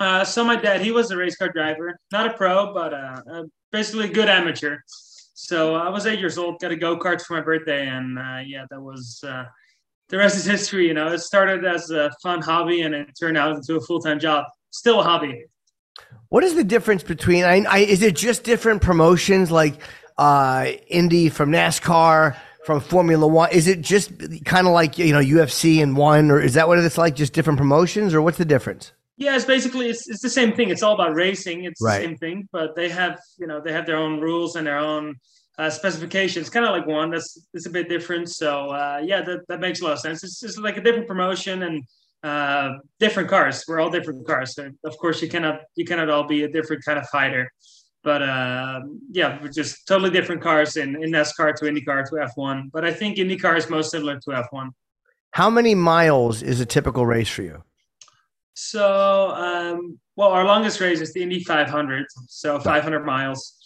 Uh, 0.00 0.24
so 0.24 0.44
my 0.44 0.56
dad, 0.56 0.80
he 0.80 0.90
was 0.90 1.10
a 1.10 1.16
race 1.16 1.36
car 1.36 1.48
driver, 1.50 1.96
not 2.10 2.26
a 2.26 2.32
pro, 2.32 2.72
but 2.72 2.92
uh, 2.92 3.20
uh, 3.30 3.42
basically 3.70 4.06
a 4.06 4.12
good 4.12 4.28
amateur. 4.28 4.78
So 5.34 5.74
I 5.74 5.88
was 5.88 6.06
eight 6.06 6.18
years 6.18 6.38
old, 6.38 6.60
got 6.60 6.72
a 6.72 6.76
go 6.76 6.98
kart 6.98 7.20
for 7.20 7.34
my 7.34 7.40
birthday, 7.40 7.86
and 7.86 8.18
uh, 8.18 8.40
yeah, 8.44 8.64
that 8.70 8.80
was 8.80 9.22
uh, 9.26 9.44
the 10.08 10.16
rest 10.16 10.36
is 10.36 10.44
history. 10.44 10.86
You 10.86 10.94
know, 10.94 11.08
it 11.08 11.18
started 11.18 11.64
as 11.64 11.90
a 11.90 12.10
fun 12.22 12.42
hobby, 12.42 12.82
and 12.82 12.94
it 12.94 13.08
turned 13.18 13.36
out 13.36 13.54
into 13.54 13.76
a 13.76 13.80
full 13.80 14.00
time 14.00 14.18
job. 14.18 14.44
Still 14.70 15.00
a 15.00 15.02
hobby. 15.02 15.44
What 16.28 16.44
is 16.44 16.54
the 16.54 16.64
difference 16.64 17.02
between? 17.02 17.44
I, 17.44 17.64
I, 17.68 17.78
is 17.80 18.02
it 18.02 18.16
just 18.16 18.44
different 18.44 18.82
promotions 18.82 19.50
like 19.50 19.80
uh, 20.18 20.66
Indy 20.88 21.28
from 21.28 21.50
NASCAR 21.50 22.36
from 22.64 22.80
Formula 22.80 23.26
One? 23.26 23.50
Is 23.52 23.66
it 23.66 23.80
just 23.80 24.12
kind 24.44 24.66
of 24.66 24.72
like 24.72 24.98
you 24.98 25.12
know 25.12 25.20
UFC 25.20 25.82
and 25.82 25.96
one, 25.96 26.30
or 26.30 26.40
is 26.40 26.54
that 26.54 26.68
what 26.68 26.78
it's 26.78 26.98
like? 26.98 27.14
Just 27.16 27.32
different 27.32 27.58
promotions, 27.58 28.14
or 28.14 28.22
what's 28.22 28.38
the 28.38 28.44
difference? 28.44 28.92
Yeah, 29.18 29.36
it's 29.36 29.44
basically 29.44 29.88
it's, 29.90 30.08
it's 30.08 30.22
the 30.22 30.30
same 30.30 30.52
thing. 30.52 30.70
It's 30.70 30.82
all 30.82 30.94
about 30.94 31.14
racing. 31.14 31.64
It's 31.64 31.80
Right. 31.80 31.98
the 32.00 32.06
same 32.06 32.16
thing, 32.16 32.48
but 32.52 32.74
they 32.74 32.88
have 32.88 33.18
you 33.38 33.46
know 33.46 33.60
they 33.60 33.72
have 33.72 33.86
their 33.86 33.96
own 33.96 34.20
rules 34.20 34.56
and 34.56 34.66
their 34.66 34.78
own 34.78 35.16
uh, 35.58 35.70
specifications. 35.70 36.48
Kind 36.50 36.64
of 36.66 36.72
like 36.72 36.86
one 36.86 37.10
that's 37.10 37.46
it's 37.54 37.66
a 37.66 37.70
bit 37.70 37.88
different. 37.88 38.30
So 38.30 38.70
uh, 38.70 39.00
yeah, 39.04 39.22
that, 39.22 39.46
that 39.48 39.60
makes 39.60 39.80
a 39.80 39.84
lot 39.84 39.92
of 39.92 40.00
sense. 40.00 40.24
It's 40.24 40.40
just 40.40 40.58
like 40.58 40.76
a 40.76 40.80
different 40.80 41.06
promotion 41.06 41.62
and 41.62 41.84
uh, 42.24 42.78
different 43.00 43.28
cars. 43.28 43.64
We're 43.68 43.80
all 43.80 43.90
different 43.90 44.26
cars. 44.26 44.54
So 44.54 44.70
of 44.84 44.96
course 44.98 45.20
you 45.22 45.28
cannot 45.28 45.60
you 45.76 45.84
cannot 45.84 46.08
all 46.08 46.24
be 46.26 46.44
a 46.44 46.48
different 46.48 46.84
kind 46.84 46.98
of 46.98 47.06
fighter. 47.08 47.50
But 48.04 48.22
uh, 48.22 48.80
yeah, 49.10 49.38
just 49.52 49.86
totally 49.86 50.10
different 50.10 50.42
cars 50.42 50.76
in, 50.76 51.02
in 51.02 51.10
NASCAR 51.10 51.54
to 51.56 51.64
IndyCar 51.66 52.08
to 52.08 52.14
F1. 52.36 52.70
But 52.72 52.84
I 52.84 52.92
think 52.92 53.18
IndyCar 53.18 53.56
is 53.56 53.70
most 53.70 53.90
similar 53.90 54.18
to 54.20 54.30
F1. 54.30 54.70
How 55.30 55.48
many 55.48 55.74
miles 55.74 56.42
is 56.42 56.60
a 56.60 56.66
typical 56.66 57.06
race 57.06 57.28
for 57.28 57.42
you? 57.42 57.62
So, 58.54 59.30
um, 59.30 59.98
well, 60.16 60.28
our 60.28 60.44
longest 60.44 60.80
race 60.80 61.00
is 61.00 61.12
the 61.14 61.22
Indy 61.22 61.42
500, 61.42 62.04
so 62.26 62.58
500 62.58 63.06
miles. 63.06 63.56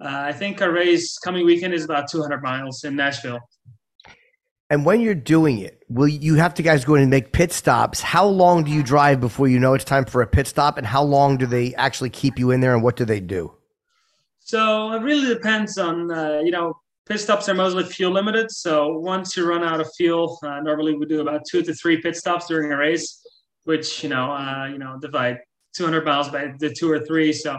Uh, 0.00 0.08
I 0.08 0.32
think 0.32 0.60
our 0.62 0.70
race 0.70 1.18
coming 1.18 1.44
weekend 1.44 1.74
is 1.74 1.84
about 1.84 2.08
200 2.08 2.42
miles 2.42 2.84
in 2.84 2.94
Nashville. 2.94 3.40
And 4.68 4.84
when 4.84 5.00
you're 5.00 5.14
doing 5.14 5.58
it, 5.58 5.82
will 5.88 6.08
you 6.08 6.34
have 6.34 6.54
to 6.54 6.62
guys 6.62 6.84
go 6.84 6.96
in 6.96 7.02
and 7.02 7.10
make 7.10 7.32
pit 7.32 7.52
stops? 7.52 8.00
How 8.00 8.26
long 8.26 8.64
do 8.64 8.70
you 8.70 8.82
drive 8.82 9.20
before 9.20 9.48
you 9.48 9.58
know 9.58 9.74
it's 9.74 9.84
time 9.84 10.04
for 10.04 10.22
a 10.22 10.26
pit 10.26 10.46
stop? 10.46 10.76
And 10.76 10.86
how 10.86 11.02
long 11.02 11.36
do 11.36 11.46
they 11.46 11.74
actually 11.74 12.10
keep 12.10 12.38
you 12.38 12.50
in 12.50 12.60
there? 12.60 12.74
And 12.74 12.82
what 12.82 12.96
do 12.96 13.04
they 13.04 13.20
do? 13.20 13.55
So 14.46 14.92
it 14.92 15.02
really 15.02 15.26
depends 15.26 15.76
on 15.76 16.10
uh, 16.12 16.40
you 16.44 16.52
know 16.52 16.78
pit 17.04 17.18
stops 17.18 17.48
are 17.48 17.54
mostly 17.54 17.82
fuel 17.82 18.12
limited. 18.12 18.48
So 18.52 18.96
once 18.98 19.36
you 19.36 19.44
run 19.44 19.64
out 19.64 19.80
of 19.80 19.90
fuel, 19.96 20.38
uh, 20.44 20.60
normally 20.60 20.94
we 20.94 21.04
do 21.06 21.20
about 21.20 21.42
two 21.50 21.62
to 21.62 21.74
three 21.74 22.00
pit 22.00 22.16
stops 22.16 22.46
during 22.46 22.70
a 22.70 22.76
race, 22.76 23.26
which 23.64 24.04
you 24.04 24.08
know 24.08 24.30
uh, 24.30 24.68
you 24.70 24.78
know 24.78 24.98
divide 25.02 25.38
200 25.74 26.04
miles 26.04 26.28
by 26.28 26.52
the 26.60 26.72
two 26.72 26.88
or 26.88 27.00
three. 27.04 27.32
So 27.32 27.54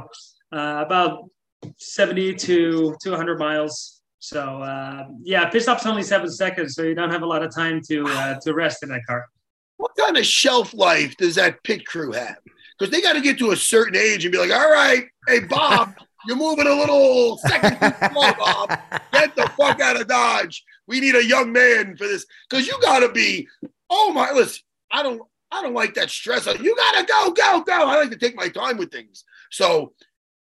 uh, 0.53 0.83
about 0.85 1.29
70 1.77 2.35
to 2.35 2.95
200 3.03 3.37
miles. 3.37 4.01
So 4.19 4.61
uh, 4.61 5.07
yeah, 5.23 5.49
pit 5.49 5.63
stop's 5.63 5.85
only 5.85 6.03
seven 6.03 6.31
seconds, 6.31 6.73
so 6.75 6.83
you 6.83 6.95
don't 6.95 7.11
have 7.11 7.21
a 7.21 7.27
lot 7.27 7.43
of 7.43 7.53
time 7.53 7.81
to 7.89 8.05
uh, 8.07 8.39
to 8.43 8.53
rest 8.53 8.81
in 8.83 8.89
that 8.89 9.01
car. 9.05 9.27
What 9.75 9.91
kind 9.99 10.15
of 10.15 10.25
shelf 10.25 10.73
life 10.73 11.17
does 11.17 11.35
that 11.35 11.61
pit 11.63 11.85
crew 11.85 12.13
have? 12.13 12.37
Because 12.79 12.93
they 12.93 13.01
got 13.01 13.13
to 13.13 13.21
get 13.21 13.37
to 13.39 13.51
a 13.51 13.57
certain 13.57 13.97
age 13.97 14.23
and 14.23 14.31
be 14.31 14.37
like, 14.37 14.51
all 14.51 14.71
right, 14.71 15.05
hey 15.27 15.41
Bob, 15.41 15.93
you're 16.27 16.37
moving 16.37 16.67
a 16.67 16.73
little 16.75 17.37
second 17.39 17.79
too 17.79 18.07
slow, 18.13 18.33
Bob. 18.33 18.69
Get 19.13 19.35
the 19.35 19.49
fuck 19.57 19.79
out 19.79 19.99
of 19.99 20.07
Dodge. 20.07 20.63
We 20.87 20.99
need 20.99 21.15
a 21.15 21.25
young 21.25 21.51
man 21.51 21.95
for 21.97 22.07
this. 22.07 22.25
Because 22.49 22.67
you 22.67 22.77
got 22.81 22.99
to 22.99 23.09
be. 23.11 23.47
Oh 23.89 24.11
my, 24.13 24.31
listen, 24.31 24.63
I 24.91 25.03
don't. 25.03 25.21
I 25.49 25.61
don't 25.61 25.73
like 25.73 25.93
that 25.93 26.09
stress. 26.09 26.45
You 26.45 26.75
gotta 26.75 27.05
go, 27.05 27.31
go, 27.31 27.61
go. 27.61 27.73
I 27.87 27.95
like 28.01 28.11
to 28.11 28.17
take 28.17 28.35
my 28.35 28.49
time 28.49 28.77
with 28.77 28.91
things. 28.91 29.23
So 29.49 29.93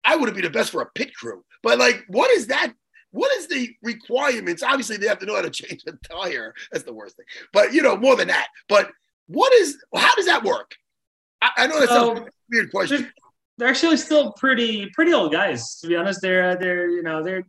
I 0.03 0.16
would 0.16 0.35
be 0.35 0.40
the 0.40 0.49
best 0.49 0.70
for 0.70 0.81
a 0.81 0.87
pit 0.94 1.14
crew. 1.14 1.44
But 1.62 1.79
like, 1.79 2.05
what 2.09 2.31
is 2.31 2.47
that? 2.47 2.73
What 3.11 3.31
is 3.37 3.47
the 3.47 3.68
requirements? 3.83 4.62
Obviously, 4.62 4.97
they 4.97 5.07
have 5.07 5.18
to 5.18 5.27
know 5.27 5.37
how 5.37 5.42
to 5.42 5.51
change 5.51 5.83
a 5.87 5.92
tire. 6.11 6.55
That's 6.73 6.85
the 6.85 6.94
worst 6.94 7.16
thing. 7.16 7.27
But 7.53 7.75
you 7.75 7.83
know, 7.83 7.97
more 7.99 8.16
than 8.16 8.29
that. 8.29 8.49
But 8.66 8.90
what 9.27 9.53
is? 9.53 9.77
How 9.94 10.14
does 10.14 10.25
that 10.27 10.42
work? 10.42 10.75
I, 11.42 11.51
I 11.59 11.66
know 11.66 11.79
that's 11.81 11.92
So- 11.92 12.16
a 12.16 12.27
weird 12.51 12.70
question. 12.70 13.12
They're 13.59 13.69
actually 13.69 13.97
still 13.97 14.33
pretty 14.33 14.90
pretty 14.95 15.12
old 15.12 15.33
guys 15.33 15.77
to 15.81 15.87
be 15.87 15.97
honest. 15.97 16.21
They're 16.21 16.57
they're 16.57 16.88
you 16.88 17.03
know 17.03 17.23
they're 17.23 17.45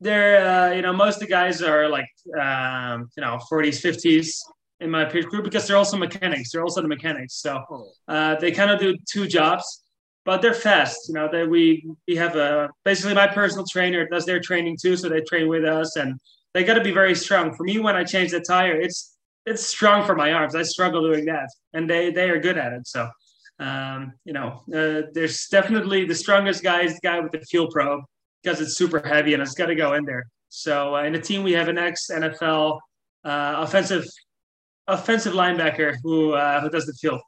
they're 0.00 0.46
uh, 0.46 0.72
you 0.72 0.82
know 0.82 0.92
most 0.92 1.16
of 1.16 1.20
the 1.20 1.26
guys 1.26 1.62
are 1.62 1.88
like 1.88 2.08
um, 2.40 3.08
you 3.16 3.22
know 3.22 3.38
40s 3.50 3.80
50s 3.80 4.36
in 4.80 4.90
my 4.90 5.04
peer 5.04 5.22
group 5.22 5.44
because 5.44 5.66
they're 5.66 5.76
also 5.76 5.96
mechanics. 5.96 6.52
They're 6.52 6.62
also 6.62 6.82
the 6.82 6.88
mechanics. 6.88 7.34
So 7.34 7.62
uh, 8.08 8.34
they 8.36 8.50
kind 8.50 8.70
of 8.70 8.80
do 8.80 8.96
two 9.10 9.26
jobs 9.26 9.84
but 10.24 10.40
they're 10.40 10.54
fast 10.54 11.08
you 11.08 11.14
know 11.14 11.28
that 11.30 11.48
we 11.48 11.86
we 12.08 12.16
have 12.16 12.34
a 12.36 12.70
basically 12.84 13.14
my 13.14 13.26
personal 13.26 13.64
trainer 13.70 14.06
does 14.08 14.24
their 14.24 14.40
training 14.40 14.76
too 14.80 14.96
so 14.96 15.08
they 15.08 15.20
train 15.20 15.48
with 15.48 15.64
us 15.64 15.96
and 15.96 16.18
they 16.54 16.64
got 16.64 16.74
to 16.74 16.84
be 16.84 16.92
very 16.92 17.14
strong. 17.14 17.52
For 17.54 17.64
me 17.64 17.78
when 17.78 17.96
i 17.96 18.04
change 18.04 18.30
the 18.30 18.40
tire 18.40 18.80
it's 18.80 19.16
it's 19.46 19.66
strong 19.66 20.06
for 20.06 20.14
my 20.14 20.32
arms. 20.32 20.54
I 20.54 20.62
struggle 20.62 21.02
doing 21.02 21.26
that 21.26 21.48
and 21.74 21.88
they 21.88 22.10
they 22.10 22.30
are 22.30 22.40
good 22.40 22.58
at 22.58 22.72
it. 22.72 22.86
So 22.86 23.08
um, 23.58 24.12
you 24.24 24.32
know, 24.32 24.62
uh, 24.74 25.08
there's 25.12 25.46
definitely 25.48 26.04
the 26.04 26.14
strongest 26.14 26.62
guy 26.62 26.82
is 26.82 26.94
the 26.94 27.00
guy 27.02 27.20
with 27.20 27.32
the 27.32 27.40
fuel 27.40 27.68
probe 27.70 28.02
because 28.42 28.60
it's 28.60 28.76
super 28.76 29.00
heavy 29.06 29.34
and 29.34 29.42
it's 29.42 29.54
got 29.54 29.66
to 29.66 29.74
go 29.74 29.94
in 29.94 30.04
there. 30.04 30.26
So 30.48 30.96
uh, 30.96 31.02
in 31.02 31.12
the 31.12 31.20
team 31.20 31.42
we 31.42 31.52
have 31.52 31.68
an 31.68 31.78
ex 31.78 32.08
NFL 32.10 32.78
uh, 33.24 33.54
offensive 33.58 34.06
offensive 34.86 35.32
linebacker 35.32 35.96
who 36.02 36.32
uh, 36.32 36.60
who 36.60 36.70
does 36.70 36.86
the 36.86 36.92
fuel. 36.94 37.20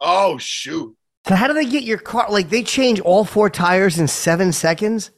Oh 0.00 0.38
shoot! 0.38 0.94
So 1.26 1.34
how 1.34 1.46
do 1.46 1.54
they 1.54 1.66
get 1.66 1.84
your 1.84 1.98
car? 1.98 2.26
Like 2.30 2.48
they 2.48 2.62
change 2.62 3.00
all 3.00 3.24
four 3.24 3.50
tires 3.50 3.98
in 3.98 4.08
seven 4.08 4.52
seconds? 4.52 5.10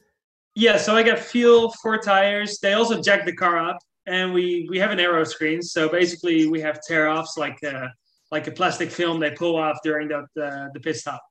Yeah, 0.57 0.77
so 0.77 0.95
I 0.95 1.03
got 1.03 1.19
fuel, 1.19 1.75
four 1.83 1.99
tires. 1.99 2.59
They 2.61 2.75
also 2.75 3.01
jack 3.01 3.25
the 3.25 3.35
car 3.35 3.59
up, 3.59 3.79
and 4.07 4.33
we 4.33 4.67
we 4.71 4.79
have 4.79 4.91
an 4.91 5.01
aero 5.01 5.25
screen. 5.25 5.63
So 5.63 5.89
basically, 5.89 6.47
we 6.47 6.61
have 6.61 6.81
tear 6.87 7.09
offs 7.09 7.37
like 7.37 7.59
uh, 7.65 7.89
like 8.35 8.47
a 8.49 8.51
plastic 8.61 8.91
film 8.91 9.21
they 9.21 9.31
pull 9.31 9.55
off 9.57 9.79
during 9.85 10.09
the 10.09 10.27
the, 10.35 10.71
the 10.75 10.81
pit 10.81 10.97
stop. 10.97 11.23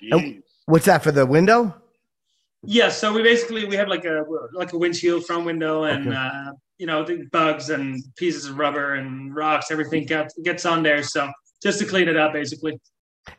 Jeez. 0.00 0.42
What's 0.64 0.86
that 0.86 1.02
for 1.04 1.12
the 1.12 1.24
window? 1.26 1.74
Yeah, 2.64 2.88
so 2.88 3.12
we 3.12 3.22
basically 3.22 3.66
we 3.66 3.76
have 3.76 3.88
like 3.88 4.04
a 4.04 4.24
like 4.52 4.72
a 4.72 4.78
windshield 4.78 5.26
front 5.26 5.44
window 5.44 5.84
and 5.84 6.08
Okay. 6.08 6.16
uh, 6.16 6.50
you 6.78 6.86
know 6.86 7.04
the 7.04 7.16
bugs 7.32 7.70
and 7.70 8.02
pieces 8.16 8.46
of 8.46 8.58
rubber 8.58 8.94
and 8.94 9.34
rocks, 9.36 9.70
everything 9.70 10.06
gets 10.06 10.34
gets 10.42 10.64
on 10.66 10.82
there. 10.82 11.02
So 11.02 11.30
just 11.62 11.78
to 11.80 11.84
clean 11.86 12.08
it 12.08 12.16
up, 12.16 12.32
basically. 12.32 12.80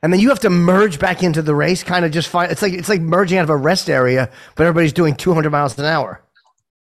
And 0.03 0.11
then 0.13 0.19
you 0.19 0.29
have 0.29 0.39
to 0.41 0.49
merge 0.49 0.99
back 0.99 1.23
into 1.23 1.41
the 1.41 1.55
race, 1.55 1.83
kind 1.83 2.05
of 2.05 2.11
just 2.11 2.29
find 2.29 2.51
it's 2.51 2.61
like 2.61 2.73
it's 2.73 2.89
like 2.89 3.01
merging 3.01 3.37
out 3.39 3.43
of 3.43 3.49
a 3.49 3.57
rest 3.57 3.89
area, 3.89 4.29
but 4.55 4.65
everybody's 4.67 4.93
doing 4.93 5.15
200 5.15 5.49
miles 5.49 5.77
an 5.79 5.85
hour. 5.85 6.21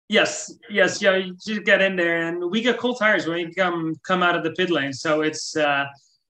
Yes, 0.09 0.53
yes, 0.69 1.01
yeah. 1.01 1.15
You 1.15 1.33
just 1.33 1.63
get 1.63 1.81
in 1.81 1.95
there, 1.95 2.27
and 2.27 2.51
we 2.51 2.61
get 2.61 2.77
cool 2.77 2.93
tires 2.93 3.25
when 3.25 3.39
you 3.39 3.53
come 3.53 3.95
come 4.05 4.21
out 4.21 4.35
of 4.35 4.43
the 4.43 4.51
pit 4.51 4.69
lane. 4.69 4.93
So 4.93 5.21
it's 5.21 5.55
uh, 5.55 5.85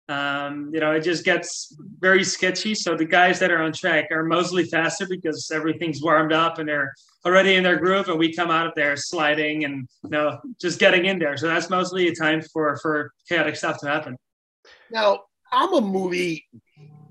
um, 0.09 0.71
you 0.73 0.79
know 0.79 0.91
it 0.91 1.01
just 1.01 1.23
gets 1.23 1.75
very 1.99 2.23
sketchy. 2.23 2.75
So 2.75 2.95
the 2.95 3.05
guys 3.05 3.39
that 3.39 3.49
are 3.49 3.61
on 3.63 3.71
track 3.71 4.09
are 4.11 4.23
mostly 4.23 4.65
faster 4.65 5.07
because 5.07 5.49
everything's 5.51 6.01
warmed 6.01 6.33
up 6.33 6.59
and 6.59 6.67
they're 6.67 6.93
already 7.25 7.55
in 7.55 7.63
their 7.63 7.77
groove, 7.77 8.09
and 8.09 8.19
we 8.19 8.33
come 8.33 8.51
out 8.51 8.67
of 8.67 8.73
there 8.75 8.95
sliding 8.97 9.63
and 9.63 9.87
you 10.03 10.09
know 10.09 10.39
just 10.59 10.77
getting 10.79 11.05
in 11.05 11.17
there. 11.17 11.37
So 11.37 11.47
that's 11.47 11.69
mostly 11.69 12.09
a 12.09 12.15
time 12.15 12.41
for 12.41 12.77
for 12.77 13.13
chaotic 13.29 13.55
stuff 13.55 13.79
to 13.79 13.87
happen. 13.87 14.17
Now, 14.91 15.21
I'm 15.51 15.73
a 15.73 15.81
movie 15.81 16.45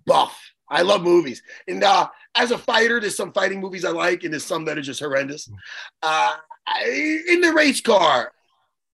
buff. 0.06 0.38
I 0.68 0.82
love 0.82 1.02
movies. 1.02 1.42
And 1.66 1.82
uh, 1.82 2.08
as 2.34 2.52
a 2.52 2.58
fighter, 2.58 3.00
there's 3.00 3.16
some 3.16 3.32
fighting 3.32 3.60
movies 3.60 3.84
I 3.84 3.90
like, 3.90 4.22
and 4.22 4.32
there's 4.32 4.44
some 4.44 4.64
that 4.66 4.78
are 4.78 4.82
just 4.82 5.00
horrendous. 5.00 5.50
Uh, 6.02 6.36
I, 6.70 7.22
in 7.28 7.40
the 7.40 7.52
race 7.52 7.80
car 7.80 8.32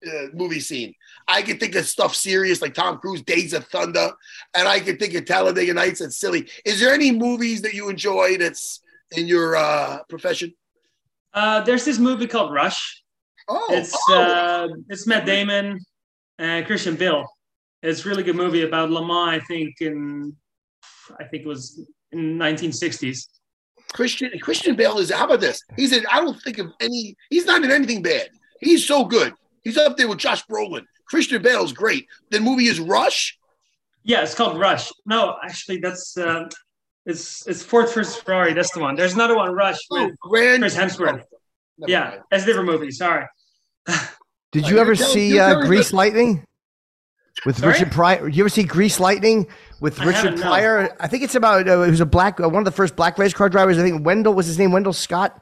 uh, 0.07 0.27
movie 0.33 0.61
scene, 0.61 0.95
I 1.27 1.43
can 1.43 1.59
think 1.59 1.75
of 1.75 1.87
stuff 1.87 2.15
serious 2.15 2.63
like 2.63 2.75
Tom 2.75 2.99
Cruise, 2.99 3.23
Days 3.23 3.53
of 3.53 3.67
Thunder, 3.67 4.11
and 4.55 4.69
I 4.69 4.81
can 4.81 4.97
think 4.97 5.15
of 5.15 5.25
Talladega 5.25 5.75
Nights 5.75 6.01
that's 6.01 6.19
silly. 6.19 6.49
Is 6.65 6.81
there 6.81 6.95
any 6.95 7.11
movies 7.11 7.63
that 7.63 7.75
you 7.75 7.89
enjoy 7.89 8.37
that's 8.39 8.81
in 9.13 9.27
your 9.27 9.57
uh, 9.57 9.99
profession? 10.09 10.55
Uh, 11.33 11.61
there's 11.63 11.85
this 11.85 11.99
movie 11.99 12.27
called 12.27 12.53
Rush. 12.53 13.03
Oh, 13.49 13.67
It's 13.71 13.95
oh. 14.09 14.23
uh, 14.23 14.69
it's 14.89 15.07
Matt 15.07 15.27
Damon 15.27 15.79
and 16.39 16.65
Christian 16.67 16.97
Bale. 16.97 17.27
It's 17.83 18.07
a 18.07 18.09
really 18.09 18.23
good 18.23 18.37
movie 18.37 18.63
about 18.63 18.91
Le 18.91 19.05
Mans. 19.07 19.43
I 19.43 19.45
think 19.47 19.81
in 19.81 20.35
I 21.19 21.25
think 21.25 21.43
it 21.45 21.49
was 21.49 21.87
in 22.13 22.39
1960s. 22.39 23.27
Christian 23.95 24.31
Christian 24.41 24.77
Bale 24.77 24.99
is 24.99 25.11
how 25.11 25.25
about 25.25 25.41
this? 25.41 25.63
He's 25.77 25.93
in 25.93 26.05
I 26.11 26.21
don't 26.21 26.41
think 26.43 26.59
of 26.59 26.71
any 26.81 27.17
he's 27.31 27.47
not 27.47 27.63
in 27.65 27.71
anything 27.71 28.03
bad. 28.03 28.29
He's 28.61 28.87
so 28.87 29.05
good. 29.05 29.33
He's 29.63 29.79
up 29.79 29.97
there 29.97 30.09
with 30.09 30.19
Josh 30.19 30.45
Brolin. 30.47 30.85
Christian 31.07 31.41
Bale's 31.43 31.73
great. 31.73 32.07
The 32.31 32.41
movie 32.41 32.67
is 32.67 32.81
Rush. 32.81 33.39
Yeah, 34.03 34.23
it's 34.23 34.35
called 34.35 34.59
Rush. 34.59 34.91
No, 35.07 35.37
actually, 35.43 35.79
that's 35.79 36.17
uh, 36.19 36.49
it's 37.07 37.47
it's 37.47 37.63
Ford 37.63 37.89
vs 37.93 38.17
Ferrari. 38.17 38.53
That's 38.53 38.73
the 38.73 38.81
one. 38.81 38.97
There's 38.97 39.15
another 39.15 39.37
one, 39.37 39.53
Rush, 39.55 39.79
Oh, 39.91 40.05
with 40.07 40.19
Grand 40.21 40.63
Chris 40.63 40.77
Hemsworth. 40.77 41.23
Never 41.79 41.91
Yeah, 41.91 42.01
mind. 42.11 42.21
that's 42.31 42.43
a 42.43 42.47
different 42.47 42.69
movie. 42.69 42.91
Sorry. 42.91 43.25
Did 44.53 44.69
you 44.69 44.79
ever 44.79 44.95
telling- 44.95 45.13
see 45.13 45.29
you're 45.35 45.43
uh, 45.63 45.67
Grease 45.67 45.91
the- 45.91 45.97
Lightning 45.97 46.45
with 47.45 47.59
Sorry? 47.59 47.73
Richard 47.73 47.93
Pryor? 47.93 48.29
You 48.29 48.43
ever 48.43 48.49
see 48.49 48.65
Grease 48.65 49.01
Lightning 49.01 49.47
with 49.81 50.01
I 50.01 50.07
Richard 50.07 50.17
haven't, 50.17 50.41
no. 50.41 50.47
Pryor? 50.47 50.97
I 51.01 51.07
think 51.07 51.23
it's 51.23 51.35
about 51.35 51.69
uh, 51.69 51.83
it 51.83 51.91
was 51.91 52.01
a 52.01 52.07
black 52.07 52.41
uh, 52.41 52.49
one 52.49 52.61
of 52.61 52.65
the 52.65 52.71
first 52.71 52.97
black 52.97 53.19
race 53.19 53.35
car 53.35 53.49
drivers. 53.49 53.79
I 53.79 53.83
think 53.83 54.05
Wendell 54.05 54.35
was 54.35 54.47
his 54.47 54.59
name. 54.59 54.73
Wendell 54.73 54.93
Scott. 54.93 55.41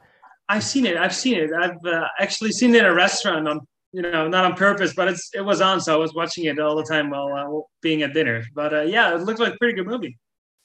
I've 0.49 0.63
seen 0.63 0.85
it. 0.85 0.97
I've 0.97 1.15
seen 1.15 1.35
it. 1.35 1.51
I've 1.53 1.83
uh, 1.85 2.07
actually 2.19 2.51
seen 2.51 2.75
it 2.75 2.79
in 2.79 2.85
a 2.85 2.93
restaurant. 2.93 3.47
On 3.47 3.61
you 3.93 4.01
know, 4.01 4.27
not 4.27 4.43
on 4.43 4.55
purpose, 4.55 4.93
but 4.95 5.07
it's 5.07 5.29
it 5.33 5.41
was 5.41 5.61
on, 5.61 5.79
so 5.79 5.93
I 5.93 5.97
was 5.97 6.13
watching 6.13 6.45
it 6.45 6.59
all 6.59 6.75
the 6.75 6.83
time 6.83 7.11
while 7.11 7.33
uh, 7.33 7.61
being 7.81 8.01
at 8.01 8.13
dinner. 8.13 8.43
But 8.53 8.73
uh, 8.73 8.81
yeah, 8.81 9.13
it 9.15 9.21
looked 9.21 9.39
like 9.39 9.53
a 9.53 9.57
pretty 9.57 9.75
good 9.75 9.87
movie. 9.87 10.17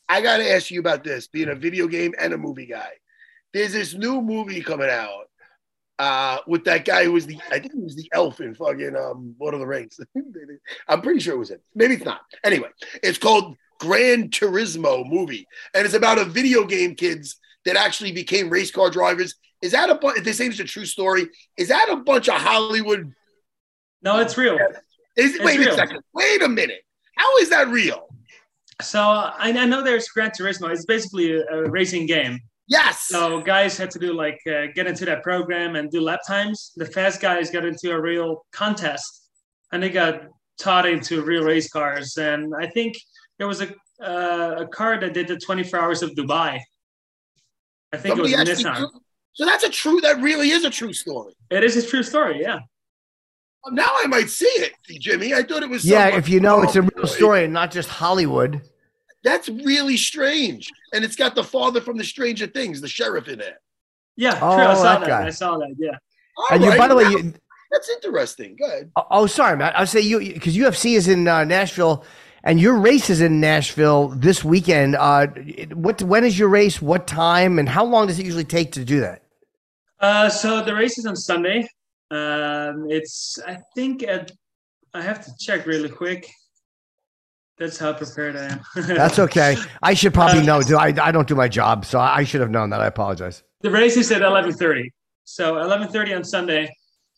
I 0.08 0.22
got 0.22 0.38
to 0.38 0.50
ask 0.50 0.70
you 0.70 0.80
about 0.80 1.04
this, 1.04 1.28
being 1.28 1.50
a 1.50 1.54
video 1.54 1.86
game 1.86 2.14
and 2.18 2.32
a 2.32 2.38
movie 2.38 2.66
guy. 2.66 2.90
There's 3.52 3.72
this 3.72 3.94
new 3.94 4.22
movie 4.22 4.62
coming 4.62 4.88
out 4.88 5.26
uh, 5.98 6.38
with 6.46 6.64
that 6.64 6.84
guy 6.84 7.04
who 7.04 7.12
was 7.12 7.26
the, 7.26 7.38
I 7.50 7.58
think 7.58 7.72
he 7.72 7.80
was 7.80 7.96
the 7.96 8.08
elf 8.12 8.40
in 8.40 8.54
fucking 8.54 8.96
um, 8.96 9.34
Lord 9.40 9.54
of 9.54 9.60
the 9.60 9.66
Rings. 9.66 9.98
I'm 10.88 11.02
pretty 11.02 11.20
sure 11.20 11.34
it 11.34 11.38
was 11.38 11.50
it. 11.50 11.62
Maybe 11.74 11.94
it's 11.94 12.04
not. 12.04 12.20
Anyway, 12.44 12.68
it's 13.02 13.18
called 13.18 13.56
Gran 13.80 14.28
Turismo 14.28 15.08
movie, 15.08 15.46
and 15.74 15.84
it's 15.84 15.94
about 15.94 16.18
a 16.18 16.24
video 16.24 16.64
game 16.64 16.94
kids 16.94 17.36
that 17.64 17.76
actually 17.76 18.12
became 18.12 18.48
race 18.50 18.70
car 18.70 18.90
drivers. 18.90 19.34
Is 19.60 19.72
that 19.72 19.90
a 19.90 19.96
bunch? 19.96 20.22
They 20.22 20.32
say 20.32 20.46
it's 20.46 20.60
a 20.60 20.64
true 20.64 20.84
story. 20.86 21.28
Is 21.56 21.68
that 21.68 21.88
a 21.90 21.96
bunch 21.96 22.28
of 22.28 22.34
Hollywood? 22.40 23.12
No, 24.02 24.18
it's 24.20 24.38
real. 24.38 24.56
Is 25.16 25.34
It's 25.34 25.44
wait 25.44 25.58
real. 25.58 25.72
a 25.72 25.76
second. 25.76 26.00
Wait 26.14 26.42
a 26.42 26.48
minute. 26.48 26.82
How 27.16 27.38
is 27.38 27.50
that 27.50 27.66
real? 27.68 28.06
So 28.80 29.00
uh, 29.00 29.34
I, 29.36 29.50
I 29.50 29.64
know 29.66 29.82
there's 29.82 30.06
Gran 30.08 30.30
Turismo. 30.30 30.70
It's 30.70 30.84
basically 30.84 31.32
a, 31.32 31.44
a 31.48 31.68
racing 31.68 32.06
game. 32.06 32.38
Yes. 32.68 33.06
So 33.08 33.40
guys 33.40 33.78
had 33.78 33.90
to 33.92 33.98
do 33.98 34.12
like 34.12 34.38
uh, 34.46 34.66
get 34.74 34.86
into 34.86 35.04
that 35.06 35.22
program 35.22 35.74
and 35.76 35.90
do 35.90 36.00
lap 36.02 36.20
times. 36.26 36.72
The 36.76 36.84
fast 36.86 37.20
guys 37.20 37.50
got 37.50 37.64
into 37.64 37.90
a 37.92 38.00
real 38.00 38.44
contest, 38.52 39.28
and 39.72 39.82
they 39.82 39.88
got 39.88 40.22
taught 40.60 40.86
into 40.86 41.22
real 41.22 41.44
race 41.44 41.70
cars. 41.70 42.16
And 42.18 42.52
I 42.60 42.66
think 42.68 42.94
there 43.38 43.48
was 43.48 43.62
a 43.62 43.68
uh, 44.02 44.64
a 44.64 44.66
car 44.68 45.00
that 45.00 45.14
did 45.14 45.26
the 45.28 45.36
24 45.36 45.80
hours 45.80 46.02
of 46.02 46.10
Dubai. 46.10 46.60
I 47.92 47.96
think 47.96 48.16
Somebody 48.16 48.34
it 48.34 48.38
was 48.38 48.48
actually 48.50 48.64
Nissan. 48.70 48.76
drew- 48.76 49.00
So 49.32 49.44
that's 49.46 49.64
a 49.64 49.70
true. 49.70 50.00
That 50.02 50.20
really 50.20 50.50
is 50.50 50.64
a 50.64 50.70
true 50.70 50.92
story. 50.92 51.32
It 51.50 51.64
is 51.64 51.76
a 51.76 51.86
true 51.86 52.02
story. 52.02 52.40
Yeah. 52.42 52.58
Now 53.70 53.88
I 54.02 54.06
might 54.06 54.28
see 54.30 54.46
it, 54.46 54.72
Jimmy. 55.00 55.34
I 55.34 55.42
thought 55.42 55.62
it 55.62 55.68
was. 55.70 55.84
Yeah, 55.84 56.16
if 56.16 56.28
you 56.28 56.38
know 56.40 56.62
it's 56.62 56.76
a 56.76 56.82
real 56.82 57.06
story 57.06 57.44
and 57.44 57.52
not 57.52 57.70
just 57.70 57.88
Hollywood. 57.88 58.62
That's 59.24 59.48
really 59.48 59.96
strange, 59.96 60.68
and 60.92 61.04
it's 61.04 61.16
got 61.16 61.34
the 61.34 61.44
father 61.44 61.80
from 61.80 61.96
the 61.98 62.04
Stranger 62.04 62.46
Things, 62.46 62.80
the 62.80 62.88
sheriff 62.88 63.28
in 63.28 63.40
it. 63.40 63.54
Yeah, 64.16 64.38
Oh, 64.40 64.56
true. 64.56 64.64
I 64.64 64.74
saw 64.74 64.82
that 64.82 65.00
that. 65.00 65.08
guy. 65.08 65.26
I 65.26 65.30
saw 65.30 65.58
that. 65.58 65.74
Yeah. 65.78 65.90
All 66.36 66.46
And 66.52 66.64
you, 66.64 66.76
by 66.76 66.88
the 66.88 66.94
way, 66.96 67.04
you, 67.04 67.34
that's 67.70 67.88
interesting. 67.90 68.56
Good. 68.56 68.90
oh, 68.96 69.06
oh, 69.10 69.26
sorry, 69.26 69.56
Matt. 69.56 69.78
I'll 69.78 69.86
say 69.86 70.00
you 70.00 70.18
because 70.20 70.56
UFC 70.56 70.96
is 70.96 71.08
in 71.08 71.26
uh, 71.26 71.44
Nashville, 71.44 72.04
and 72.44 72.60
your 72.60 72.78
race 72.78 73.10
is 73.10 73.20
in 73.20 73.40
Nashville 73.40 74.08
this 74.10 74.44
weekend. 74.44 74.94
Uh, 74.96 75.26
what 75.74 76.00
when 76.02 76.24
is 76.24 76.38
your 76.38 76.48
race? 76.48 76.80
What 76.80 77.06
time? 77.06 77.58
And 77.58 77.68
how 77.68 77.84
long 77.84 78.06
does 78.06 78.18
it 78.18 78.24
usually 78.24 78.44
take 78.44 78.72
to 78.72 78.84
do 78.84 79.00
that? 79.00 79.22
Uh, 80.00 80.28
so 80.28 80.62
the 80.64 80.74
race 80.74 80.96
is 80.96 81.06
on 81.06 81.16
Sunday. 81.16 81.68
Um, 82.12 82.86
it's 82.88 83.38
I 83.46 83.58
think 83.74 84.02
at 84.04 84.30
I 84.94 85.02
have 85.02 85.24
to 85.24 85.30
check 85.38 85.66
really 85.66 85.88
quick. 85.88 86.30
That's 87.58 87.78
how 87.78 87.92
prepared 87.92 88.36
I 88.36 88.44
am. 88.52 88.60
That's 88.86 89.18
okay. 89.18 89.56
I 89.82 89.94
should 89.94 90.14
probably 90.14 90.40
Uh, 90.40 90.44
know. 90.44 90.62
Do 90.62 90.76
I? 90.76 90.94
I 91.00 91.10
don't 91.12 91.26
do 91.26 91.34
my 91.34 91.48
job, 91.48 91.84
so 91.84 91.98
I 91.98 92.24
should 92.24 92.40
have 92.40 92.50
known 92.50 92.70
that. 92.70 92.80
I 92.80 92.86
apologize. 92.86 93.42
the 93.62 93.70
race 93.70 93.96
is 93.96 94.10
at 94.12 94.22
eleven 94.22 94.52
thirty. 94.52 94.92
So 95.24 95.58
eleven 95.60 95.88
thirty 95.88 96.14
on 96.14 96.22
Sunday, 96.24 96.70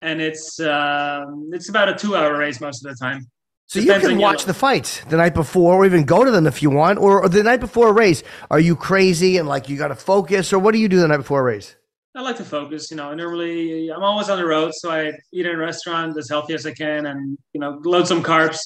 and 0.02 0.20
it's 0.20 0.58
um, 0.60 1.50
it's 1.52 1.68
about 1.68 1.88
a 1.88 1.94
two 1.94 2.16
hour 2.16 2.36
race 2.38 2.60
most 2.60 2.84
of 2.84 2.90
the 2.90 2.96
time. 2.96 3.26
So 3.66 3.78
you 3.78 3.92
can 4.00 4.18
watch 4.18 4.46
the 4.46 4.54
fights 4.54 5.00
the 5.10 5.16
night 5.16 5.34
before, 5.34 5.74
or 5.76 5.86
even 5.86 6.04
go 6.04 6.24
to 6.24 6.30
them 6.32 6.46
if 6.48 6.60
you 6.60 6.70
want, 6.70 6.98
or, 6.98 7.22
or 7.22 7.28
the 7.28 7.42
night 7.44 7.60
before 7.60 7.88
a 7.88 7.92
race. 7.92 8.24
Are 8.50 8.58
you 8.58 8.74
crazy 8.74 9.36
and 9.36 9.46
like 9.48 9.68
you 9.68 9.76
got 9.76 9.88
to 9.88 9.94
focus, 9.94 10.52
or 10.52 10.58
what 10.58 10.72
do 10.72 10.80
you 10.80 10.88
do 10.88 10.98
the 10.98 11.06
night 11.06 11.18
before 11.18 11.40
a 11.40 11.44
race? 11.44 11.76
I 12.16 12.22
like 12.22 12.36
to 12.38 12.44
focus. 12.44 12.90
You 12.90 12.96
know, 12.96 13.14
normally 13.14 13.88
I'm 13.92 14.02
always 14.02 14.28
on 14.28 14.38
the 14.38 14.46
road, 14.46 14.72
so 14.74 14.90
I 14.90 15.12
eat 15.32 15.46
in 15.46 15.54
a 15.54 15.56
restaurant 15.58 16.16
as 16.18 16.28
healthy 16.28 16.54
as 16.54 16.66
I 16.66 16.72
can, 16.72 17.06
and 17.06 17.38
you 17.52 17.60
know, 17.60 17.78
load 17.84 18.08
some 18.08 18.24
carbs, 18.24 18.58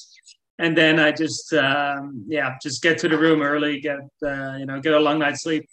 and 0.59 0.77
then 0.77 0.99
I 0.99 1.11
just 1.11 1.53
um, 1.53 2.23
yeah, 2.27 2.55
just 2.61 2.81
get 2.81 2.97
to 2.99 3.09
the 3.09 3.17
room 3.17 3.41
early, 3.41 3.79
get 3.79 3.99
uh, 4.23 4.55
you 4.57 4.65
know, 4.65 4.79
get 4.79 4.93
a 4.93 4.99
long 4.99 5.19
night's 5.19 5.43
sleep. 5.43 5.67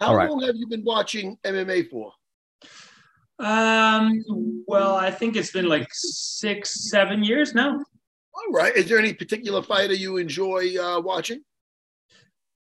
How 0.00 0.08
All 0.08 0.16
right. 0.16 0.30
long 0.30 0.42
have 0.42 0.54
you 0.56 0.66
been 0.68 0.84
watching 0.84 1.36
MMA 1.44 1.90
for? 1.90 2.12
Um, 3.40 4.64
well, 4.66 4.96
I 4.96 5.10
think 5.10 5.36
it's 5.36 5.50
been 5.50 5.66
like 5.68 5.88
six, 5.92 6.90
seven 6.90 7.22
years 7.22 7.54
now. 7.54 7.72
All 7.74 8.52
right. 8.52 8.74
Is 8.76 8.88
there 8.88 8.98
any 8.98 9.12
particular 9.12 9.62
fighter 9.62 9.94
you 9.94 10.16
enjoy 10.16 10.76
uh, 10.80 11.00
watching? 11.00 11.40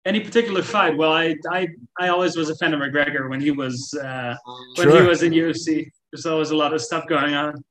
Any 0.04 0.20
particular 0.20 0.62
fight? 0.62 0.96
Well, 0.96 1.12
I 1.12 1.36
I 1.52 1.68
I 2.00 2.08
always 2.08 2.34
was 2.34 2.50
a 2.50 2.56
fan 2.56 2.72
of 2.72 2.80
McGregor 2.80 3.28
when 3.28 3.40
he 3.40 3.50
was 3.50 3.92
uh, 4.02 4.34
when 4.76 4.88
Sure. 4.88 5.02
he 5.02 5.06
was 5.08 5.22
in 5.22 5.32
UFC. 5.32 5.86
There's 6.10 6.26
always 6.26 6.50
a 6.50 6.56
lot 6.56 6.72
of 6.72 6.80
stuff 6.80 7.06
going 7.06 7.34
on. 7.34 7.62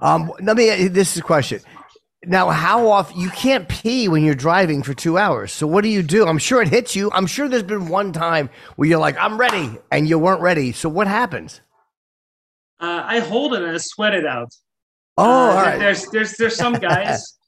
Um, 0.00 0.32
let 0.42 0.56
me. 0.56 0.88
This 0.88 1.12
is 1.12 1.18
a 1.18 1.22
question. 1.22 1.60
Now, 2.26 2.50
how 2.50 2.88
often 2.88 3.18
you 3.18 3.30
can't 3.30 3.66
pee 3.66 4.06
when 4.08 4.22
you're 4.22 4.34
driving 4.34 4.82
for 4.82 4.92
two 4.92 5.16
hours? 5.16 5.52
So 5.52 5.66
what 5.66 5.82
do 5.82 5.88
you 5.88 6.02
do? 6.02 6.26
I'm 6.26 6.36
sure 6.36 6.60
it 6.60 6.68
hits 6.68 6.94
you. 6.94 7.10
I'm 7.12 7.26
sure 7.26 7.48
there's 7.48 7.62
been 7.62 7.88
one 7.88 8.12
time 8.12 8.50
where 8.76 8.86
you're 8.88 8.98
like, 8.98 9.16
"I'm 9.16 9.38
ready," 9.38 9.78
and 9.90 10.06
you 10.06 10.18
weren't 10.18 10.42
ready. 10.42 10.72
So 10.72 10.90
what 10.90 11.06
happens? 11.06 11.62
Uh, 12.78 13.04
I 13.06 13.20
hold 13.20 13.54
it 13.54 13.62
and 13.62 13.72
I 13.72 13.78
sweat 13.78 14.14
it 14.14 14.26
out. 14.26 14.54
Oh, 15.16 15.24
Uh, 15.24 15.26
all 15.26 15.54
right. 15.62 15.78
There's 15.78 16.06
there's 16.10 16.36
there's 16.36 16.56
some 16.56 16.74
guys 16.90 17.38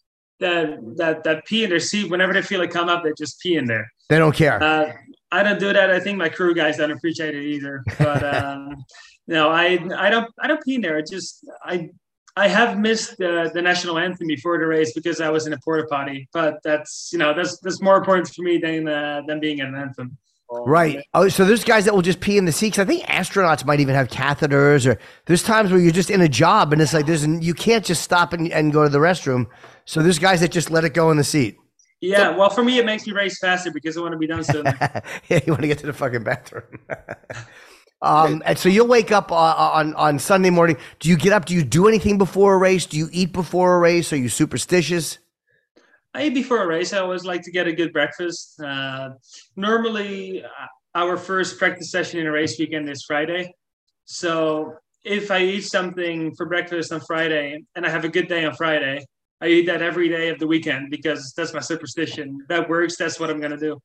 that 0.40 0.78
that 0.96 1.24
that 1.24 1.44
pee 1.44 1.64
in 1.64 1.70
their 1.70 1.78
seat 1.78 2.10
whenever 2.10 2.32
they 2.32 2.42
feel 2.42 2.62
it 2.62 2.70
come 2.70 2.88
up, 2.88 3.04
they 3.04 3.12
just 3.18 3.40
pee 3.40 3.56
in 3.56 3.66
there. 3.66 3.90
They 4.08 4.18
don't 4.18 4.34
care. 4.34 4.62
Uh, 4.62 4.92
I 5.30 5.42
don't 5.42 5.60
do 5.60 5.72
that. 5.72 5.90
I 5.90 6.00
think 6.00 6.16
my 6.18 6.28
crew 6.30 6.54
guys 6.54 6.78
don't 6.78 6.90
appreciate 6.90 7.34
it 7.34 7.42
either. 7.44 7.82
But 7.98 8.22
um, 8.22 8.76
no, 9.26 9.50
I 9.50 9.78
I 9.98 10.08
don't 10.08 10.30
I 10.40 10.48
don't 10.48 10.62
pee 10.64 10.76
in 10.76 10.80
there. 10.80 10.96
I 10.96 11.02
just 11.02 11.46
I 11.62 11.90
I 12.36 12.48
have 12.48 12.78
missed 12.78 13.18
the 13.18 13.50
the 13.52 13.60
national 13.60 13.98
anthem 13.98 14.26
before 14.26 14.58
the 14.58 14.66
race 14.66 14.92
because 14.92 15.20
I 15.20 15.28
was 15.28 15.46
in 15.46 15.52
a 15.52 15.58
porta 15.58 15.86
potty. 15.86 16.28
But 16.32 16.60
that's 16.62 17.10
you 17.12 17.18
know 17.18 17.34
that's 17.34 17.58
that's 17.58 17.82
more 17.82 17.96
important 17.96 18.28
for 18.28 18.42
me 18.42 18.58
than 18.58 18.88
uh, 18.88 19.22
than 19.26 19.40
being 19.40 19.60
at 19.60 19.68
an 19.68 19.74
anthem. 19.74 20.16
Right. 20.50 21.02
Oh, 21.14 21.28
so 21.28 21.46
there's 21.46 21.64
guys 21.64 21.86
that 21.86 21.94
will 21.94 22.02
just 22.02 22.20
pee 22.20 22.36
in 22.36 22.44
the 22.44 22.52
seats. 22.52 22.78
I 22.78 22.84
think 22.84 23.04
astronauts 23.04 23.64
might 23.64 23.80
even 23.80 23.94
have 23.94 24.08
catheters, 24.08 24.86
or 24.86 24.98
there's 25.24 25.42
times 25.42 25.70
where 25.70 25.80
you're 25.80 25.92
just 25.92 26.10
in 26.10 26.20
a 26.20 26.28
job 26.28 26.74
and 26.74 26.82
it's 26.82 26.92
like 26.92 27.06
there's 27.06 27.26
you 27.26 27.54
can't 27.54 27.84
just 27.84 28.02
stop 28.02 28.34
and, 28.34 28.52
and 28.52 28.72
go 28.72 28.82
to 28.82 28.90
the 28.90 28.98
restroom. 28.98 29.46
So 29.86 30.02
there's 30.02 30.18
guys 30.18 30.40
that 30.40 30.52
just 30.52 30.70
let 30.70 30.84
it 30.84 30.92
go 30.92 31.10
in 31.10 31.16
the 31.16 31.24
seat. 31.24 31.56
Yeah. 32.00 32.36
Well, 32.36 32.50
for 32.50 32.62
me, 32.64 32.78
it 32.78 32.84
makes 32.84 33.06
me 33.06 33.12
race 33.12 33.38
faster 33.38 33.70
because 33.70 33.96
I 33.96 34.00
want 34.00 34.12
to 34.12 34.18
be 34.18 34.26
done 34.26 34.44
sooner. 34.44 34.76
yeah, 35.28 35.40
you 35.46 35.52
want 35.52 35.62
to 35.62 35.68
get 35.68 35.78
to 35.78 35.86
the 35.86 35.92
fucking 35.92 36.24
bathroom. 36.24 36.64
um, 38.02 38.42
and 38.44 38.58
so 38.58 38.68
you'll 38.68 38.88
wake 38.88 39.12
up 39.12 39.30
uh, 39.30 39.34
on 39.34 39.94
on 39.94 40.18
Sunday 40.18 40.50
morning. 40.50 40.76
Do 40.98 41.08
you 41.08 41.16
get 41.16 41.32
up? 41.32 41.44
Do 41.44 41.54
you 41.54 41.62
do 41.62 41.86
anything 41.86 42.18
before 42.18 42.54
a 42.54 42.58
race? 42.58 42.84
Do 42.84 42.98
you 42.98 43.08
eat 43.12 43.32
before 43.32 43.76
a 43.76 43.78
race? 43.78 44.12
Are 44.12 44.16
you 44.16 44.28
superstitious? 44.28 45.18
I 46.12 46.24
eat 46.24 46.34
before 46.34 46.62
a 46.62 46.66
race. 46.66 46.92
I 46.92 46.98
always 46.98 47.24
like 47.24 47.42
to 47.42 47.52
get 47.52 47.66
a 47.66 47.72
good 47.72 47.92
breakfast. 47.92 48.60
Uh, 48.60 49.10
normally, 49.56 50.44
uh, 50.44 50.48
our 50.94 51.16
first 51.16 51.58
practice 51.58 51.90
session 51.90 52.20
in 52.20 52.26
a 52.26 52.32
race 52.32 52.58
weekend 52.58 52.90
is 52.90 53.04
Friday. 53.04 53.54
So 54.04 54.74
if 55.04 55.30
I 55.30 55.42
eat 55.42 55.62
something 55.62 56.34
for 56.34 56.46
breakfast 56.46 56.92
on 56.92 57.00
Friday 57.00 57.64
and 57.74 57.86
I 57.86 57.88
have 57.88 58.04
a 58.04 58.08
good 58.08 58.28
day 58.28 58.44
on 58.44 58.54
Friday, 58.54 59.04
I 59.40 59.46
eat 59.46 59.66
that 59.66 59.80
every 59.80 60.08
day 60.08 60.28
of 60.28 60.38
the 60.38 60.46
weekend 60.46 60.90
because 60.90 61.32
that's 61.36 61.54
my 61.54 61.60
superstition. 61.60 62.38
That 62.48 62.68
works. 62.68 62.96
That's 62.96 63.18
what 63.18 63.30
I'm 63.30 63.40
going 63.40 63.52
to 63.52 63.56
do. 63.56 63.80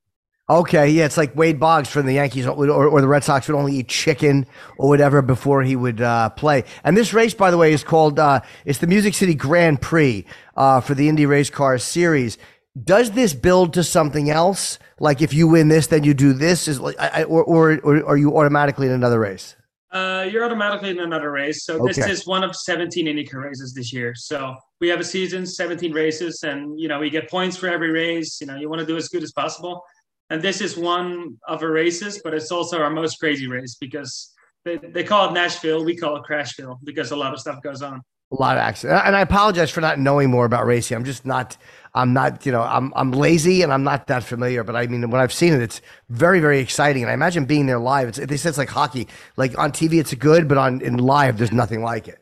Okay, 0.50 0.90
yeah, 0.90 1.04
it's 1.04 1.18
like 1.18 1.36
Wade 1.36 1.60
Boggs 1.60 1.90
from 1.90 2.06
the 2.06 2.14
Yankees 2.14 2.48
or, 2.48 2.70
or 2.70 3.02
the 3.02 3.08
Red 3.08 3.26
Sox 3.26 3.50
would 3.50 3.58
only 3.58 3.76
eat 3.76 3.90
chicken 3.90 4.46
or 4.78 4.88
whatever 4.88 5.22
before 5.22 5.62
he 5.62 5.76
would 5.76 6.00
uh, 6.00 6.30
play. 6.30 6.64
And 6.86 6.96
this 6.96 7.14
race, 7.14 7.34
by 7.34 7.52
the 7.52 7.58
way, 7.58 7.74
is 7.74 7.84
called 7.84 8.18
uh, 8.18 8.40
it's 8.64 8.80
the 8.80 8.88
Music 8.88 9.14
City 9.14 9.36
Grand 9.36 9.82
Prix 9.82 10.26
uh, 10.56 10.80
for 10.80 10.94
the 10.94 11.10
Indy 11.10 11.26
Race 11.26 11.50
Car 11.50 11.78
Series. 11.78 12.38
Does 12.82 13.12
this 13.12 13.34
build 13.34 13.74
to 13.74 13.84
something 13.84 14.30
else? 14.30 14.80
Like 15.02 15.22
if 15.22 15.34
you 15.34 15.50
win 15.50 15.68
this, 15.68 15.88
then 15.88 16.06
you 16.06 16.14
do 16.14 16.32
this, 16.32 16.70
is 16.70 16.80
like, 16.80 16.98
I, 16.98 17.24
or, 17.24 17.44
or 17.44 17.80
or 17.80 18.06
are 18.06 18.18
you 18.18 18.38
automatically 18.38 18.88
in 18.88 18.94
another 18.94 19.20
race? 19.20 19.58
Uh, 19.92 20.28
you're 20.30 20.44
automatically 20.44 20.90
in 20.90 21.00
another 21.00 21.32
race. 21.32 21.64
So 21.64 21.80
this 21.86 21.98
is 21.98 22.28
one 22.28 22.44
of 22.44 22.56
17 22.56 23.06
IndyCar 23.08 23.44
races 23.44 23.74
this 23.74 23.94
year. 23.94 24.14
So 24.16 24.56
we 24.80 24.90
have 24.90 25.00
a 25.00 25.04
season, 25.04 25.46
17 25.46 25.94
races, 25.94 26.44
and 26.44 26.80
you 26.80 26.88
know 26.88 27.00
we 27.00 27.10
get 27.10 27.30
points 27.30 27.58
for 27.58 27.68
every 27.68 27.92
race. 27.92 28.40
You 28.40 28.48
know 28.48 28.56
you 28.56 28.70
want 28.70 28.80
to 28.80 28.86
do 28.86 28.98
as 28.98 29.08
good 29.08 29.24
as 29.24 29.32
possible, 29.32 29.82
and 30.30 30.42
this 30.42 30.62
is 30.62 30.78
one 30.78 31.38
of 31.48 31.64
our 31.64 31.72
races, 31.72 32.22
but 32.24 32.34
it's 32.34 32.52
also 32.52 32.80
our 32.82 32.90
most 32.90 33.20
crazy 33.20 33.48
race 33.48 33.76
because 33.80 34.34
they, 34.66 34.78
they 34.78 35.04
call 35.04 35.30
it 35.30 35.34
Nashville, 35.34 35.84
we 35.86 35.96
call 35.96 36.18
it 36.18 36.24
Crashville 36.30 36.78
because 36.84 37.12
a 37.12 37.16
lot 37.16 37.34
of 37.34 37.40
stuff 37.40 37.62
goes 37.62 37.82
on. 37.82 38.02
A 38.32 38.36
lot 38.36 38.58
of 38.58 38.62
accidents, 38.62 39.04
and 39.06 39.16
I 39.16 39.22
apologize 39.22 39.72
for 39.72 39.80
not 39.80 40.00
knowing 40.00 40.30
more 40.30 40.44
about 40.44 40.66
racing. 40.66 40.98
I'm 40.98 41.06
just 41.06 41.26
not. 41.26 41.56
I'm 41.94 42.12
not. 42.12 42.46
You 42.46 42.52
know, 42.52 42.62
I'm 42.62 42.92
I'm 42.94 43.14
lazy 43.14 43.62
and 43.62 43.72
I'm 43.72 43.86
not 43.86 44.08
that 44.08 44.22
familiar. 44.22 44.66
But 44.66 44.76
I 44.76 44.86
mean, 44.88 45.10
when 45.10 45.22
I've 45.22 45.32
seen 45.32 45.54
it, 45.54 45.62
it's 45.62 45.80
very 46.10 46.42
very 46.42 46.60
exciting. 46.60 47.04
And 47.04 47.10
I 47.10 47.14
imagine 47.14 47.46
being 47.46 47.68
there 47.68 47.80
live. 47.80 48.10
It's 48.10 48.18
they 48.18 48.36
said 48.36 48.50
it's 48.50 48.58
like 48.58 48.68
hockey. 48.68 49.08
Like 49.38 49.58
on 49.58 49.72
TV, 49.72 49.98
it's 50.02 50.14
good, 50.14 50.50
but 50.50 50.58
on 50.58 50.82
in 50.82 50.98
live, 50.98 51.38
there's 51.38 51.54
nothing 51.54 51.82
like 51.82 52.10
it. 52.10 52.20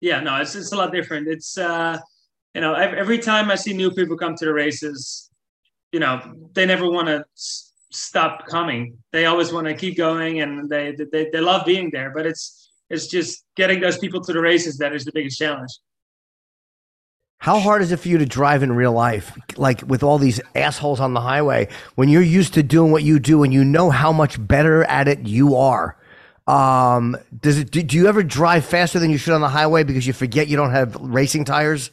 Yeah, 0.00 0.18
no, 0.18 0.34
it's 0.40 0.56
it's 0.56 0.72
a 0.72 0.76
lot 0.76 0.90
different. 0.90 1.28
It's 1.28 1.56
uh, 1.56 2.00
you 2.52 2.60
know, 2.60 2.74
every 2.74 3.18
time 3.18 3.52
I 3.52 3.54
see 3.54 3.72
new 3.72 3.92
people 3.92 4.16
come 4.16 4.34
to 4.34 4.44
the 4.44 4.52
races, 4.52 5.29
you 5.92 6.00
know, 6.00 6.20
they 6.52 6.66
never 6.66 6.88
want 6.88 7.08
to 7.08 7.24
s- 7.36 7.72
stop 7.90 8.46
coming. 8.46 8.98
They 9.12 9.26
always 9.26 9.52
want 9.52 9.66
to 9.66 9.74
keep 9.74 9.96
going, 9.96 10.40
and 10.40 10.68
they, 10.68 10.96
they 11.12 11.28
they 11.32 11.40
love 11.40 11.66
being 11.66 11.90
there. 11.90 12.10
But 12.10 12.26
it's 12.26 12.70
it's 12.88 13.06
just 13.06 13.44
getting 13.56 13.80
those 13.80 13.98
people 13.98 14.20
to 14.22 14.32
the 14.32 14.40
races 14.40 14.78
that 14.78 14.94
is 14.94 15.04
the 15.04 15.12
biggest 15.12 15.38
challenge. 15.38 15.70
How 17.38 17.58
hard 17.58 17.80
is 17.80 17.90
it 17.90 17.96
for 17.98 18.08
you 18.08 18.18
to 18.18 18.26
drive 18.26 18.62
in 18.62 18.70
real 18.70 18.92
life, 18.92 19.36
like 19.56 19.80
with 19.86 20.02
all 20.02 20.18
these 20.18 20.42
assholes 20.54 21.00
on 21.00 21.14
the 21.14 21.22
highway, 21.22 21.68
when 21.94 22.10
you're 22.10 22.20
used 22.20 22.52
to 22.54 22.62
doing 22.62 22.92
what 22.92 23.02
you 23.02 23.18
do 23.18 23.42
and 23.42 23.52
you 23.52 23.64
know 23.64 23.88
how 23.88 24.12
much 24.12 24.46
better 24.46 24.84
at 24.84 25.08
it 25.08 25.20
you 25.20 25.56
are? 25.56 25.96
Um, 26.46 27.16
does 27.40 27.58
it? 27.58 27.70
Do, 27.70 27.82
do 27.82 27.96
you 27.96 28.08
ever 28.08 28.22
drive 28.22 28.66
faster 28.66 28.98
than 28.98 29.10
you 29.10 29.16
should 29.16 29.32
on 29.32 29.40
the 29.40 29.48
highway 29.48 29.84
because 29.84 30.06
you 30.06 30.12
forget 30.12 30.48
you 30.48 30.56
don't 30.56 30.72
have 30.72 30.94
racing 30.96 31.46
tires? 31.46 31.90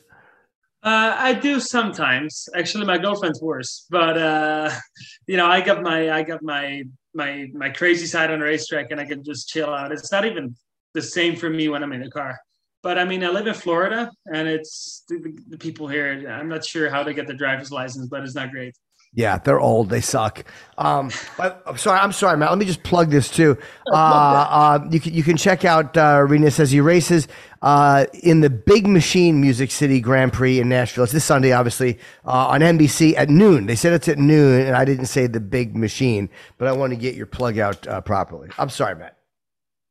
Uh, 0.88 1.14
I 1.20 1.34
do 1.34 1.60
sometimes. 1.60 2.48
Actually, 2.56 2.86
my 2.86 2.98
girlfriend's 2.98 3.42
worse, 3.42 3.86
but 3.90 4.18
uh, 4.18 4.72
you 5.28 5.36
know, 5.36 5.46
I 5.46 5.60
got 5.60 5.84
my 5.84 6.12
I 6.12 6.24
got 6.24 6.42
my 6.42 6.84
my 7.14 7.48
my 7.54 7.70
crazy 7.72 8.06
side 8.06 8.32
on 8.32 8.40
the 8.40 8.46
racetrack, 8.46 8.88
and 8.92 9.00
I 9.02 9.04
can 9.04 9.22
just 9.22 9.50
chill 9.50 9.70
out. 9.70 9.92
It's 9.92 10.14
not 10.14 10.24
even 10.24 10.56
the 10.94 11.02
same 11.02 11.36
for 11.36 11.50
me 11.50 11.68
when 11.68 11.84
I'm 11.84 11.92
in 11.92 12.04
the 12.04 12.10
car. 12.10 12.40
But 12.84 12.98
I 12.98 13.04
mean, 13.04 13.22
I 13.26 13.28
live 13.28 13.48
in 13.48 13.54
Florida, 13.54 14.10
and 14.34 14.48
it's 14.48 15.04
the, 15.10 15.38
the 15.50 15.58
people 15.58 15.90
here. 15.90 16.26
I'm 16.30 16.48
not 16.48 16.64
sure 16.64 16.90
how 16.90 17.04
to 17.04 17.14
get 17.14 17.28
the 17.28 17.34
driver's 17.34 17.70
license, 17.70 18.08
but 18.08 18.24
it's 18.24 18.36
not 18.36 18.52
great. 18.52 18.74
Yeah, 19.18 19.39
they're 19.39 19.59
old. 19.59 19.89
They 19.89 19.99
suck. 19.99 20.45
Um, 20.78 21.09
but 21.39 21.63
I'm 21.65 21.76
sorry. 21.78 21.99
I'm 21.99 22.11
sorry, 22.11 22.38
Matt. 22.38 22.51
Let 22.51 22.59
me 22.59 22.65
just 22.65 22.84
plug 22.84 23.09
this 23.09 23.30
too. 23.30 23.57
Uh, 23.89 23.95
uh, 23.95 24.88
you 24.91 24.99
can 24.99 25.13
you 25.13 25.24
can 25.24 25.38
check 25.38 25.63
out 25.63 25.95
uh, 25.95 26.24
Rena 26.28 26.51
says 26.51 26.72
he 26.72 26.82
races 26.82 27.30
uh, 27.61 28.05
in 28.22 28.41
the 28.41 28.49
Big 28.49 28.86
Machine 28.86 29.39
Music 29.39 29.72
City 29.72 30.01
Grand 30.01 30.34
Prix 30.34 30.59
in 30.59 30.68
Nashville. 30.68 31.05
It's 31.05 31.13
this 31.13 31.24
Sunday, 31.24 31.53
obviously, 31.53 31.97
uh, 32.26 32.47
on 32.47 32.59
NBC 32.59 33.15
at 33.15 33.30
noon. 33.30 33.65
They 33.65 33.76
said 33.76 33.93
it's 33.93 34.09
at 34.09 34.18
noon, 34.18 34.68
and 34.68 34.76
I 34.76 34.84
didn't 34.84 35.05
say 35.05 35.26
the 35.26 35.39
Big 35.39 35.78
Machine, 35.78 36.30
but 36.57 36.68
I 36.68 36.74
want 36.74 36.91
to 36.91 36.97
get 36.97 37.15
your 37.15 37.28
plug 37.28 37.57
out 37.57 37.88
uh, 37.88 38.01
properly. 38.01 38.49
I'm 38.57 38.70
sorry, 38.70 38.95
Matt. 38.95 39.18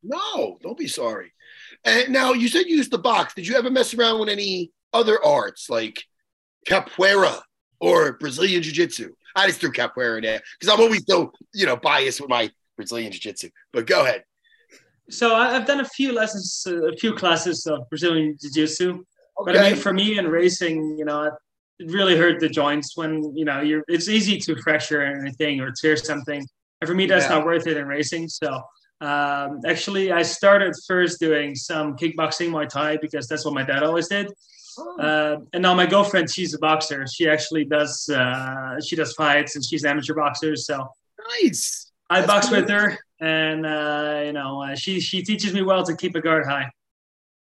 No, 0.02 0.58
don't 0.62 0.76
be 0.76 0.88
sorry. 0.88 1.32
And 1.84 2.12
now 2.12 2.34
you 2.34 2.48
said 2.48 2.66
you 2.66 2.76
used 2.76 2.90
the 2.90 2.98
box. 2.98 3.32
Did 3.32 3.48
you 3.48 3.56
ever 3.56 3.70
mess 3.70 3.94
around 3.94 4.20
with 4.20 4.28
any 4.28 4.72
other 4.92 5.24
arts 5.24 5.70
like 5.70 6.04
capoeira 6.68 7.40
or 7.80 8.14
Brazilian 8.14 8.62
jiu-jitsu? 8.62 9.14
I 9.34 9.46
just 9.46 9.60
threw 9.60 9.70
capoeira 9.72 10.16
in 10.18 10.22
there 10.22 10.40
because 10.58 10.72
I'm 10.72 10.80
always 10.80 11.04
so 11.08 11.32
you 11.52 11.66
know 11.66 11.76
biased 11.76 12.20
with 12.20 12.30
my 12.30 12.50
Brazilian 12.76 13.12
jiu-jitsu. 13.12 13.50
But 13.72 13.86
go 13.86 14.02
ahead. 14.02 14.24
So 15.08 15.34
I've 15.36 15.66
done 15.66 15.80
a 15.80 15.84
few 15.84 16.12
lessons, 16.12 16.66
a 16.66 16.96
few 16.96 17.14
classes 17.14 17.66
of 17.66 17.88
Brazilian 17.90 18.36
Jiu-Jitsu. 18.40 19.04
But 19.44 19.56
I 19.56 19.70
mean, 19.70 19.76
for 19.76 19.92
me 19.92 20.18
in 20.18 20.26
racing, 20.26 20.96
you 20.98 21.04
know, 21.04 21.30
it 21.78 21.90
really 21.92 22.16
hurt 22.16 22.40
the 22.40 22.48
joints 22.48 22.96
when 22.96 23.32
you 23.36 23.44
know 23.44 23.60
you're. 23.60 23.84
It's 23.86 24.08
easy 24.08 24.38
to 24.38 24.56
fracture 24.62 25.02
anything 25.02 25.60
or 25.60 25.70
tear 25.70 25.96
something, 25.96 26.44
and 26.80 26.88
for 26.88 26.94
me, 26.94 27.06
that's 27.06 27.26
Yeah. 27.26 27.36
not 27.36 27.44
worth 27.46 27.66
it 27.66 27.76
in 27.76 27.86
racing. 27.86 28.28
So 28.28 28.48
um, 29.02 29.60
actually, 29.66 30.10
I 30.10 30.22
started 30.22 30.72
first 30.88 31.20
doing 31.20 31.54
some 31.54 31.96
kickboxing, 31.96 32.50
Muay 32.50 32.68
Thai, 32.68 32.96
because 32.96 33.28
that's 33.28 33.44
what 33.44 33.52
my 33.54 33.62
dad 33.62 33.82
always 33.82 34.08
did. 34.08 34.32
Uh, 34.78 35.36
and 35.52 35.62
now 35.62 35.74
my 35.74 35.86
girlfriend, 35.86 36.30
she's 36.30 36.54
a 36.54 36.58
boxer. 36.58 37.06
She 37.06 37.28
actually 37.28 37.64
does. 37.64 38.08
Uh, 38.08 38.80
she 38.80 38.96
does 38.96 39.12
fights, 39.14 39.56
and 39.56 39.64
she's 39.64 39.84
an 39.84 39.90
amateur 39.90 40.14
boxer. 40.14 40.56
So 40.56 40.86
nice. 41.40 41.92
I 42.08 42.20
That's 42.20 42.32
box 42.32 42.48
cool. 42.48 42.60
with 42.60 42.68
her, 42.70 42.98
and 43.20 43.66
uh, 43.66 44.22
you 44.24 44.32
know, 44.32 44.62
uh, 44.62 44.74
she 44.76 45.00
she 45.00 45.22
teaches 45.22 45.52
me 45.52 45.62
well 45.62 45.84
to 45.84 45.96
keep 45.96 46.14
a 46.14 46.20
guard 46.20 46.46
high. 46.46 46.70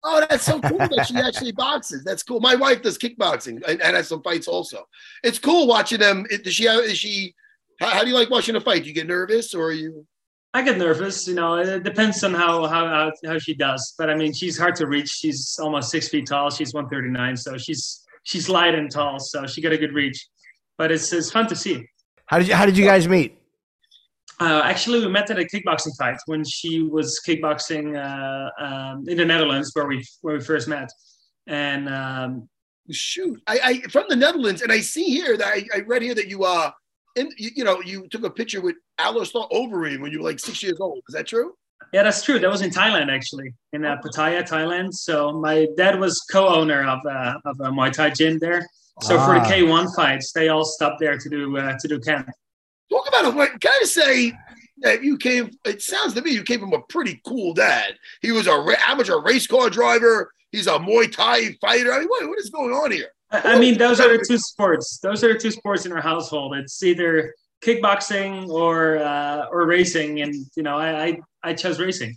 Oh, 0.03 0.25
that's 0.29 0.45
so 0.45 0.61
cool 0.61 0.79
that 0.79 1.07
she 1.07 1.17
actually 1.17 1.53
boxes. 1.53 2.03
That's 2.05 2.23
cool. 2.23 2.41
My 2.41 2.55
wife 2.55 2.83
does 2.83 2.97
kickboxing 2.97 3.63
and, 3.69 3.81
and 3.83 3.97
has 3.97 4.09
some 4.09 4.23
fights 4.23 4.49
also. 4.49 4.87
It's 5.23 5.39
cool 5.39 5.67
watching 5.67 6.01
them. 6.01 6.27
Does 6.43 6.55
she? 6.55 6.67
Is 6.67 6.99
she? 6.99 7.35
How, 7.79 7.89
how 7.89 8.03
do 8.03 8.09
you 8.09 8.15
like 8.15 8.31
watching 8.31 8.57
a 8.57 8.61
fight? 8.61 8.83
Do 8.83 8.89
you 8.89 8.95
get 8.95 9.07
nervous 9.07 9.55
or 9.55 9.67
are 9.67 9.73
you? 9.73 10.07
I 10.53 10.63
get 10.63 10.79
nervous, 10.79 11.29
you 11.29 11.35
know. 11.35 11.57
It 11.57 11.85
depends 11.85 12.25
on 12.25 12.35
how 12.35 12.67
how 12.67 12.87
how, 12.89 13.13
how 13.25 13.39
she 13.39 13.55
does. 13.55 13.95
But 13.97 14.11
I 14.11 14.15
mean, 14.17 14.33
she's 14.33 14.59
hard 14.59 14.75
to 14.77 14.87
reach. 14.87 15.09
She's 15.09 15.59
almost 15.63 15.91
six 15.91 16.09
feet 16.09 16.27
tall. 16.27 16.51
She's 16.51 16.75
one 16.75 16.89
thirty 16.89 17.09
nine, 17.09 17.37
so 17.37 17.57
she's 17.57 18.05
she's 18.25 18.49
light 18.49 18.75
and 18.75 18.91
tall, 18.91 19.21
so 19.21 19.47
she 19.47 19.61
got 19.61 19.73
a 19.73 19.79
good 19.79 19.93
reach. 19.93 20.29
But 20.77 20.91
it's 20.91 21.13
it's 21.13 21.31
fun 21.31 21.47
to 21.49 21.57
see. 21.57 21.87
How 22.27 22.39
did 22.39 22.49
you 22.49 22.55
How 22.55 22.67
did 22.67 22.77
you 22.77 22.85
guys 22.85 23.07
meet? 23.07 23.37
Uh, 24.41 24.63
actually, 24.65 25.01
we 25.01 25.09
met 25.09 25.31
at 25.31 25.39
a 25.39 25.45
kickboxing 25.45 25.97
fight 25.99 26.17
when 26.27 26.43
she 26.45 26.83
was 26.83 27.21
kickboxing 27.27 27.95
uh, 27.95 28.65
um, 28.65 29.05
in 29.07 29.19
the 29.19 29.25
Netherlands, 29.25 29.71
where 29.75 29.87
we 29.87 30.05
where 30.23 30.37
we 30.37 30.41
first 30.43 30.67
met. 30.67 30.91
And 31.47 31.89
um, 31.89 32.49
Shoot, 32.91 33.41
I, 33.47 33.61
I 33.63 33.81
from 33.89 34.07
the 34.09 34.17
Netherlands, 34.17 34.63
and 34.63 34.73
I 34.73 34.81
see 34.81 35.05
here 35.05 35.37
that 35.37 35.47
I, 35.47 35.65
I 35.73 35.81
read 35.81 36.03
here 36.03 36.15
that 36.15 36.29
you 36.29 36.43
uh, 36.45 36.71
in 37.17 37.31
you, 37.37 37.51
you 37.57 37.65
know, 37.65 37.81
you 37.81 38.07
took 38.09 38.25
a 38.25 38.31
picture 38.31 38.61
with 38.61 38.77
Alistair 38.99 39.43
Overeem 39.53 40.01
when 40.01 40.13
you 40.13 40.19
were 40.19 40.29
like 40.29 40.39
six 40.39 40.63
years 40.63 40.79
old. 40.81 41.03
Is 41.09 41.15
that 41.15 41.27
true? 41.27 41.55
Yeah, 41.93 42.03
that's 42.05 42.23
true. 42.23 42.39
That 42.39 42.51
was 42.51 42.63
in 42.63 42.71
Thailand, 42.71 43.11
actually, 43.11 43.53
in 43.73 43.85
uh, 43.85 43.97
Pattaya, 44.05 44.43
Thailand. 44.49 44.93
So 44.93 45.33
my 45.33 45.67
dad 45.77 45.99
was 45.99 46.21
co-owner 46.31 46.87
of 46.87 47.01
uh, 47.07 47.35
of 47.45 47.59
a 47.61 47.71
Muay 47.71 47.93
Thai 47.93 48.11
gym 48.11 48.39
there. 48.39 48.67
So 49.03 49.19
for 49.19 49.35
the 49.35 49.41
Ah. 49.41 49.51
K1 49.51 49.97
fights, 49.97 50.33
they 50.33 50.49
all 50.49 50.65
stopped 50.65 51.01
there 51.01 51.17
to 51.19 51.29
do 51.29 51.57
uh, 51.57 51.77
to 51.79 51.89
do 51.89 51.99
camp. 52.01 52.29
Talk 52.93 53.09
about 53.09 53.25
it. 53.27 53.35
What 53.35 53.61
can 53.61 53.73
I 53.81 53.85
say? 53.85 54.33
That 54.83 55.03
you 55.05 55.19
came. 55.19 55.51
It 55.67 55.83
sounds 55.83 56.15
to 56.15 56.23
me 56.23 56.31
you 56.31 56.43
came 56.43 56.61
from 56.61 56.73
a 56.73 56.81
pretty 56.89 57.21
cool 57.27 57.53
dad. 57.53 57.97
He 58.23 58.33
was 58.33 58.47
a 58.47 58.55
ra- 58.59 58.77
amateur 58.87 59.21
race 59.21 59.47
car 59.47 59.69
driver. 59.69 60.33
He's 60.53 60.67
a 60.67 60.79
Muay 60.79 61.11
Thai 61.13 61.53
fighter. 61.61 61.93
I 61.93 61.99
mean, 62.01 62.09
what, 62.09 62.27
what 62.29 62.39
is 62.39 62.49
going 62.51 62.73
on 62.73 62.91
here? 62.91 63.11
I 63.31 63.55
I 63.55 63.59
mean, 63.59 63.79
those 63.79 64.01
are 64.01 64.17
the 64.17 64.25
two 64.27 64.39
sports. 64.39 64.99
Those 65.03 65.23
are 65.25 65.33
the 65.33 65.39
two 65.39 65.51
sports 65.51 65.87
in 65.87 65.93
our 65.93 66.03
household. 66.03 66.57
It's 66.57 66.83
either 66.83 67.35
kickboxing 67.65 68.49
or 68.49 68.99
uh, 68.99 69.47
or 69.51 69.67
racing, 69.67 70.21
and 70.23 70.35
you 70.57 70.63
know, 70.63 70.77
I 70.77 71.05
I, 71.05 71.19
I 71.43 71.55
chose 71.55 71.79
racing. 71.79 72.17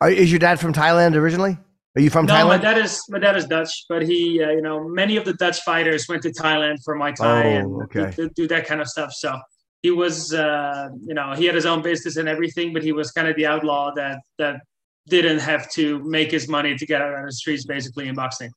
Are, 0.00 0.10
is 0.10 0.30
your 0.30 0.38
dad 0.38 0.60
from 0.60 0.72
Thailand 0.72 1.14
originally? 1.14 1.58
Are 1.96 2.00
you 2.00 2.10
from 2.10 2.26
no, 2.26 2.34
my 2.46 2.58
Thailand? 2.58 2.62
dad 2.62 2.78
is 2.78 3.00
my 3.08 3.18
dad 3.18 3.36
is 3.36 3.46
Dutch, 3.46 3.84
but 3.88 4.02
he, 4.02 4.42
uh, 4.42 4.50
you 4.50 4.62
know, 4.62 4.88
many 4.88 5.16
of 5.16 5.24
the 5.24 5.32
Dutch 5.34 5.60
fighters 5.60 6.08
went 6.08 6.22
to 6.22 6.30
Thailand 6.30 6.78
for 6.84 6.96
Muay 6.96 7.14
Thai 7.14 7.44
Oh, 7.44 7.48
and 7.48 7.82
okay. 7.84 8.10
do, 8.16 8.28
do 8.30 8.48
that 8.48 8.66
kind 8.66 8.80
of 8.80 8.88
stuff. 8.88 9.12
So 9.12 9.38
he 9.82 9.90
was, 9.90 10.34
uh, 10.34 10.88
you 11.06 11.14
know, 11.14 11.34
he 11.34 11.44
had 11.44 11.54
his 11.54 11.66
own 11.66 11.82
business 11.82 12.16
and 12.16 12.28
everything, 12.28 12.72
but 12.72 12.82
he 12.82 12.92
was 12.92 13.12
kind 13.12 13.28
of 13.28 13.36
the 13.36 13.46
outlaw 13.46 13.92
that 13.94 14.18
that 14.38 14.60
didn't 15.08 15.38
have 15.38 15.70
to 15.72 16.02
make 16.02 16.30
his 16.30 16.48
money 16.48 16.76
to 16.76 16.86
get 16.86 17.00
out 17.00 17.14
on 17.14 17.26
the 17.26 17.32
streets, 17.32 17.64
basically 17.64 18.08
in 18.08 18.14
boxing. 18.14 18.50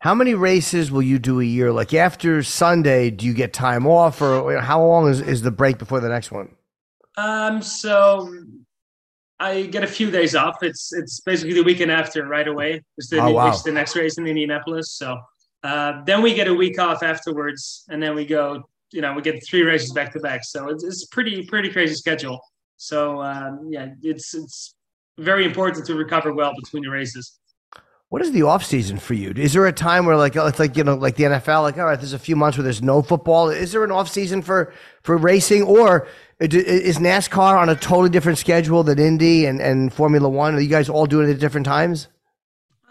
How 0.00 0.14
many 0.14 0.34
races 0.34 0.92
will 0.92 1.02
you 1.02 1.18
do 1.18 1.40
a 1.40 1.44
year? 1.44 1.72
Like 1.72 1.92
after 1.92 2.42
Sunday, 2.42 3.10
do 3.10 3.26
you 3.26 3.34
get 3.34 3.52
time 3.52 3.86
off, 3.86 4.22
or 4.22 4.60
how 4.60 4.84
long 4.84 5.08
is, 5.08 5.20
is 5.20 5.42
the 5.42 5.50
break 5.50 5.78
before 5.78 5.98
the 6.00 6.08
next 6.08 6.30
one? 6.30 6.54
Um, 7.16 7.60
so 7.60 8.32
I 9.40 9.62
get 9.62 9.82
a 9.82 9.88
few 9.88 10.10
days 10.10 10.36
off. 10.36 10.62
It's 10.62 10.92
it's 10.92 11.20
basically 11.20 11.54
the 11.54 11.64
weekend 11.64 11.90
after, 11.90 12.24
right 12.26 12.46
away. 12.46 12.82
It's 12.96 13.08
the, 13.10 13.18
Oh, 13.18 13.32
wow. 13.32 13.48
it's 13.48 13.62
the 13.62 13.72
next 13.72 13.96
race 13.96 14.18
in 14.18 14.26
Indianapolis. 14.26 14.92
So 14.92 15.18
uh, 15.64 16.04
then 16.04 16.22
we 16.22 16.32
get 16.32 16.46
a 16.46 16.54
week 16.54 16.78
off 16.78 17.02
afterwards, 17.02 17.84
and 17.88 18.00
then 18.02 18.14
we 18.14 18.24
go. 18.24 18.68
You 18.90 19.02
know, 19.02 19.12
we 19.12 19.20
get 19.20 19.44
three 19.46 19.62
races 19.62 19.92
back 19.92 20.12
to 20.12 20.20
back. 20.20 20.44
So 20.44 20.68
it's, 20.68 20.82
it's 20.82 21.04
pretty 21.06 21.44
pretty 21.46 21.70
crazy 21.70 21.94
schedule. 21.94 22.40
So 22.76 23.20
um, 23.20 23.66
yeah, 23.68 23.88
it's 24.02 24.32
it's 24.32 24.76
very 25.18 25.44
important 25.44 25.84
to 25.86 25.94
recover 25.96 26.32
well 26.32 26.54
between 26.58 26.84
the 26.84 26.88
races. 26.90 27.38
What 28.10 28.22
is 28.22 28.32
the 28.32 28.42
off 28.42 28.64
season 28.64 28.98
for 28.98 29.12
you? 29.12 29.34
Is 29.36 29.52
there 29.52 29.66
a 29.66 29.72
time 29.72 30.06
where 30.06 30.16
like 30.16 30.34
it's 30.34 30.58
like 30.58 30.76
you 30.76 30.84
know 30.84 30.94
like 30.94 31.16
the 31.16 31.24
NFL 31.24 31.62
like 31.62 31.76
all 31.76 31.84
right 31.84 31.98
there's 31.98 32.14
a 32.14 32.18
few 32.18 32.36
months 32.36 32.56
where 32.56 32.64
there's 32.64 32.82
no 32.82 33.02
football. 33.02 33.50
Is 33.50 33.72
there 33.72 33.84
an 33.84 33.92
off 33.92 34.08
season 34.08 34.40
for 34.40 34.72
for 35.02 35.16
racing 35.16 35.62
or 35.62 36.08
is 36.40 36.98
NASCAR 36.98 37.58
on 37.58 37.68
a 37.68 37.76
totally 37.76 38.08
different 38.08 38.38
schedule 38.38 38.82
than 38.82 38.98
Indy 38.98 39.44
and 39.44 39.60
and 39.60 39.92
Formula 39.92 40.28
One? 40.28 40.54
Are 40.54 40.60
you 40.60 40.68
guys 40.68 40.88
all 40.88 41.06
doing 41.06 41.28
it 41.28 41.34
at 41.34 41.40
different 41.40 41.66
times? 41.66 42.08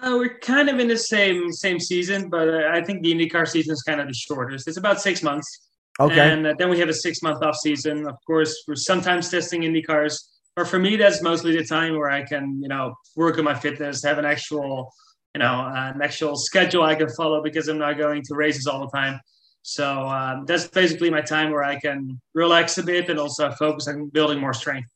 Uh, 0.04 0.12
we're 0.14 0.38
kind 0.38 0.70
of 0.70 0.78
in 0.78 0.88
the 0.88 0.98
same 0.98 1.52
same 1.52 1.80
season, 1.80 2.30
but 2.30 2.48
uh, 2.48 2.70
I 2.72 2.84
think 2.84 3.02
the 3.02 3.12
IndyCar 3.12 3.48
season 3.48 3.74
is 3.74 3.82
kind 3.82 4.00
of 4.00 4.08
the 4.08 4.14
shortest. 4.14 4.68
It's 4.68 4.78
about 4.78 5.02
six 5.02 5.24
months. 5.24 5.68
Okay. 6.00 6.32
And 6.32 6.46
uh, 6.46 6.54
then 6.60 6.70
we 6.70 6.78
have 6.80 6.90
a 6.90 6.94
six 6.94 7.24
month 7.24 7.42
off 7.44 7.56
season. 7.56 8.08
Of 8.08 8.16
course, 8.28 8.64
we're 8.68 8.76
sometimes 8.76 9.32
testing 9.32 9.64
Indy 9.64 9.82
cars, 9.82 10.30
but 10.56 10.68
for 10.68 10.80
me, 10.80 10.96
that's 10.96 11.22
mostly 11.22 11.56
the 11.56 11.64
time 11.64 11.98
where 11.98 12.10
I 12.10 12.24
can, 12.24 12.60
you 12.62 12.68
know, 12.68 12.94
work 13.16 13.38
on 13.38 13.44
my 13.44 13.56
fitness, 13.56 14.04
have 14.04 14.18
an 14.18 14.26
actual, 14.26 14.92
you 15.38 15.44
know, 15.44 15.60
uh, 15.60 15.92
an 15.94 16.02
actual 16.02 16.36
schedule 16.36 16.82
I 16.82 16.96
can 16.96 17.10
follow 17.10 17.44
because 17.44 17.68
I'm 17.68 17.78
not 17.78 17.96
going 17.96 18.24
to 18.24 18.34
races 18.34 18.66
all 18.66 18.80
the 18.80 18.90
time. 18.90 19.20
So 19.62 19.86
um, 20.08 20.46
that's 20.48 20.68
basically 20.68 21.12
my 21.12 21.22
time 21.22 21.52
where 21.52 21.64
I 21.64 21.80
can 21.80 22.20
relax 22.34 22.80
a 22.80 22.84
bit 22.84 23.08
and 23.08 23.20
also 23.20 23.52
focus 23.52 23.88
on 23.88 24.10
building 24.10 24.40
more 24.40 24.54
strength. 24.54 24.90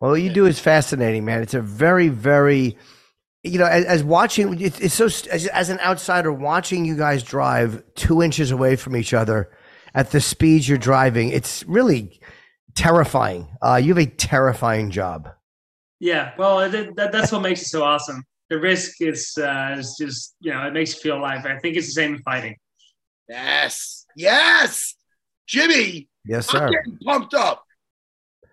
Well, 0.00 0.10
what 0.10 0.20
you 0.20 0.30
do 0.30 0.44
is 0.44 0.58
fascinating, 0.58 1.24
man. 1.24 1.40
It's 1.40 1.54
a 1.54 1.62
very, 1.62 2.08
very, 2.08 2.76
you 3.42 3.58
know, 3.58 3.64
as, 3.64 3.86
as 3.86 4.04
watching, 4.04 4.60
it's, 4.60 4.78
it's 4.80 4.94
so, 4.94 5.06
as, 5.06 5.46
as 5.46 5.70
an 5.70 5.80
outsider, 5.80 6.30
watching 6.30 6.84
you 6.84 6.94
guys 6.94 7.22
drive 7.22 7.82
two 7.94 8.22
inches 8.22 8.50
away 8.50 8.76
from 8.76 8.96
each 8.96 9.14
other 9.14 9.50
at 9.94 10.10
the 10.10 10.20
speeds 10.20 10.68
you're 10.68 10.76
driving, 10.76 11.30
it's 11.30 11.64
really 11.64 12.20
terrifying. 12.74 13.48
Uh, 13.62 13.80
you 13.82 13.94
have 13.94 14.06
a 14.06 14.10
terrifying 14.10 14.90
job. 14.90 15.30
Yeah, 16.00 16.32
well, 16.36 16.68
that, 16.68 16.96
that, 16.96 17.12
that's 17.12 17.32
what 17.32 17.40
makes 17.40 17.62
it 17.62 17.68
so 17.68 17.82
awesome. 17.82 18.24
The 18.54 18.60
risk 18.60 19.00
is 19.00 19.36
uh, 19.36 19.74
is 19.80 19.96
just, 19.98 20.36
you 20.38 20.52
know, 20.52 20.64
it 20.68 20.72
makes 20.72 20.94
you 20.94 21.00
feel 21.00 21.16
alive. 21.18 21.44
I 21.44 21.58
think 21.58 21.76
it's 21.76 21.86
the 21.88 21.92
same 21.92 22.14
in 22.14 22.22
fighting. 22.22 22.54
Yes, 23.28 24.06
yes, 24.14 24.94
Jimmy. 25.48 26.08
Yes, 26.24 26.46
sir. 26.48 26.66
I'm 26.66 26.70
getting 26.72 26.98
pumped 27.04 27.34
up. 27.34 27.64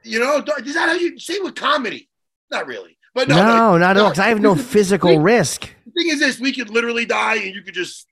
You 0.04 0.20
know, 0.20 0.38
is 0.66 0.74
that 0.74 0.90
how 0.90 0.96
you 0.96 1.20
say 1.20 1.38
with 1.38 1.54
comedy? 1.54 2.10
Not 2.50 2.66
really, 2.66 2.98
but 3.14 3.28
No, 3.28 3.36
no, 3.46 3.78
not 3.78 3.96
at 3.96 3.98
all. 4.02 4.10
'cause 4.10 4.18
I 4.18 4.30
have 4.30 4.42
no 4.42 4.54
We- 4.54 4.60
physical 4.64 5.20
risk. 5.20 5.70
The 5.86 5.92
thing 5.92 6.08
is, 6.08 6.20
this 6.20 6.40
we 6.40 6.52
could 6.52 6.72
literally 6.72 7.06
die, 7.06 7.36
and 7.36 7.54
you 7.54 7.62
could 7.62 7.76
just 7.76 8.08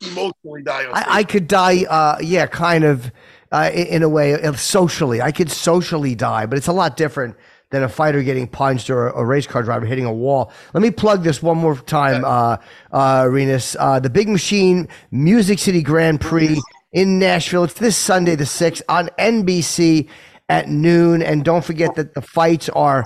emotionally 0.00 0.62
die. 0.62 0.86
On. 0.86 0.94
I, 0.94 1.04
I 1.18 1.24
could 1.24 1.46
die, 1.46 1.84
uh, 1.90 2.16
yeah, 2.22 2.46
kind 2.46 2.84
of 2.84 3.12
uh, 3.52 3.70
in, 3.74 3.86
in 3.88 4.02
a 4.02 4.08
way, 4.08 4.40
socially. 4.56 5.20
I 5.20 5.30
could 5.30 5.50
socially 5.50 6.14
die, 6.14 6.46
but 6.46 6.56
it's 6.56 6.68
a 6.68 6.72
lot 6.72 6.96
different 6.96 7.36
than 7.74 7.82
a 7.82 7.88
fighter 7.88 8.22
getting 8.22 8.46
punched 8.46 8.88
or 8.88 9.08
a 9.08 9.24
race 9.24 9.46
car 9.46 9.62
driver 9.62 9.84
hitting 9.84 10.04
a 10.04 10.12
wall. 10.12 10.52
Let 10.72 10.82
me 10.82 10.90
plug 10.90 11.24
this 11.24 11.42
one 11.42 11.58
more 11.58 11.76
time, 11.76 12.24
uh, 12.24 12.58
uh, 12.92 13.28
Rinus. 13.28 13.76
Uh, 13.78 13.98
the 13.98 14.10
Big 14.10 14.28
Machine 14.28 14.88
Music 15.10 15.58
City 15.58 15.82
Grand 15.82 16.20
Prix 16.20 16.60
in 16.92 17.18
Nashville. 17.18 17.64
It's 17.64 17.74
this 17.74 17.96
Sunday, 17.96 18.36
the 18.36 18.44
6th, 18.44 18.82
on 18.88 19.08
NBC 19.18 20.08
at 20.48 20.68
noon. 20.68 21.20
And 21.20 21.44
don't 21.44 21.64
forget 21.64 21.96
that 21.96 22.14
the 22.14 22.22
fights 22.22 22.68
are 22.68 23.04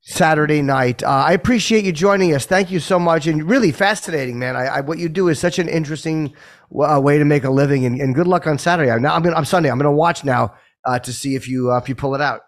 Saturday 0.00 0.62
night. 0.62 1.02
Uh, 1.02 1.08
I 1.08 1.32
appreciate 1.32 1.84
you 1.84 1.90
joining 1.90 2.34
us. 2.34 2.46
Thank 2.46 2.70
you 2.70 2.78
so 2.78 2.98
much, 2.98 3.26
and 3.26 3.42
really 3.42 3.72
fascinating, 3.72 4.38
man. 4.38 4.54
I, 4.54 4.66
I 4.66 4.80
what 4.82 4.98
you 4.98 5.08
do 5.08 5.28
is 5.28 5.40
such 5.40 5.58
an 5.58 5.68
interesting 5.68 6.34
uh, 6.78 7.00
way 7.02 7.18
to 7.18 7.24
make 7.24 7.42
a 7.42 7.50
living, 7.50 7.86
and, 7.86 8.00
and 8.00 8.14
good 8.14 8.26
luck 8.26 8.46
on 8.46 8.58
Saturday. 8.58 8.90
I'm 8.90 9.00
now 9.02 9.14
I'm 9.14 9.22
gonna, 9.22 9.36
I'm 9.36 9.46
Sunday. 9.46 9.70
I'm 9.70 9.78
going 9.78 9.90
to 9.90 9.96
watch 9.96 10.22
now 10.22 10.54
uh, 10.84 10.98
to 10.98 11.12
see 11.12 11.34
if 11.34 11.48
you 11.48 11.72
uh, 11.72 11.78
if 11.78 11.88
you 11.88 11.94
pull 11.94 12.14
it 12.14 12.20
out. 12.20 12.42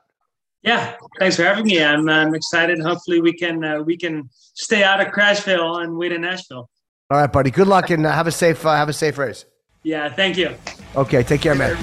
Yeah, 0.66 0.96
thanks 1.20 1.36
for 1.36 1.44
having 1.44 1.64
me. 1.64 1.80
I'm, 1.80 2.08
I'm 2.08 2.34
excited. 2.34 2.80
Hopefully, 2.80 3.20
we 3.20 3.32
can 3.32 3.62
uh, 3.62 3.82
we 3.82 3.96
can 3.96 4.28
stay 4.54 4.82
out 4.82 5.00
of 5.00 5.12
Crashville 5.12 5.84
and 5.84 5.96
wait 5.96 6.10
in 6.10 6.22
Nashville. 6.22 6.68
All 7.08 7.18
right, 7.20 7.32
buddy. 7.32 7.52
Good 7.52 7.68
luck 7.68 7.90
and 7.90 8.04
uh, 8.04 8.10
have 8.10 8.26
a 8.26 8.32
safe 8.32 8.66
uh, 8.66 8.74
have 8.74 8.88
a 8.88 8.92
safe 8.92 9.16
race. 9.16 9.44
Yeah, 9.84 10.12
thank 10.12 10.36
you. 10.36 10.56
Okay, 10.96 11.22
take 11.22 11.40
care, 11.40 11.54
man. 11.54 11.76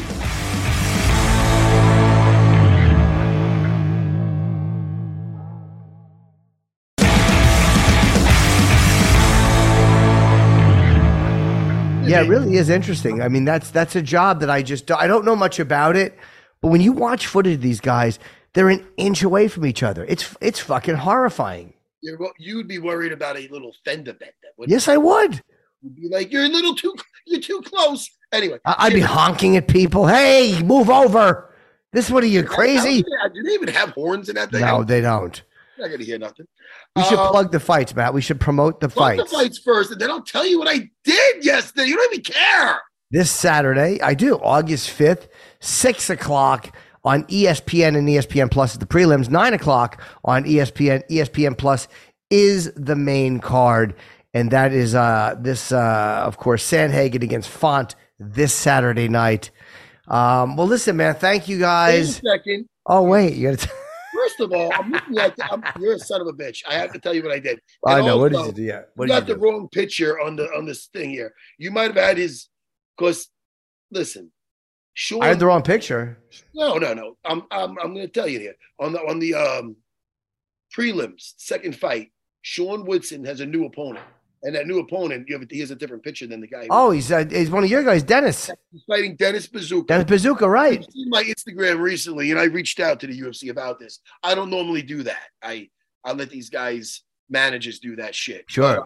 Yeah, 12.06 12.22
it 12.22 12.28
really 12.28 12.58
is 12.58 12.70
interesting. 12.70 13.22
I 13.22 13.30
mean, 13.30 13.46
that's 13.46 13.72
that's 13.72 13.96
a 13.96 14.02
job 14.02 14.42
that 14.42 14.50
I 14.50 14.62
just 14.62 14.92
I 14.92 15.08
don't 15.08 15.24
know 15.24 15.38
much 15.38 15.62
about 15.62 15.96
it, 15.96 16.20
but 16.60 16.68
when 16.68 16.82
you 16.82 16.92
watch 16.92 17.28
footage 17.28 17.56
of 17.56 17.62
these 17.62 17.80
guys, 17.80 18.20
they're 18.54 18.70
an 18.70 18.86
inch 18.98 19.24
away 19.24 19.48
from 19.48 19.66
each 19.66 19.84
other. 19.84 20.06
It's 20.06 20.36
it's 20.42 20.60
fucking 20.60 20.96
horrifying. 20.96 21.74
You're, 22.02 22.18
you'd 22.38 22.68
be 22.68 22.80
worried 22.80 23.12
about 23.14 23.38
a 23.38 23.48
little 23.48 23.74
fender 23.86 24.14
bender. 24.14 24.34
Yes, 24.68 24.88
I 24.88 24.98
would. 24.98 25.36
you? 25.36 25.40
You'd 25.84 25.96
be 25.96 26.10
like, 26.10 26.32
you're 26.32 26.44
a 26.44 26.50
little 26.50 26.76
too, 26.76 26.94
you're 27.26 27.40
too 27.42 27.62
close. 27.66 28.10
Anyway, 28.32 28.60
I- 28.66 28.76
I'd 28.80 28.94
be 28.94 29.00
honking 29.00 29.56
at 29.58 29.68
people. 29.68 30.06
Hey, 30.08 30.62
move 30.64 30.90
over. 30.90 31.50
This 31.94 32.10
what 32.10 32.24
are 32.24 32.28
you 32.28 32.44
crazy? 32.44 33.04
Do 33.04 33.44
they 33.44 33.52
even 33.54 33.68
have 33.70 33.90
horns 33.92 34.28
in 34.30 34.36
that 34.36 34.52
thing? 34.52 34.62
No, 34.62 34.84
they 34.84 35.00
don't. 35.02 35.42
not 35.78 35.90
gonna 35.92 36.04
hear 36.04 36.18
nothing. 36.20 36.48
We 36.96 37.04
should 37.04 37.20
Um, 37.20 37.30
plug 37.30 37.52
the 37.52 37.60
fights, 37.60 37.96
Matt. 37.96 38.14
We 38.14 38.22
should 38.22 38.40
promote 38.40 38.80
the 38.82 38.90
plug 38.90 39.18
fights. 39.18 39.30
the 39.32 39.38
fights 39.38 39.60
first, 39.60 39.92
and 39.92 40.02
then 40.02 40.10
I'll 40.12 40.22
tell 40.24 40.46
you 40.46 40.60
what 40.60 40.68
I 40.68 40.90
did 41.04 41.46
yesterday. 41.46 41.86
You 41.88 41.96
don't 41.96 42.14
even 42.14 42.24
care. 42.24 42.80
This 43.12 43.30
Saturday, 43.32 44.02
I 44.02 44.14
do. 44.16 44.38
August 44.40 44.90
5th, 44.90 45.28
6 45.62 46.10
o'clock 46.10 46.76
on 47.04 47.24
ESPN 47.26 47.98
and 47.98 48.08
ESPN 48.08 48.50
Plus 48.50 48.74
at 48.74 48.80
the 48.80 48.86
prelims. 48.86 49.30
9 49.30 49.54
o'clock 49.54 50.02
on 50.24 50.44
ESPN. 50.46 51.04
ESPN 51.10 51.58
Plus 51.58 51.88
is 52.30 52.72
the 52.76 52.96
main 52.96 53.40
card. 53.40 53.96
And 54.34 54.50
that 54.52 54.72
is 54.74 54.96
uh, 54.96 55.36
this, 55.40 55.72
uh, 55.72 56.24
of 56.26 56.38
course, 56.38 56.70
Sandhagen 56.70 57.22
against 57.24 57.50
Font 57.50 57.96
this 58.20 58.54
Saturday 58.54 59.08
night. 59.08 59.52
Um, 60.08 60.56
well, 60.58 60.68
listen, 60.68 60.98
man, 60.98 61.16
thank 61.16 61.48
you 61.48 61.58
Wait 61.58 61.62
guys. 61.62 62.10
a 62.18 62.22
second. 62.22 62.68
Oh, 62.86 63.04
wait. 63.04 63.36
You 63.36 63.52
gotta 63.52 63.68
t- 63.68 63.74
First 64.14 64.40
of 64.40 64.54
all, 64.54 64.72
I'm 64.74 64.92
looking 64.92 65.18
at. 65.18 65.34
I'm, 65.52 65.64
you're 65.80 65.94
a 65.96 66.00
son 66.00 66.22
of 66.22 66.28
a 66.28 66.34
bitch. 66.34 66.62
I 66.68 66.76
have 66.76 66.94
to 66.94 67.00
tell 67.00 67.14
you 67.14 67.24
what 67.24 67.32
I 67.32 67.40
did. 67.40 67.60
I 67.86 67.98
And 67.98 68.08
know. 68.08 68.18
What 68.18 68.32
did 68.32 68.46
you 68.46 68.52
do? 68.52 68.62
Yeah. 68.64 68.82
What 68.96 69.08
you 69.08 69.14
got 69.14 69.28
you 69.28 69.34
the 69.34 69.40
wrong 69.40 69.68
picture 69.70 70.20
on 70.20 70.36
the 70.36 70.46
on 70.56 70.66
this 70.66 70.88
thing 70.88 71.10
here. 71.10 71.34
You 71.58 71.72
might 71.72 71.94
have 71.94 71.96
had 71.96 72.18
his. 72.18 72.48
Because, 72.98 73.28
listen, 73.92 74.32
Sean. 74.94 75.24
I 75.24 75.28
had 75.28 75.40
the 75.40 75.46
wrong 75.46 75.64
picture. 75.64 76.18
No, 76.54 76.78
no, 76.78 76.94
no. 76.94 77.18
I'm 77.26 77.44
I'm 77.52 77.78
I'm 77.80 77.94
going 77.94 78.06
to 78.06 78.08
tell 78.08 78.28
you 78.28 78.40
here 78.40 78.56
on 78.80 78.94
the 78.94 79.00
on 79.00 79.20
the 79.20 79.34
um 79.36 79.76
prelims 80.76 81.34
second 81.38 81.76
fight. 81.76 82.12
Sean 82.42 82.86
Woodson 82.86 83.24
has 83.26 83.40
a 83.40 83.46
new 83.46 83.66
opponent, 83.66 84.06
and 84.44 84.54
that 84.56 84.68
new 84.68 84.80
opponent, 84.80 85.28
you 85.30 85.40
have 85.40 85.50
he 85.50 85.60
has 85.62 85.72
a 85.72 85.76
different 85.76 86.04
picture 86.04 86.28
than 86.28 86.42
the 86.42 86.48
guy. 86.48 86.68
Oh, 86.70 86.92
he's, 86.92 87.12
uh, 87.12 87.26
he's 87.30 87.50
one 87.50 87.64
of 87.64 87.70
your 87.70 87.84
guys, 87.84 88.04
Dennis. 88.04 88.52
he's 88.72 88.84
fighting 88.86 89.16
Dennis 89.16 89.48
Buzukja. 89.48 89.88
Dennis 89.88 90.06
Buzukja, 90.26 90.48
right. 90.48 90.80
I've 90.80 90.92
seen 90.92 91.10
my 91.10 91.24
Instagram 91.24 91.80
recently, 91.80 92.32
and 92.32 92.40
I 92.40 92.46
reached 92.46 92.80
out 92.82 93.00
to 93.00 93.08
the 93.08 93.20
UFC 93.20 93.50
about 93.50 93.80
this. 93.80 94.00
I 94.24 94.36
don't 94.36 94.50
normally 94.50 94.82
do 94.82 95.04
that. 95.04 95.30
I 95.42 95.70
I 96.04 96.12
let 96.12 96.30
these 96.30 96.50
guys 96.50 97.04
managers 97.30 97.80
do 97.80 97.96
that 97.96 98.14
shit. 98.14 98.44
Sure. 98.48 98.86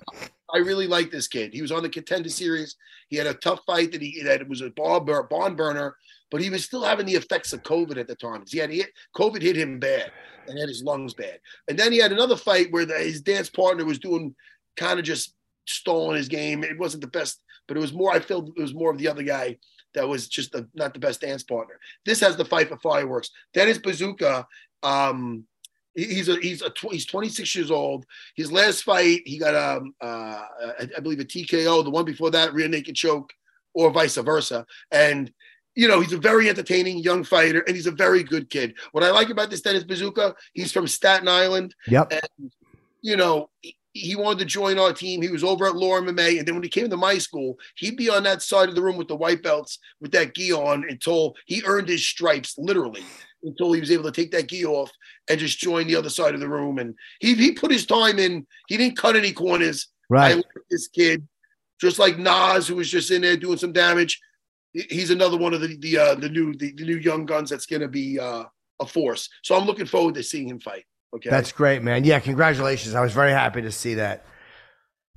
I 0.54 0.60
really 0.60 0.88
like 0.88 1.12
this 1.12 1.28
kid. 1.28 1.54
He 1.54 1.62
was 1.62 1.72
on 1.72 1.84
the 1.84 1.90
contender 1.90 2.30
series. 2.30 2.76
He 3.10 3.18
had 3.18 3.28
a 3.28 3.34
tough 3.34 3.62
fight 3.66 3.92
that 3.92 4.02
he 4.02 4.22
that 4.24 4.42
it 4.42 4.48
was 4.48 4.62
a 4.62 4.70
barn 4.70 5.56
burner, 5.56 5.96
but 6.32 6.42
he 6.42 6.50
was 6.50 6.64
still 6.64 6.84
having 6.84 7.06
the 7.06 7.16
effects 7.16 7.54
of 7.54 7.64
COVID 7.64 7.98
at 7.98 8.08
the 8.08 8.16
time. 8.16 8.44
He 8.48 8.58
had 8.58 8.72
hit, 8.72 8.90
COVID 9.16 9.42
hit 9.42 9.58
him 9.58 9.80
bad 9.80 10.12
and 10.48 10.58
had 10.58 10.70
his 10.70 10.84
lungs 10.84 11.14
bad. 11.14 11.40
And 11.68 11.78
then 11.78 11.92
he 11.92 11.98
had 11.98 12.12
another 12.12 12.38
fight 12.38 12.72
where 12.72 12.86
the, 12.86 12.98
his 12.98 13.22
dance 13.22 13.50
partner 13.50 13.86
was 13.86 14.00
doing 14.00 14.36
kind 14.78 15.00
of 15.00 15.06
just 15.06 15.34
stalling 15.66 16.18
his 16.18 16.30
game. 16.30 16.64
It 16.64 16.80
wasn't 16.80 17.02
the 17.02 17.08
best, 17.08 17.42
but 17.68 17.78
it 17.78 17.82
was 17.82 17.94
more. 17.94 18.12
I 18.12 18.20
felt 18.20 18.50
it 18.56 18.62
was 18.62 18.74
more 18.74 18.92
of 18.92 18.98
the 18.98 19.08
other 19.08 19.24
guy 19.24 19.58
that 19.94 20.08
was 20.08 20.28
just 20.28 20.52
the, 20.52 20.68
not 20.74 20.94
the 20.94 21.00
best 21.00 21.22
dance 21.22 21.44
partner. 21.44 21.80
This 22.06 22.20
has 22.22 22.38
the 22.38 22.46
fight 22.46 22.70
for 22.70 22.78
fireworks. 22.78 23.32
Dennis 23.54 23.80
Buzukja. 23.80 24.46
Um, 24.84 25.46
he's 25.98 26.30
a 26.30 26.38
he's 26.38 26.62
a 26.62 26.70
tw- 26.70 26.92
he's 26.92 27.06
26 27.06 27.56
years 27.56 27.72
old. 27.72 28.06
His 28.36 28.52
last 28.52 28.84
fight, 28.84 29.22
he 29.26 29.38
got 29.38 29.56
um 29.56 29.94
uh 30.02 30.44
I, 30.80 30.88
I 30.98 31.00
believe 31.00 31.20
a 31.20 31.26
TKO. 31.26 31.84
The 31.84 31.90
one 31.90 32.06
before 32.06 32.32
that, 32.32 32.54
rear 32.54 32.68
naked 32.68 32.96
choke, 32.96 33.34
or 33.74 33.92
vice 33.92 34.16
versa. 34.16 34.66
And 34.92 35.32
you 35.76 35.88
know, 35.88 36.00
he's 36.02 36.14
a 36.14 36.18
very 36.18 36.50
entertaining 36.50 37.00
young 37.00 37.24
fighter, 37.24 37.62
and 37.62 37.76
he's 37.76 37.86
a 37.88 37.92
very 37.92 38.24
good 38.24 38.50
kid. 38.50 38.76
What 38.94 39.04
I 39.04 39.12
like 39.12 39.30
about 39.30 39.50
this 39.50 39.62
Dennis 39.62 39.84
Buzukja, 39.84 40.34
he's 40.54 40.72
from 40.72 40.88
Staten 40.88 41.28
Island 41.28 41.76
Yep. 41.88 42.12
And, 42.12 42.52
you 43.02 43.16
know, 43.16 43.50
he, 44.00 44.16
wanted 44.16 44.40
to 44.40 44.46
join 44.46 44.80
our 44.80 44.94
team. 44.94 45.22
He 45.22 45.30
was 45.30 45.44
over 45.44 45.66
at 45.68 45.76
Law 45.76 46.00
MMA. 46.00 46.40
And 46.40 46.48
then 46.48 46.56
when 46.56 46.64
he 46.64 46.70
came 46.70 46.90
to 46.90 46.98
my 46.98 47.18
school, 47.18 47.58
he'd 47.76 47.98
be 47.98 48.10
on 48.10 48.24
that 48.24 48.42
side 48.42 48.70
of 48.70 48.76
the 48.76 48.82
room 48.82 48.98
with 48.98 49.08
the 49.08 49.16
white 49.16 49.44
belts 49.44 49.80
with 50.02 50.12
that 50.12 50.36
gi 50.36 50.54
on 50.54 50.86
until 50.90 51.36
he 51.46 51.62
earned 51.66 51.88
his 51.90 52.06
stripes, 52.06 52.58
literally, 52.58 53.04
until 53.44 53.74
he 53.74 53.80
was 53.80 53.92
able 53.92 54.04
to 54.04 54.12
take 54.12 54.32
that 54.32 54.48
gi 54.48 54.66
off 54.66 54.92
and 55.30 55.40
just 55.40 55.60
join 55.60 55.88
the 55.88 55.96
other 55.96 56.10
side 56.10 56.34
of 56.34 56.40
the 56.40 56.50
room. 56.50 56.80
And 56.80 56.96
he, 57.20 57.34
he 57.36 57.52
put 57.52 57.72
his 57.72 57.86
time 57.86 58.20
in. 58.20 58.46
He 58.68 58.78
didn't 58.78 58.98
cut 58.98 59.16
any 59.16 59.32
corners. 59.32 59.88
I 60.10 60.14
Right. 60.14 60.36
like 60.38 60.46
this 60.70 60.88
kid, 60.88 61.28
just 61.82 62.00
like 62.00 62.18
Nas, 62.18 62.68
who 62.68 62.76
was 62.76 62.90
just 62.90 63.12
in 63.12 63.22
there 63.22 63.36
doing 63.38 63.58
some 63.58 63.74
damage. 63.74 64.20
He's 64.74 65.10
another 65.10 65.38
one 65.38 65.54
of 65.54 65.62
the 65.62 65.76
the 65.78 65.98
uh, 65.98 66.16
the 66.16 66.30
new 66.30 66.54
the, 66.56 66.72
the 66.72 66.86
new 66.86 66.98
young 66.98 67.26
guns 67.26 67.50
that's 67.50 67.66
going 67.66 67.82
to 67.82 67.88
be 67.88 68.20
uh, 68.20 68.44
a 68.80 68.86
force. 68.86 69.30
So 69.44 69.56
I'm 69.56 69.66
looking 69.66 69.86
forward 69.86 70.16
to 70.16 70.24
seeing 70.24 70.50
him 70.50 70.60
fight. 70.60 70.86
Okay, 71.16 71.30
That's 71.30 71.52
great, 71.52 71.82
man. 71.84 72.04
Yeah, 72.04 72.20
congratulations. 72.20 72.94
I 72.96 73.02
was 73.02 73.14
very 73.14 73.32
happy 73.32 73.62
to 73.62 73.72
see 73.72 73.94
that. 73.96 74.26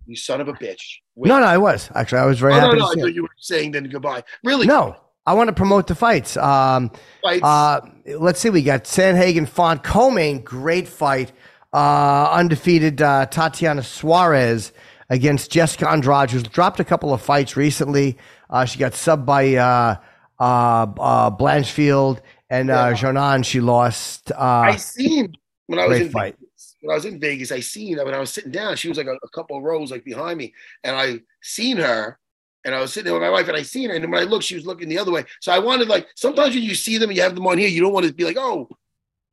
you 0.07 0.16
son 0.16 0.41
of 0.41 0.49
a 0.49 0.53
bitch. 0.53 0.80
Wait. 1.16 1.28
No, 1.28 1.38
no, 1.41 1.47
I 1.47 1.59
was 1.59 1.91
actually. 1.95 2.20
I 2.20 2.26
was 2.26 2.38
very 2.38 2.55
Oh, 2.55 2.61
happy 2.61 2.78
no, 2.78 2.84
no, 2.86 2.91
I 2.91 2.95
thought 2.95 3.14
you 3.14 3.22
were 3.22 3.28
saying 3.38 3.72
then 3.72 3.84
goodbye. 3.84 4.22
Really? 4.45 4.66
No, 4.66 4.97
I 5.26 5.34
want 5.34 5.49
to 5.49 5.53
promote 5.55 5.86
the 5.88 5.95
fights. 5.95 6.36
Um, 6.36 6.91
Fights. 7.22 7.43
uh, 7.45 7.80
let's 8.18 8.41
see. 8.41 8.51
We 8.51 8.62
got 8.62 8.84
Sandhagen 8.84 9.47
Font 9.49 9.82
Comain, 9.82 10.43
great 10.43 10.88
fight. 10.88 11.32
Uh, 11.72 12.28
undefeated 12.32 13.01
uh, 13.03 13.26
Tatiana 13.26 13.82
Suarez 13.82 14.72
against 15.09 15.51
Jessica 15.53 15.88
Andrade, 15.88 16.30
who's 16.30 16.43
dropped 16.43 16.80
a 16.80 16.84
couple 16.84 17.12
of 17.12 17.20
fights 17.20 17.57
recently. 17.57 18.16
Uh, 18.49 18.64
she 18.64 18.78
got 18.78 18.93
subbed 18.93 19.24
by 19.26 19.55
uh, 19.55 19.97
uh, 20.41 20.43
uh, 20.43 21.30
Blanchfield 21.30 22.20
and 22.49 22.70
uh, 22.70 22.74
Yeah. 22.88 22.95
Jonan. 22.95 23.45
She 23.45 23.61
lost. 23.61 24.32
Uh, 24.32 24.36
I 24.38 24.76
seen 24.76 25.34
when 25.71 25.79
I 25.79 25.87
was 25.87 25.99
great 25.99 26.07
in 26.07 26.12
fight. 26.12 26.37
Vegas, 26.41 26.77
when 26.81 26.91
I 26.93 26.95
was 26.97 27.05
in 27.05 27.21
Vegas, 27.21 27.53
I 27.53 27.61
seen 27.61 27.97
her 27.99 28.05
when 28.05 28.12
I 28.14 28.18
was 28.18 28.33
sitting 28.33 28.51
down. 28.51 28.75
She 28.75 28.89
was 28.89 28.99
like 28.99 29.07
a, 29.07 29.14
a 29.23 29.29
couple 29.29 29.57
of 29.57 29.62
rows 29.62 29.93
like 29.93 30.05
behind 30.05 30.37
me, 30.37 30.53
and 30.83 30.97
I 30.97 31.21
seen 31.43 31.77
her. 31.77 32.18
And 32.64 32.75
I 32.75 32.81
was 32.81 32.93
sitting 32.93 33.05
there 33.07 33.14
with 33.14 33.23
my 33.23 33.31
wife, 33.31 33.47
and 33.49 33.57
I 33.57 33.62
seen 33.62 33.89
her. 33.89 33.95
And 33.97 34.11
when 34.11 34.21
I 34.21 34.25
looked, 34.25 34.45
she 34.45 34.57
was 34.57 34.66
looking 34.66 34.89
the 34.89 34.99
other 34.99 35.12
way. 35.12 35.25
So 35.41 35.53
I 35.53 35.59
wanted 35.61 35.89
like 35.89 36.09
sometimes 36.16 36.55
when 36.55 36.64
you 36.64 36.75
see 36.75 36.99
them 36.99 37.09
and 37.09 37.16
you 37.16 37.23
have 37.23 37.35
them 37.35 37.47
on 37.47 37.57
here, 37.57 37.68
you 37.68 37.81
don't 37.81 37.93
want 37.93 38.05
to 38.07 38.12
be 38.12 38.25
like, 38.25 38.37
oh, 38.37 38.68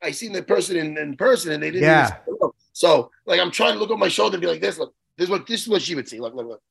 I 0.02 0.12
seen 0.12 0.32
that 0.34 0.48
person 0.48 0.78
in, 0.78 0.96
in 0.98 1.18
person, 1.18 1.52
and 1.52 1.62
they 1.62 1.72
didn't. 1.72 1.90
Yeah. 1.90 2.18
So 2.74 3.10
like 3.26 3.40
I'm 3.40 3.52
trying 3.52 3.74
to 3.74 3.80
look 3.80 3.90
on 3.90 4.00
my 4.00 4.08
shoulder 4.08 4.36
and 4.36 4.42
be 4.42 4.48
like 4.48 4.62
this. 4.62 4.78
Look, 4.78 4.94
this 5.18 5.26
is 5.26 5.30
what 5.32 5.48
this 5.48 5.64
is 5.64 5.68
what 5.68 5.82
she 5.82 5.96
would 5.96 6.08
see. 6.08 6.20
Look, 6.20 6.36
look, 6.36 6.48
look. 6.48 6.62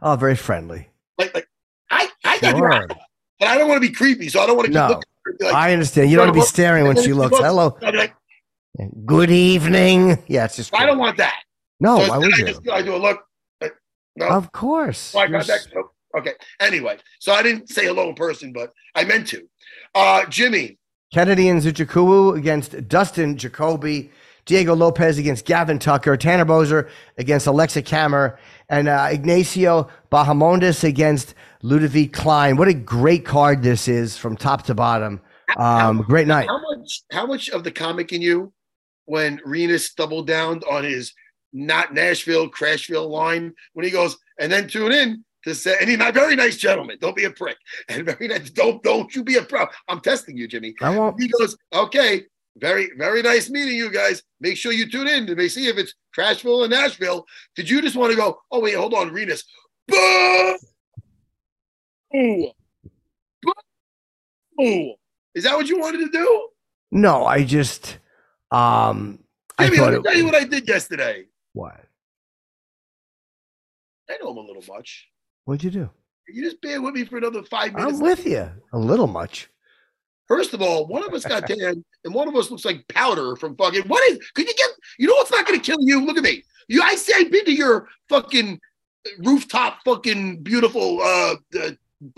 oh, 0.00 0.14
very 0.16 0.36
friendly. 0.36 0.88
Like 1.18 1.34
like 1.34 1.48
I 1.90 2.08
I 2.24 2.38
got 2.38 2.56
Sure. 2.56 2.86
but 3.40 3.48
I 3.48 3.58
don't 3.58 3.68
want 3.68 3.82
to 3.82 3.88
be 3.88 3.92
creepy, 3.92 4.28
so 4.28 4.40
I 4.40 4.46
don't 4.46 4.56
want 4.56 4.66
to 4.66 4.70
keep 4.72 4.76
No. 4.76 4.88
looking. 4.88 5.04
At 5.26 5.26
her 5.26 5.30
and 5.30 5.38
be 5.38 5.44
like, 5.46 5.54
I 5.54 5.72
understand. 5.72 6.10
You 6.10 6.16
don't 6.16 6.26
want 6.26 6.34
to 6.36 6.40
be 6.40 6.46
staring 6.46 6.86
when 6.86 6.96
she 7.02 7.12
looks. 7.12 7.38
Hello. 7.38 7.76
Like, 7.82 8.14
Good 9.04 9.30
evening. 9.30 10.18
Yeah, 10.28 10.46
it's 10.46 10.56
just. 10.56 10.74
I 10.74 10.86
don't 10.86 10.98
want 10.98 11.18
that. 11.18 11.42
No, 11.78 12.00
So 12.00 12.08
why 12.08 12.18
would 12.18 12.32
I 12.32 12.38
you? 12.38 12.46
just 12.46 12.68
I 12.70 12.80
do 12.80 12.94
a 12.94 12.96
look. 12.96 13.20
Like, 13.60 13.74
no, 14.16 14.28
Of 14.28 14.50
course. 14.52 15.14
eye 15.14 15.26
You're 15.26 15.40
contact. 15.40 15.66
s- 15.76 15.82
Okay. 16.16 16.32
Anyway, 16.60 16.96
so 17.20 17.32
I 17.32 17.42
didn't 17.42 17.68
say 17.68 17.84
hello 17.84 18.08
in 18.08 18.14
person, 18.14 18.52
but 18.52 18.70
I 18.94 19.04
meant 19.04 19.26
to. 19.28 19.46
Uh, 19.94 20.24
Jimmy, 20.26 20.78
Kennedy 21.12 21.44
Nzechukwu 21.44 22.36
against 22.38 22.88
Dustin 22.88 23.36
Jacoby. 23.36 24.10
Diego 24.44 24.74
Lopes 24.74 25.18
against 25.18 25.44
Gavin 25.44 25.78
Tucker. 25.78 26.16
Tanner 26.16 26.44
Boser 26.44 26.88
against 27.18 27.46
Aleksa 27.46 27.82
Camur. 27.82 28.36
And 28.72 28.88
uh, 28.88 29.08
Ignacio 29.10 29.90
Bahamondes 30.10 30.82
against 30.82 31.34
Ludovit 31.62 32.14
Klein. 32.14 32.56
What 32.56 32.68
a 32.68 32.74
great 32.74 33.26
card 33.26 33.62
this 33.62 33.86
is 33.86 34.16
from 34.16 34.34
top 34.34 34.62
to 34.62 34.74
bottom. 34.74 35.20
Um, 35.58 35.98
great 35.98 36.26
night. 36.26 36.48
how 36.48 36.58
much 36.62 37.02
how 37.12 37.26
much 37.26 37.50
of 37.50 37.64
the 37.64 37.70
comic 37.70 38.14
in 38.14 38.22
you 38.22 38.50
when 39.04 39.42
Rinus 39.44 39.92
doubled 39.92 40.26
down 40.26 40.62
on 40.70 40.84
his 40.84 41.12
not 41.52 41.92
Nashville, 41.92 42.48
Crashville 42.48 43.10
line 43.10 43.52
when 43.74 43.84
he 43.84 43.90
goes, 43.90 44.16
and 44.40 44.50
then 44.50 44.68
tune 44.68 44.92
in 44.92 45.22
to 45.44 45.54
say, 45.54 45.76
and 45.78 45.90
he's 45.90 45.98
not 45.98 46.14
very 46.14 46.34
nice 46.34 46.56
gentleman. 46.56 46.96
Don't 46.98 47.14
be 47.14 47.24
a 47.24 47.30
prick. 47.30 47.58
And 47.90 48.06
very 48.06 48.26
nice. 48.26 48.48
Don't 48.48 48.82
don't 48.82 49.14
you 49.14 49.22
be 49.22 49.36
a 49.36 49.42
pro. 49.42 49.66
I'm 49.88 50.00
testing 50.00 50.38
you, 50.38 50.48
Jimmy. 50.48 50.74
I 50.80 50.96
won't. 50.96 51.20
He 51.20 51.28
goes, 51.28 51.58
okay, 51.74 52.22
very, 52.56 52.90
very 52.96 53.22
nice 53.22 53.48
meeting 53.50 53.76
you 53.76 53.90
guys. 53.90 54.22
Make 54.40 54.56
sure 54.56 54.72
you 54.72 54.90
tune 54.90 55.08
in 55.08 55.26
to 55.26 55.48
see 55.48 55.68
if 55.68 55.78
it's 55.78 55.94
Crashville 56.16 56.64
or 56.64 56.68
Nashville. 56.68 57.24
Did 57.56 57.68
you 57.68 57.80
just 57.82 57.96
want 57.96 58.10
to 58.12 58.16
go, 58.16 58.38
oh, 58.50 58.60
wait, 58.60 58.74
hold 58.74 58.94
on, 58.94 59.10
Rinus. 59.12 59.44
Boo! 59.88 60.56
Boo! 62.12 62.52
Boo! 64.56 64.94
Is 65.34 65.44
that 65.44 65.56
what 65.56 65.66
you 65.66 65.80
wanted 65.80 65.98
to 65.98 66.10
do? 66.10 66.48
No, 66.90 67.24
I 67.24 67.44
just. 67.44 67.98
Um, 68.50 69.20
I 69.58 69.64
Jimmy, 69.64 69.78
thought 69.78 69.92
let 69.92 70.02
me 70.02 70.02
tell 70.02 70.16
you 70.16 70.24
what 70.26 70.34
I 70.34 70.44
did 70.44 70.68
yesterday. 70.68 71.24
what? 71.54 71.80
I 74.10 74.18
know 74.22 74.30
him 74.32 74.36
a 74.36 74.40
little 74.40 74.64
much. 74.68 75.08
What'd 75.44 75.64
you 75.64 75.70
do? 75.70 75.90
You 76.28 76.44
just 76.44 76.60
bear 76.60 76.80
with 76.82 76.94
me 76.94 77.04
for 77.04 77.16
another 77.16 77.42
five 77.44 77.72
minutes? 77.72 77.94
I'm 77.94 78.00
with 78.00 78.26
you 78.26 78.48
a 78.72 78.78
little 78.78 79.06
much. 79.06 79.48
First 80.32 80.54
of 80.54 80.62
all, 80.62 80.86
one 80.86 81.04
of 81.04 81.12
us 81.12 81.24
got 81.26 81.46
tan, 81.46 81.84
and 82.04 82.14
one 82.14 82.26
of 82.26 82.34
us 82.36 82.50
looks 82.50 82.64
like 82.64 82.86
powder 82.88 83.36
from 83.36 83.54
fucking. 83.56 83.82
What 83.82 84.02
is? 84.10 84.18
Could 84.34 84.46
you 84.48 84.54
get? 84.54 84.70
You 84.98 85.08
know 85.08 85.14
what's 85.14 85.30
not 85.30 85.46
going 85.46 85.60
to 85.60 85.64
kill 85.64 85.78
you? 85.80 86.04
Look 86.04 86.16
at 86.16 86.22
me. 86.24 86.42
You, 86.68 86.80
I 86.82 86.94
say, 86.94 87.12
I've 87.16 87.30
been 87.30 87.44
to 87.44 87.52
your 87.52 87.88
fucking 88.08 88.58
rooftop 89.18 89.80
fucking 89.84 90.42
beautiful 90.42 91.00
uh, 91.02 91.34
uh 91.58 91.70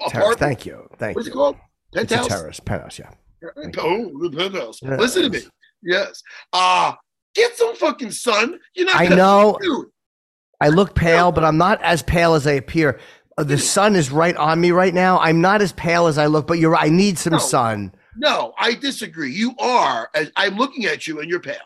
apartment. 0.07 0.39
Thank 0.39 0.65
you. 0.67 0.89
Thank 0.99 1.17
What's 1.17 1.27
it 1.27 1.31
you. 1.33 1.35
called? 1.35 1.57
It's 1.93 2.13
a 2.13 2.17
Penthouse. 2.17 2.29
terrace. 2.29 2.61
Penthouse. 2.61 2.99
Yeah. 2.99 3.11
Oh, 3.79 4.19
the 4.23 4.31
penthouse. 4.37 4.81
Yes. 4.83 5.01
Listen 5.01 5.23
to 5.25 5.31
me. 5.31 5.41
Yes. 5.83 6.23
Uh 6.53 6.95
get 7.35 7.57
some 7.57 7.75
fucking 7.77 8.13
sun. 8.13 8.59
You're 8.75 8.87
not 8.87 8.97
I 8.97 9.07
know. 9.09 9.59
Dude, 9.61 9.87
I 10.61 10.69
look 10.69 10.95
pale, 10.95 11.33
but 11.33 11.45
I'm 11.45 11.59
not 11.59 11.83
as 11.83 12.03
pale 12.03 12.35
as 12.35 12.47
I 12.47 12.53
appear. 12.53 13.01
Uh, 13.37 13.45
The 13.45 13.59
sun 13.59 13.97
is 13.97 14.11
right 14.11 14.37
on 14.37 14.61
me 14.61 14.71
right 14.71 14.95
now. 14.95 15.19
I'm 15.19 15.41
not 15.41 15.61
as 15.63 15.73
pale 15.73 16.07
as 16.07 16.17
I 16.17 16.27
look, 16.27 16.47
but 16.47 16.59
you're 16.59 16.71
right. 16.71 16.87
I 16.87 16.89
need 16.89 17.19
some 17.19 17.33
No. 17.33 17.39
sun. 17.39 17.93
No, 18.17 18.53
I 18.59 18.75
disagree. 18.75 19.33
You 19.33 19.55
are. 19.59 20.11
as- 20.15 20.33
I'm 20.37 20.57
looking 20.57 20.85
at 20.87 21.07
you 21.07 21.21
and 21.21 21.29
you're 21.31 21.41
pale. 21.41 21.57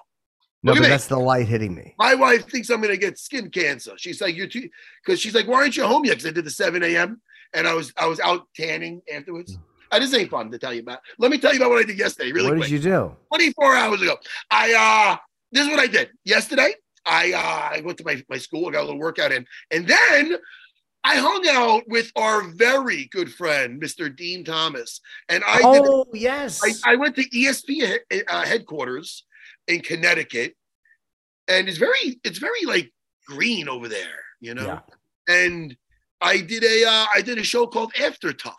No, 0.63 0.75
but 0.75 0.83
me. 0.83 0.89
that's 0.89 1.07
the 1.07 1.19
light 1.19 1.47
hitting 1.47 1.75
me. 1.75 1.95
My 1.99 2.15
wife 2.15 2.49
thinks 2.51 2.69
I'm 2.69 2.81
gonna 2.81 2.97
get 2.97 3.19
skin 3.19 3.49
cancer. 3.51 3.93
She's 3.97 4.21
like, 4.21 4.35
you're 4.37 4.49
too 4.49 4.69
because 5.05 5.21
she's 5.21 5.35
like, 5.35 5.47
why 5.47 5.57
aren't 5.57 5.77
you 5.77 5.87
home 5.87 6.05
yet? 6.05 6.15
Because 6.15 6.27
I 6.27 6.33
did 6.33 6.45
the 6.45 6.51
7 6.51 6.83
a.m. 6.83 7.21
and 7.55 7.67
I 7.69 7.75
was 7.75 7.93
I 7.97 8.07
was 8.07 8.19
out 8.21 8.47
tanning 8.57 9.03
afterwards. 9.13 9.57
Uh, 9.91 9.99
this 9.99 10.13
ain't 10.13 10.29
fun 10.29 10.51
to 10.51 10.59
tell 10.59 10.75
you 10.75 10.81
about. 10.83 10.99
Let 11.19 11.31
me 11.31 11.39
tell 11.39 11.51
you 11.51 11.61
about 11.61 11.71
what 11.71 11.79
I 11.79 11.83
did 11.83 11.99
yesterday, 11.99 12.31
really 12.31 12.51
what 12.51 12.59
quick. 12.59 12.69
did 12.69 12.85
you 12.85 12.91
do? 12.91 13.17
24 13.33 13.75
hours 13.75 14.03
ago. 14.03 14.19
I 14.51 14.75
uh 14.75 15.17
this 15.51 15.65
is 15.65 15.71
what 15.71 15.81
I 15.81 15.87
did. 15.87 16.11
Yesterday, 16.27 16.75
I 17.07 17.33
uh 17.33 17.77
I 17.79 17.81
went 17.83 17.97
to 17.97 18.05
my, 18.05 18.23
my 18.29 18.37
school, 18.37 18.69
I 18.69 18.73
got 18.73 18.81
a 18.81 18.85
little 18.85 18.99
workout 19.01 19.33
in, 19.33 19.47
and 19.71 19.89
then 19.89 20.37
I 21.05 21.17
hung 21.17 21.45
out 21.49 21.83
with 21.89 22.13
our 22.17 22.43
very 22.43 23.07
good 23.07 23.33
friend, 23.33 23.81
Mr. 23.81 24.15
Dean 24.15 24.45
Thomas. 24.45 25.01
And 25.29 25.43
I 25.47 25.59
did 25.59 25.83
oh 25.85 26.07
yes. 26.13 26.61
I, 26.63 26.93
I 26.93 26.97
went 26.97 27.17
to 27.17 27.29
ESP 27.31 27.99
uh, 28.29 28.45
headquarters 28.45 29.25
in 29.69 29.81
Connecticut, 29.81 30.55
and 31.47 31.69
it's 31.69 31.79
very 31.79 32.21
it's 32.25 32.39
very 32.39 32.65
like 32.65 32.93
green 33.27 33.69
over 33.69 33.89
there, 33.89 34.21
you 34.41 34.55
know. 34.55 34.67
Yeah. 34.67 34.81
And 35.29 35.77
I 36.21 36.39
did 36.39 36.65
a 36.65 36.85
uh, 36.85 37.07
I 37.15 37.23
did 37.23 37.39
a 37.39 37.45
show 37.45 37.67
called 37.67 37.93
After 38.01 38.33
Tough. 38.33 38.57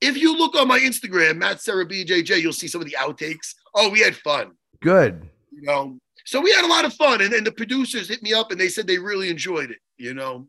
If 0.00 0.16
you 0.16 0.36
look 0.36 0.56
on 0.56 0.66
my 0.66 0.78
Instagram, 0.78 1.36
Matt 1.36 1.60
Serra 1.60 1.84
BJJ, 1.84 2.40
you'll 2.40 2.54
see 2.54 2.68
some 2.68 2.80
of 2.80 2.86
the 2.86 2.96
outtakes. 2.98 3.54
Oh, 3.74 3.90
we 3.90 4.00
had 4.00 4.16
fun, 4.16 4.52
Good. 4.80 5.28
you 5.52 5.62
know. 5.62 5.98
So 6.24 6.40
we 6.40 6.52
had 6.52 6.64
a 6.64 6.68
lot 6.68 6.84
of 6.84 6.94
fun, 6.94 7.20
and 7.20 7.32
then 7.32 7.44
the 7.44 7.52
producers 7.52 8.08
hit 8.08 8.22
me 8.22 8.32
up 8.32 8.50
and 8.50 8.58
they 8.58 8.68
said 8.68 8.86
they 8.86 8.98
really 8.98 9.28
enjoyed 9.28 9.70
it, 9.70 9.78
you 9.98 10.14
know. 10.14 10.46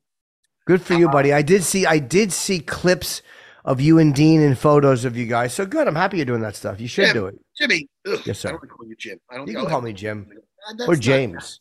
Good 0.66 0.82
for 0.82 0.94
you, 0.94 1.10
buddy. 1.10 1.34
I 1.34 1.42
did 1.42 1.64
see. 1.64 1.86
I 1.86 2.00
did 2.00 2.32
see 2.32 2.60
clips 2.60 3.22
of 3.66 3.80
you 3.82 4.00
and 4.00 4.14
Dean 4.14 4.42
and 4.42 4.58
photos 4.58 5.06
of 5.06 5.16
you 5.18 5.26
guys. 5.26 5.54
So 5.54 5.66
good. 5.66 5.88
I'm 5.88 5.96
happy 5.96 6.18
you're 6.18 6.26
doing 6.26 6.42
that 6.42 6.56
stuff. 6.56 6.80
You 6.80 6.88
should 6.88 7.08
Yeah. 7.08 7.14
do 7.14 7.26
it. 7.28 7.36
Jimmy, 7.58 7.88
ugh, 8.08 8.20
Yes, 8.26 8.40
sir. 8.40 8.50
I 8.50 8.52
don't 8.54 8.68
call 8.70 8.88
you 8.88 8.96
Jim. 8.96 9.20
I 9.30 9.36
don't 9.38 9.48
You 9.48 9.56
can 9.56 9.66
call 9.68 9.82
me 9.82 9.94
Jim 9.94 10.28
Uh, 10.68 10.84
or 10.86 10.96
not- 10.96 11.00
James. 11.00 11.60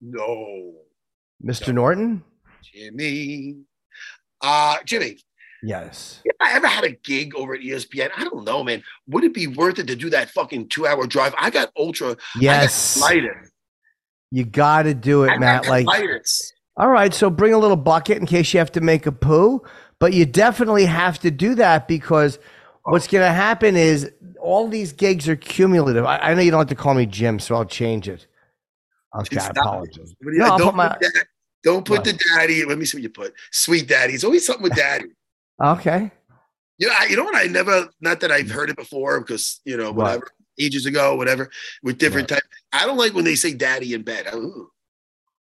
No, 0.00 0.74
Mr. 1.44 1.74
Norton. 1.74 2.24
Jimmy. 2.62 3.56
Uh, 4.40 4.78
Jimmy, 4.84 5.18
Yes. 5.62 6.20
if 6.24 6.34
I 6.40 6.52
ever 6.54 6.66
had 6.66 6.84
a 6.84 6.90
gig 6.92 7.34
over 7.34 7.54
at 7.54 7.60
ESPN, 7.60 8.10
I 8.16 8.24
don't 8.24 8.44
know, 8.44 8.64
man. 8.64 8.82
Would 9.08 9.24
it 9.24 9.34
be 9.34 9.46
worth 9.46 9.78
it 9.78 9.86
to 9.88 9.96
do 9.96 10.08
that 10.10 10.30
fucking 10.30 10.68
two 10.70 10.86
hour 10.86 11.06
drive? 11.06 11.34
I 11.36 11.50
got 11.50 11.70
ultra. 11.76 12.16
Yes. 12.40 13.00
I 13.02 13.20
got. 13.20 13.30
You 14.30 14.44
got 14.44 14.84
to 14.84 14.94
do 14.94 15.24
I 15.24 15.34
it, 15.34 15.40
Matt. 15.40 15.66
Like. 15.68 15.86
All 16.80 16.88
right. 16.88 17.12
So 17.12 17.28
bring 17.30 17.52
a 17.52 17.58
little 17.58 17.76
bucket 17.76 18.18
in 18.18 18.26
case 18.26 18.52
you 18.54 18.58
have 18.58 18.72
to 18.72 18.80
make 18.80 19.06
a 19.06 19.12
poo. 19.12 19.62
But 19.98 20.14
you 20.14 20.24
definitely 20.24 20.86
have 20.86 21.18
to 21.20 21.30
do 21.30 21.54
that 21.56 21.86
because 21.86 22.38
what's 22.84 23.06
going 23.06 23.22
to 23.26 23.32
happen 23.32 23.76
is 23.76 24.10
all 24.40 24.66
these 24.66 24.92
gigs 24.92 25.28
are 25.28 25.36
cumulative. 25.36 26.06
I, 26.06 26.16
I 26.18 26.34
know 26.34 26.40
you 26.40 26.50
don't 26.50 26.58
like 26.60 26.68
to 26.68 26.74
call 26.74 26.94
me 26.94 27.04
Jim, 27.04 27.38
so 27.38 27.54
I'll 27.54 27.66
change 27.66 28.08
it. 28.08 28.26
Okay, 29.14 29.36
I 29.38 29.48
apologize. 29.48 30.14
No, 30.22 30.44
I'll 30.46 30.56
don't 30.58 30.68
put 30.68 30.74
my- 30.76 30.88
put, 30.88 31.12
don't 31.62 31.84
put 31.84 31.98
What? 31.98 32.04
the 32.04 32.18
daddy. 32.34 32.64
Let 32.64 32.78
me 32.78 32.86
see 32.86 32.96
what 32.96 33.02
you 33.02 33.10
put. 33.10 33.34
Sweet 33.52 33.86
daddy. 33.88 34.14
It's 34.14 34.24
always 34.24 34.46
something 34.46 34.62
with 34.62 34.74
daddy. 34.74 35.10
Okay. 35.62 36.10
You 36.78 36.88
know, 36.88 36.94
I, 36.98 37.04
you 37.06 37.16
know 37.16 37.24
what? 37.24 37.36
I 37.36 37.44
never. 37.44 37.90
Not 38.00 38.20
that 38.20 38.32
I've 38.32 38.50
heard 38.50 38.70
it 38.70 38.76
before, 38.76 39.20
because 39.20 39.60
you 39.66 39.76
know, 39.76 39.92
What? 39.92 39.96
whatever 40.06 40.28
ages 40.58 40.86
ago, 40.86 41.14
whatever, 41.16 41.50
with 41.82 41.98
different 41.98 42.28
type. 42.28 42.42
I 42.72 42.86
don't 42.86 42.96
like 42.96 43.12
when 43.12 43.24
they 43.26 43.34
say 43.34 43.52
daddy 43.52 43.92
in 43.92 44.02
bed. 44.02 44.26
Ooh. 44.34 44.69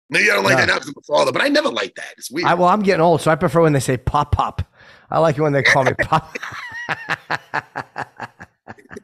Maybe 0.10 0.30
I 0.30 0.36
don't 0.36 0.44
like 0.44 0.54
No. 0.54 0.58
that 0.60 0.68
now 0.68 0.74
because 0.76 0.88
I'm 0.90 0.94
a 0.98 1.02
father, 1.04 1.32
but 1.32 1.42
I 1.42 1.48
never 1.48 1.70
like 1.70 1.96
that. 1.96 2.14
It's 2.18 2.30
weird. 2.30 2.48
I, 2.48 2.54
well, 2.54 2.68
I'm 2.70 2.82
getting 2.84 3.02
old, 3.02 3.22
so 3.22 3.32
I 3.32 3.36
prefer 3.36 3.62
when 3.62 3.74
they 3.74 3.80
say 3.80 3.98
pop 3.98 4.32
pop. 4.32 4.62
I 5.10 5.20
like 5.20 5.38
it 5.38 5.42
when 5.42 5.54
they 5.54 5.64
call 5.64 5.84
me 5.84 5.92
pop. 6.02 6.38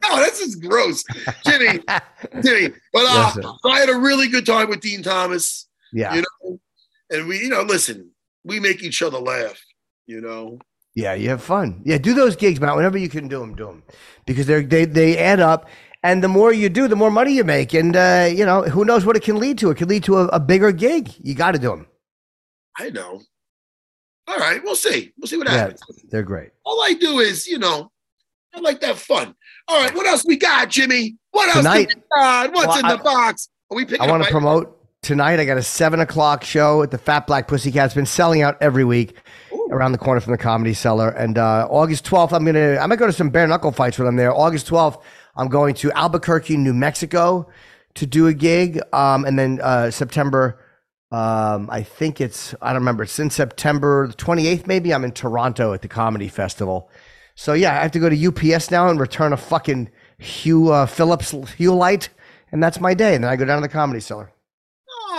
no, 0.02 0.16
this 0.16 0.40
is 0.40 0.56
gross, 0.56 1.04
Jimmy. 1.44 1.80
Jimmy, 2.42 2.74
but 2.92 3.04
uh, 3.06 3.32
Yes, 3.36 3.38
I 3.64 3.78
had 3.80 3.88
a 3.88 3.96
really 3.98 4.28
good 4.28 4.46
time 4.46 4.68
with 4.68 4.80
Dean 4.80 5.02
Thomas. 5.02 5.66
yeah. 5.92 6.14
You 6.14 6.22
know, 6.42 6.60
and 7.10 7.26
we, 7.28 7.40
you 7.40 7.48
know, 7.48 7.62
listen, 7.62 8.10
we 8.44 8.60
make 8.60 8.82
each 8.82 9.02
other 9.02 9.18
laugh. 9.18 9.60
You 10.06 10.20
know, 10.20 10.58
Yeah, 10.94 11.14
you 11.14 11.28
have 11.30 11.42
fun. 11.42 11.82
Yeah, 11.84 11.98
do 11.98 12.14
those 12.14 12.34
gigs, 12.36 12.60
Matt. 12.60 12.76
Whenever 12.76 12.98
you 12.98 13.08
can 13.08 13.28
do 13.28 13.38
them, 13.40 13.54
do 13.54 13.66
them 13.66 13.82
because 14.26 14.46
they 14.46 14.62
they 14.64 14.84
they 14.84 15.18
add 15.18 15.40
up, 15.40 15.68
and 16.02 16.22
the 16.24 16.28
more 16.28 16.52
you 16.52 16.68
do, 16.68 16.88
the 16.88 16.96
more 16.96 17.10
money 17.10 17.32
you 17.32 17.44
make, 17.44 17.74
and 17.74 17.94
uh, 17.96 18.28
you 18.30 18.44
know 18.44 18.62
who 18.62 18.84
knows 18.84 19.04
what 19.04 19.16
it 19.16 19.22
can 19.22 19.38
lead 19.38 19.58
to. 19.58 19.70
It 19.70 19.76
could 19.76 19.88
lead 19.88 20.04
to 20.04 20.18
a, 20.18 20.26
a 20.28 20.40
bigger 20.40 20.72
gig. 20.72 21.10
You 21.22 21.34
got 21.34 21.52
to 21.52 21.58
do 21.58 21.68
them. 21.70 21.86
I 22.78 22.90
know. 22.90 23.20
All 24.28 24.36
right, 24.38 24.62
we'll 24.62 24.76
see. 24.76 25.12
We'll 25.18 25.26
see 25.26 25.36
what 25.36 25.48
Yeah, 25.48 25.56
happens. 25.56 25.80
they're 26.10 26.22
great. 26.22 26.50
All 26.64 26.80
I 26.82 26.94
do 26.94 27.18
is, 27.18 27.46
you 27.48 27.58
know, 27.58 27.90
I 28.54 28.60
like 28.60 28.80
that 28.80 28.96
fun. 28.96 29.34
All 29.66 29.82
right, 29.82 29.94
what 29.94 30.06
else 30.06 30.24
we 30.24 30.36
got, 30.36 30.68
Jimmy? 30.70 31.16
What 31.32 31.48
else 31.48 31.58
Tonight- 31.58 31.88
we 31.94 32.02
got? 32.14 32.52
What's 32.52 32.66
Well, 32.68 32.78
in 32.78 32.84
I- 32.84 32.96
the 32.96 33.02
box? 33.02 33.48
Are 33.70 33.76
we 33.76 33.84
picking 33.84 34.00
I 34.06 34.10
want 34.10 34.24
to 34.24 34.30
promote 34.30 34.76
tonight. 35.02 35.38
I 35.40 35.44
got 35.44 35.56
a 35.58 35.62
seven 35.62 36.00
o'clock 36.00 36.44
show 36.44 36.82
at 36.82 36.90
the 36.90 36.98
Fat 36.98 37.26
Black 37.26 37.46
Pussycat. 37.48 37.86
It's 37.86 37.94
been 37.94 38.04
selling 38.06 38.42
out 38.42 38.56
every 38.60 38.84
week 38.84 39.14
Ooh. 39.52 39.68
around 39.70 39.92
the 39.92 39.98
corner 39.98 40.20
from 40.20 40.32
the 40.32 40.38
Comedy 40.38 40.74
Cellar. 40.74 41.08
And 41.10 41.38
uh, 41.38 41.66
August 41.70 42.04
twelfth, 42.04 42.32
I'm 42.32 42.44
gonna 42.44 42.78
I 42.78 42.86
might 42.86 42.98
go 42.98 43.06
to 43.06 43.12
some 43.12 43.30
bare 43.30 43.46
knuckle 43.46 43.70
fights 43.72 43.98
when 43.98 44.08
I'm 44.08 44.16
there. 44.16 44.32
August 44.34 44.66
twelfth, 44.66 44.98
I'm 45.40 45.48
going 45.48 45.74
to 45.76 45.90
Albuquerque, 45.92 46.58
New 46.58 46.74
Mexico, 46.74 47.48
to 47.94 48.06
do 48.06 48.26
a 48.26 48.34
gig. 48.34 48.78
Um, 48.92 49.24
and 49.24 49.38
then 49.38 49.58
uh, 49.62 49.90
September. 49.90 50.62
Um, 51.10 51.68
I 51.70 51.82
think 51.82 52.20
it's 52.20 52.54
I 52.60 52.68
don't 52.72 52.82
remember. 52.82 53.04
It's 53.04 53.12
September 53.12 54.06
the 54.06 54.12
28th, 54.12 54.66
maybe. 54.66 54.92
I'm 54.92 55.02
in 55.02 55.12
Toronto 55.12 55.72
at 55.72 55.80
the 55.80 55.88
Comedy 55.88 56.28
Festival. 56.28 56.90
So 57.34 57.54
yeah, 57.54 57.72
I 57.72 57.82
have 57.82 57.90
to 57.92 57.98
go 57.98 58.10
to 58.10 58.26
UPS 58.26 58.70
now 58.70 58.90
and 58.90 59.00
return 59.00 59.32
a 59.32 59.36
fucking 59.36 59.90
Hue 60.18 60.70
uh, 60.70 60.84
Philips 60.84 61.34
Hue 61.56 61.74
light, 61.74 62.10
and 62.52 62.62
that's 62.62 62.78
my 62.78 62.92
day. 62.92 63.14
And 63.14 63.24
then 63.24 63.30
I 63.30 63.36
go 63.36 63.46
down 63.46 63.62
to 63.62 63.66
the 63.66 63.72
Comedy 63.72 64.00
Cellar. 64.00 64.30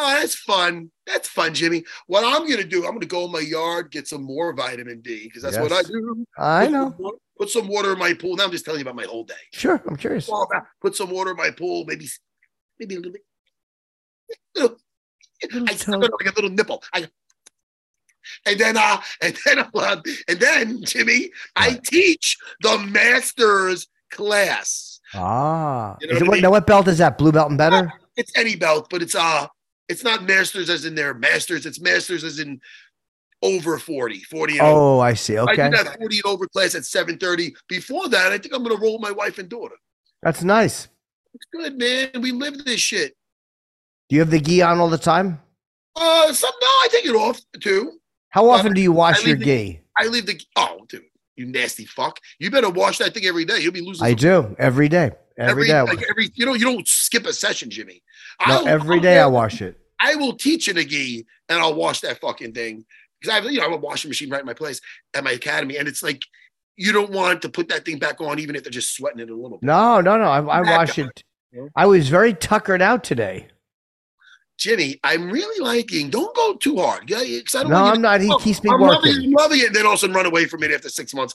Oh, 0.03 0.19
that's 0.19 0.33
fun. 0.33 0.89
That's 1.05 1.27
fun, 1.27 1.53
Jimmy. 1.53 1.83
What 2.07 2.23
I'm 2.25 2.49
gonna 2.49 2.63
do, 2.63 2.85
I'm 2.87 2.93
gonna 2.93 3.05
go 3.05 3.25
in 3.25 3.31
my 3.31 3.39
yard, 3.39 3.91
get 3.91 4.07
some 4.07 4.23
more 4.23 4.51
vitamin 4.51 5.01
D, 5.01 5.25
because 5.25 5.43
that's 5.43 5.59
what 5.59 5.71
I 5.71 5.83
do. 5.83 6.25
I 6.39 6.65
Put 6.65 6.71
know. 6.71 6.95
some 6.99 7.11
Put 7.37 7.49
some 7.51 7.67
water 7.67 7.93
in 7.93 7.99
my 7.99 8.13
pool. 8.13 8.35
Now 8.35 8.45
I'm 8.45 8.51
just 8.51 8.65
telling 8.65 8.79
you 8.79 8.83
about 8.83 8.95
my 8.95 9.03
whole 9.05 9.23
day. 9.23 9.33
Sure, 9.53 9.79
I'm 9.87 9.95
curious. 9.95 10.27
Uh, 10.27 10.45
Put 10.81 10.95
some 10.95 11.11
water 11.11 11.31
in 11.31 11.37
my 11.37 11.51
pool, 11.51 11.85
maybe, 11.87 12.07
maybe 12.79 12.95
a 12.95 12.97
little 12.97 13.11
bit. 13.13 13.21
Little, 14.55 14.77
I 15.43 15.73
it 15.73 15.87
up 15.89 16.01
like 16.01 16.31
a 16.31 16.35
little 16.35 16.49
nipple. 16.49 16.83
I, 16.93 17.07
and 18.47 18.59
then, 18.59 18.77
uh, 18.77 19.01
and 19.21 19.37
then, 19.45 19.59
uh, 19.59 20.01
and 20.27 20.39
then, 20.39 20.83
Jimmy, 20.83 21.29
I 21.55 21.79
teach 21.83 22.37
the 22.61 22.77
masters 22.79 23.87
class. 24.09 24.99
Ah, 25.13 25.97
You 26.01 26.07
know 26.07 26.13
what 26.15 26.23
I 26.29 26.31
mean? 26.33 26.41
now 26.41 26.51
what 26.51 26.65
belt 26.65 26.87
is 26.87 26.97
that? 26.99 27.17
Blue 27.19 27.31
belt 27.31 27.49
and 27.49 27.57
better? 27.57 27.91
It's 28.17 28.31
any 28.35 28.55
belt, 28.55 28.87
but 28.89 29.01
it's 29.01 29.15
uh, 29.15 29.47
it's 29.89 30.03
not 30.03 30.23
masters 30.23 30.69
as 30.69 30.85
in 30.85 30.95
their 30.95 31.13
masters. 31.13 31.65
It's 31.65 31.79
masters 31.81 32.23
as 32.23 32.39
in 32.39 32.61
over 33.41 33.77
40, 33.77 34.19
40 34.21 34.53
and 34.53 34.61
over. 34.61 34.79
Oh, 34.79 34.99
I 34.99 35.13
see. 35.13 35.37
Okay. 35.37 35.63
I 35.63 35.69
did 35.69 35.85
that 35.85 35.97
40 35.97 36.17
and 36.17 36.25
over 36.25 36.47
class 36.47 36.75
at 36.75 36.83
7:30. 36.83 37.53
Before 37.67 38.07
that, 38.09 38.31
I 38.31 38.37
think 38.37 38.53
I'm 38.53 38.63
gonna 38.63 38.79
roll 38.79 38.99
my 38.99 39.11
wife 39.11 39.37
and 39.37 39.49
daughter. 39.49 39.75
that's 40.21 40.43
nice. 40.43 40.87
It's 41.33 41.45
good, 41.51 41.77
man. 41.77 42.21
We 42.21 42.31
live 42.31 42.63
this 42.65 42.81
shit. 42.81 43.15
Do 44.09 44.15
you 44.15 44.19
have 44.19 44.29
the 44.29 44.39
gi 44.39 44.61
on 44.61 44.79
all 44.79 44.89
the 44.89 44.97
time? 44.97 45.41
Uh, 45.95 46.33
some 46.33 46.51
no, 46.61 46.67
I 46.67 46.87
take 46.91 47.05
it 47.05 47.15
off 47.15 47.39
too. 47.59 47.99
How 48.29 48.49
often 48.49 48.73
do 48.73 48.81
you 48.81 48.91
wash 48.91 49.25
your 49.25 49.37
leave 49.37 49.45
gi? 49.45 49.81
I 49.97 50.07
leave 50.07 50.25
the 50.25 50.39
oh, 50.57 50.85
dude, 50.89 51.03
you 51.35 51.45
nasty 51.45 51.85
fuck. 51.85 52.19
You 52.39 52.51
better 52.51 52.69
wash 52.69 52.97
that 52.99 53.13
thing 53.13 53.25
every 53.25 53.45
day. 53.45 53.59
You'll 53.59 53.73
be 53.73 53.81
losing. 53.81 54.05
I 54.05 54.13
do 54.13 54.55
every 54.59 54.89
day. 54.89 55.11
Every 55.49 55.67
day. 55.67 55.73
I 55.73 55.81
like 55.83 56.03
every. 56.09 56.29
You 56.35 56.45
know, 56.45 56.53
you 56.53 56.65
don't 56.65 56.87
skip 56.87 57.25
a 57.25 57.33
session, 57.33 57.69
Jimmy. 57.69 58.01
No, 58.47 58.59
I'll- 58.59 58.67
every 58.67 59.05
I'll 59.07 59.23
I 59.23 59.27
wash 59.27 59.61
it. 59.61 59.77
I 59.99 60.15
will 60.15 60.33
teach 60.33 60.67
it 60.67 60.77
a 60.77 60.83
gi 60.83 61.25
and 61.49 61.59
I'll 61.59 61.75
wash 61.75 61.99
that 62.01 62.19
fucking 62.19 62.53
thing 62.53 62.85
because 63.19 63.31
I 63.31 63.35
have 63.35 63.45
you 63.51 63.59
know 63.59 63.65
I 63.67 63.69
have 63.69 63.77
a 63.77 63.81
washing 63.81 64.09
machine 64.09 64.29
right 64.31 64.39
in 64.39 64.45
my 64.47 64.53
place 64.53 64.81
at 65.13 65.23
my 65.23 65.31
academy, 65.31 65.77
and 65.77 65.87
it's 65.87 66.01
like 66.01 66.21
you 66.75 66.91
don't 66.91 67.11
want 67.11 67.41
to 67.43 67.49
put 67.49 67.67
that 67.69 67.85
thing 67.85 67.99
back 67.99 68.19
on 68.21 68.39
even 68.39 68.55
if 68.55 68.63
they're 68.63 68.71
just 68.71 68.95
sweating 68.95 69.19
it 69.19 69.29
a 69.29 69.35
little 69.35 69.57
bit. 69.59 69.67
No, 69.67 70.01
no, 70.01 70.17
no. 70.17 70.23
I, 70.25 70.39
I 70.39 70.61
wash 70.61 70.95
guy. 70.95 71.03
it. 71.03 71.23
Yeah. 71.51 71.67
I 71.75 71.85
was 71.85 72.09
very 72.09 72.33
tuckered 72.33 72.81
out 72.81 73.03
today. 73.03 73.47
Jimmy, 74.57 74.99
I'm 75.03 75.29
really 75.31 75.59
liking. 75.63 76.09
Don't 76.09 76.35
go 76.35 76.55
too 76.55 76.77
hard, 76.77 77.09
yeah. 77.09 77.19
Because 77.23 77.55
I 77.55 77.61
don't. 77.63 77.71
No, 77.71 77.77
I'm 77.85 78.01
not. 78.01 78.21
He 78.21 78.31
Oh, 78.31 78.37
keeps 78.37 78.63
me 78.63 78.69
I'm 78.71 78.79
loving, 78.79 79.11
working. 79.11 79.31
it, 79.31 79.35
loving 79.37 79.59
it, 79.59 79.67
and 79.67 79.75
then 79.75 79.85
all 79.85 79.93
of 79.93 79.97
a 79.97 79.99
sudden 79.99 80.15
run 80.15 80.25
away 80.27 80.45
from 80.45 80.63
it 80.63 80.71
after 80.71 80.89
six 80.89 81.13
months. 81.13 81.33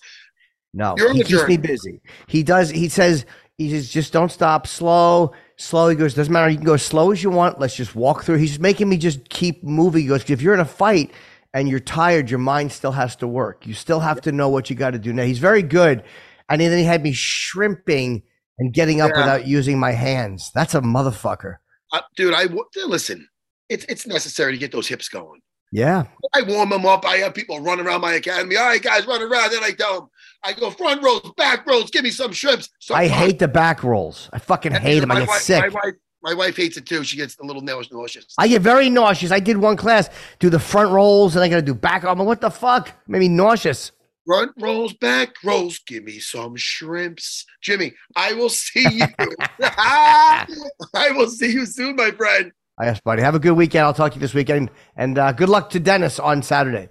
No, 0.72 0.94
You're 0.96 1.12
he 1.12 1.22
keeps 1.24 1.46
me 1.48 1.57
busy. 1.57 2.00
He 2.28 2.42
does. 2.42 2.70
He 2.70 2.88
says 2.88 3.26
he 3.59 3.70
says 3.70 3.88
just 3.88 4.12
don't 4.12 4.30
stop. 4.30 4.66
Slow, 4.66 5.32
slow. 5.57 5.88
He 5.88 5.96
goes 5.96 6.14
doesn't 6.14 6.32
matter. 6.32 6.50
You 6.50 6.57
can 6.57 6.66
go 6.66 6.74
as 6.74 6.82
slow 6.82 7.11
as 7.11 7.22
you 7.22 7.30
want. 7.30 7.59
Let's 7.59 7.74
just 7.76 7.94
walk 7.94 8.24
through. 8.24 8.36
He's 8.36 8.59
making 8.61 8.88
me 8.88 8.96
just 8.98 9.28
keep 9.28 9.62
moving. 9.64 10.02
He 10.02 10.09
goes 10.09 10.28
if 10.28 10.42
you're 10.42 10.54
in 10.54 10.61
a 10.61 10.64
fight 10.64 11.11
and 11.54 11.68
you're 11.68 11.80
tired, 11.80 12.28
your 12.30 12.38
mind 12.38 12.72
still 12.72 12.92
has 12.92 13.16
to 13.16 13.26
work. 13.26 13.66
You 13.66 13.72
still 13.74 14.00
have 14.00 14.20
to 14.22 14.32
know 14.32 14.48
what 14.48 14.68
you 14.68 14.76
got 14.76 14.90
to 14.90 14.98
do. 14.98 15.12
Now 15.12 15.24
he's 15.24 15.38
very 15.38 15.62
good, 15.62 16.02
and 16.50 16.61
then 16.61 16.76
he 16.76 16.84
had 16.84 17.02
me 17.02 17.12
shrimping 17.12 18.22
and 18.59 18.72
getting 18.74 19.00
up 19.00 19.11
Yeah. 19.14 19.20
without 19.20 19.46
using 19.46 19.78
my 19.78 19.92
hands. 19.92 20.50
That's 20.54 20.74
a 20.74 20.80
motherfucker. 20.80 21.57
Uh, 21.92 22.00
dude, 22.16 22.34
I 22.34 22.44
w- 22.44 22.64
listen. 22.86 23.26
It's 23.68 23.84
it's 23.88 24.07
necessary 24.07 24.52
to 24.52 24.59
get 24.59 24.70
those 24.70 24.86
hips 24.86 25.09
going. 25.09 25.40
Yeah. 25.72 26.04
I 26.34 26.42
warm 26.42 26.68
them 26.70 26.86
up. 26.86 27.04
I 27.04 27.16
have 27.16 27.34
people 27.34 27.61
run 27.61 27.80
around 27.80 28.00
my 28.00 28.12
academy. 28.12 28.57
All 28.57 28.66
right, 28.66 28.80
guys, 28.82 29.07
run 29.07 29.20
around. 29.22 29.50
Then 29.50 29.64
I 29.64 29.72
tell 29.72 30.00
them, 30.00 30.11
I 30.45 30.53
go 30.53 30.70
front 30.70 31.03
rolls, 31.03 31.32
back 31.37 31.66
rolls, 31.66 31.91
Give 31.91 32.05
me 32.05 32.11
some 32.11 32.32
shrimps. 32.32 32.68
So 32.78 32.95
I 32.95 33.07
hate 33.09 33.39
the 33.39 33.49
back 33.49 33.82
rolls. 33.82 34.28
I 34.32 34.39
fucking 34.39 34.72
hate 34.72 35.01
them. 35.01 35.11
I 35.11 35.14
My 35.14 35.20
get 35.20 35.28
wife- 35.28 35.41
sick. 35.41 35.61
My 35.61 35.68
wife, 35.68 35.95
my 36.22 36.34
wife 36.34 36.57
hates 36.57 36.76
it 36.76 36.87
too. 36.87 37.05
She 37.05 37.16
gets 37.16 37.37
a 37.39 37.45
little 37.45 37.62
nauseous. 37.62 37.93
nauseous. 37.93 38.26
I 38.39 38.49
get 38.49 38.62
very 38.62 38.91
nauseous. 38.91 39.30
I 39.30 39.41
did 39.41 39.57
one 39.59 39.76
class, 39.76 40.09
do 40.39 40.51
the 40.51 40.59
front 40.59 40.91
rolls, 40.91 41.37
and 41.37 41.45
I 41.45 41.49
got 41.49 41.57
to 41.57 41.62
do 41.62 41.74
back. 41.74 42.05
I'm 42.05 42.18
like, 42.18 42.26
what 42.26 42.41
the 42.41 42.51
fuck? 42.51 42.93
Made 43.07 43.20
me 43.20 43.28
nauseous. 43.28 43.93
Front 44.26 44.51
rolls, 44.61 44.93
back 44.95 45.34
rolls. 45.45 45.78
Give 45.87 46.03
me 46.03 46.18
some 46.18 46.57
shrimps, 46.57 47.45
Jimmy. 47.62 47.93
I 48.16 48.32
will 48.32 48.49
see 48.49 48.82
you. 48.91 49.07
I 49.61 51.11
will 51.11 51.28
see 51.28 51.53
you 51.53 51.64
soon, 51.66 51.97
my 51.97 52.11
friend. 52.11 52.51
Yes, 52.80 53.01
buddy. 53.01 53.22
Have 53.22 53.34
a 53.34 53.39
good 53.39 53.53
weekend. 53.53 53.84
I'll 53.84 53.95
talk 53.95 54.12
to 54.12 54.16
you 54.16 54.20
this 54.20 54.34
weekend. 54.34 54.70
And 54.97 55.18
uh, 55.18 55.32
good 55.32 55.49
luck 55.49 55.70
to 55.70 55.80
Dennis 55.80 56.18
on 56.18 56.43
Saturday. 56.43 56.89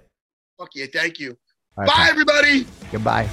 Fuck 0.58 0.70
yeah, 0.74 0.86
thank 0.92 1.18
you. 1.20 1.36
Right, 1.76 1.86
Bye, 1.88 2.06
everybody. 2.08 2.66
Goodbye. 2.90 3.28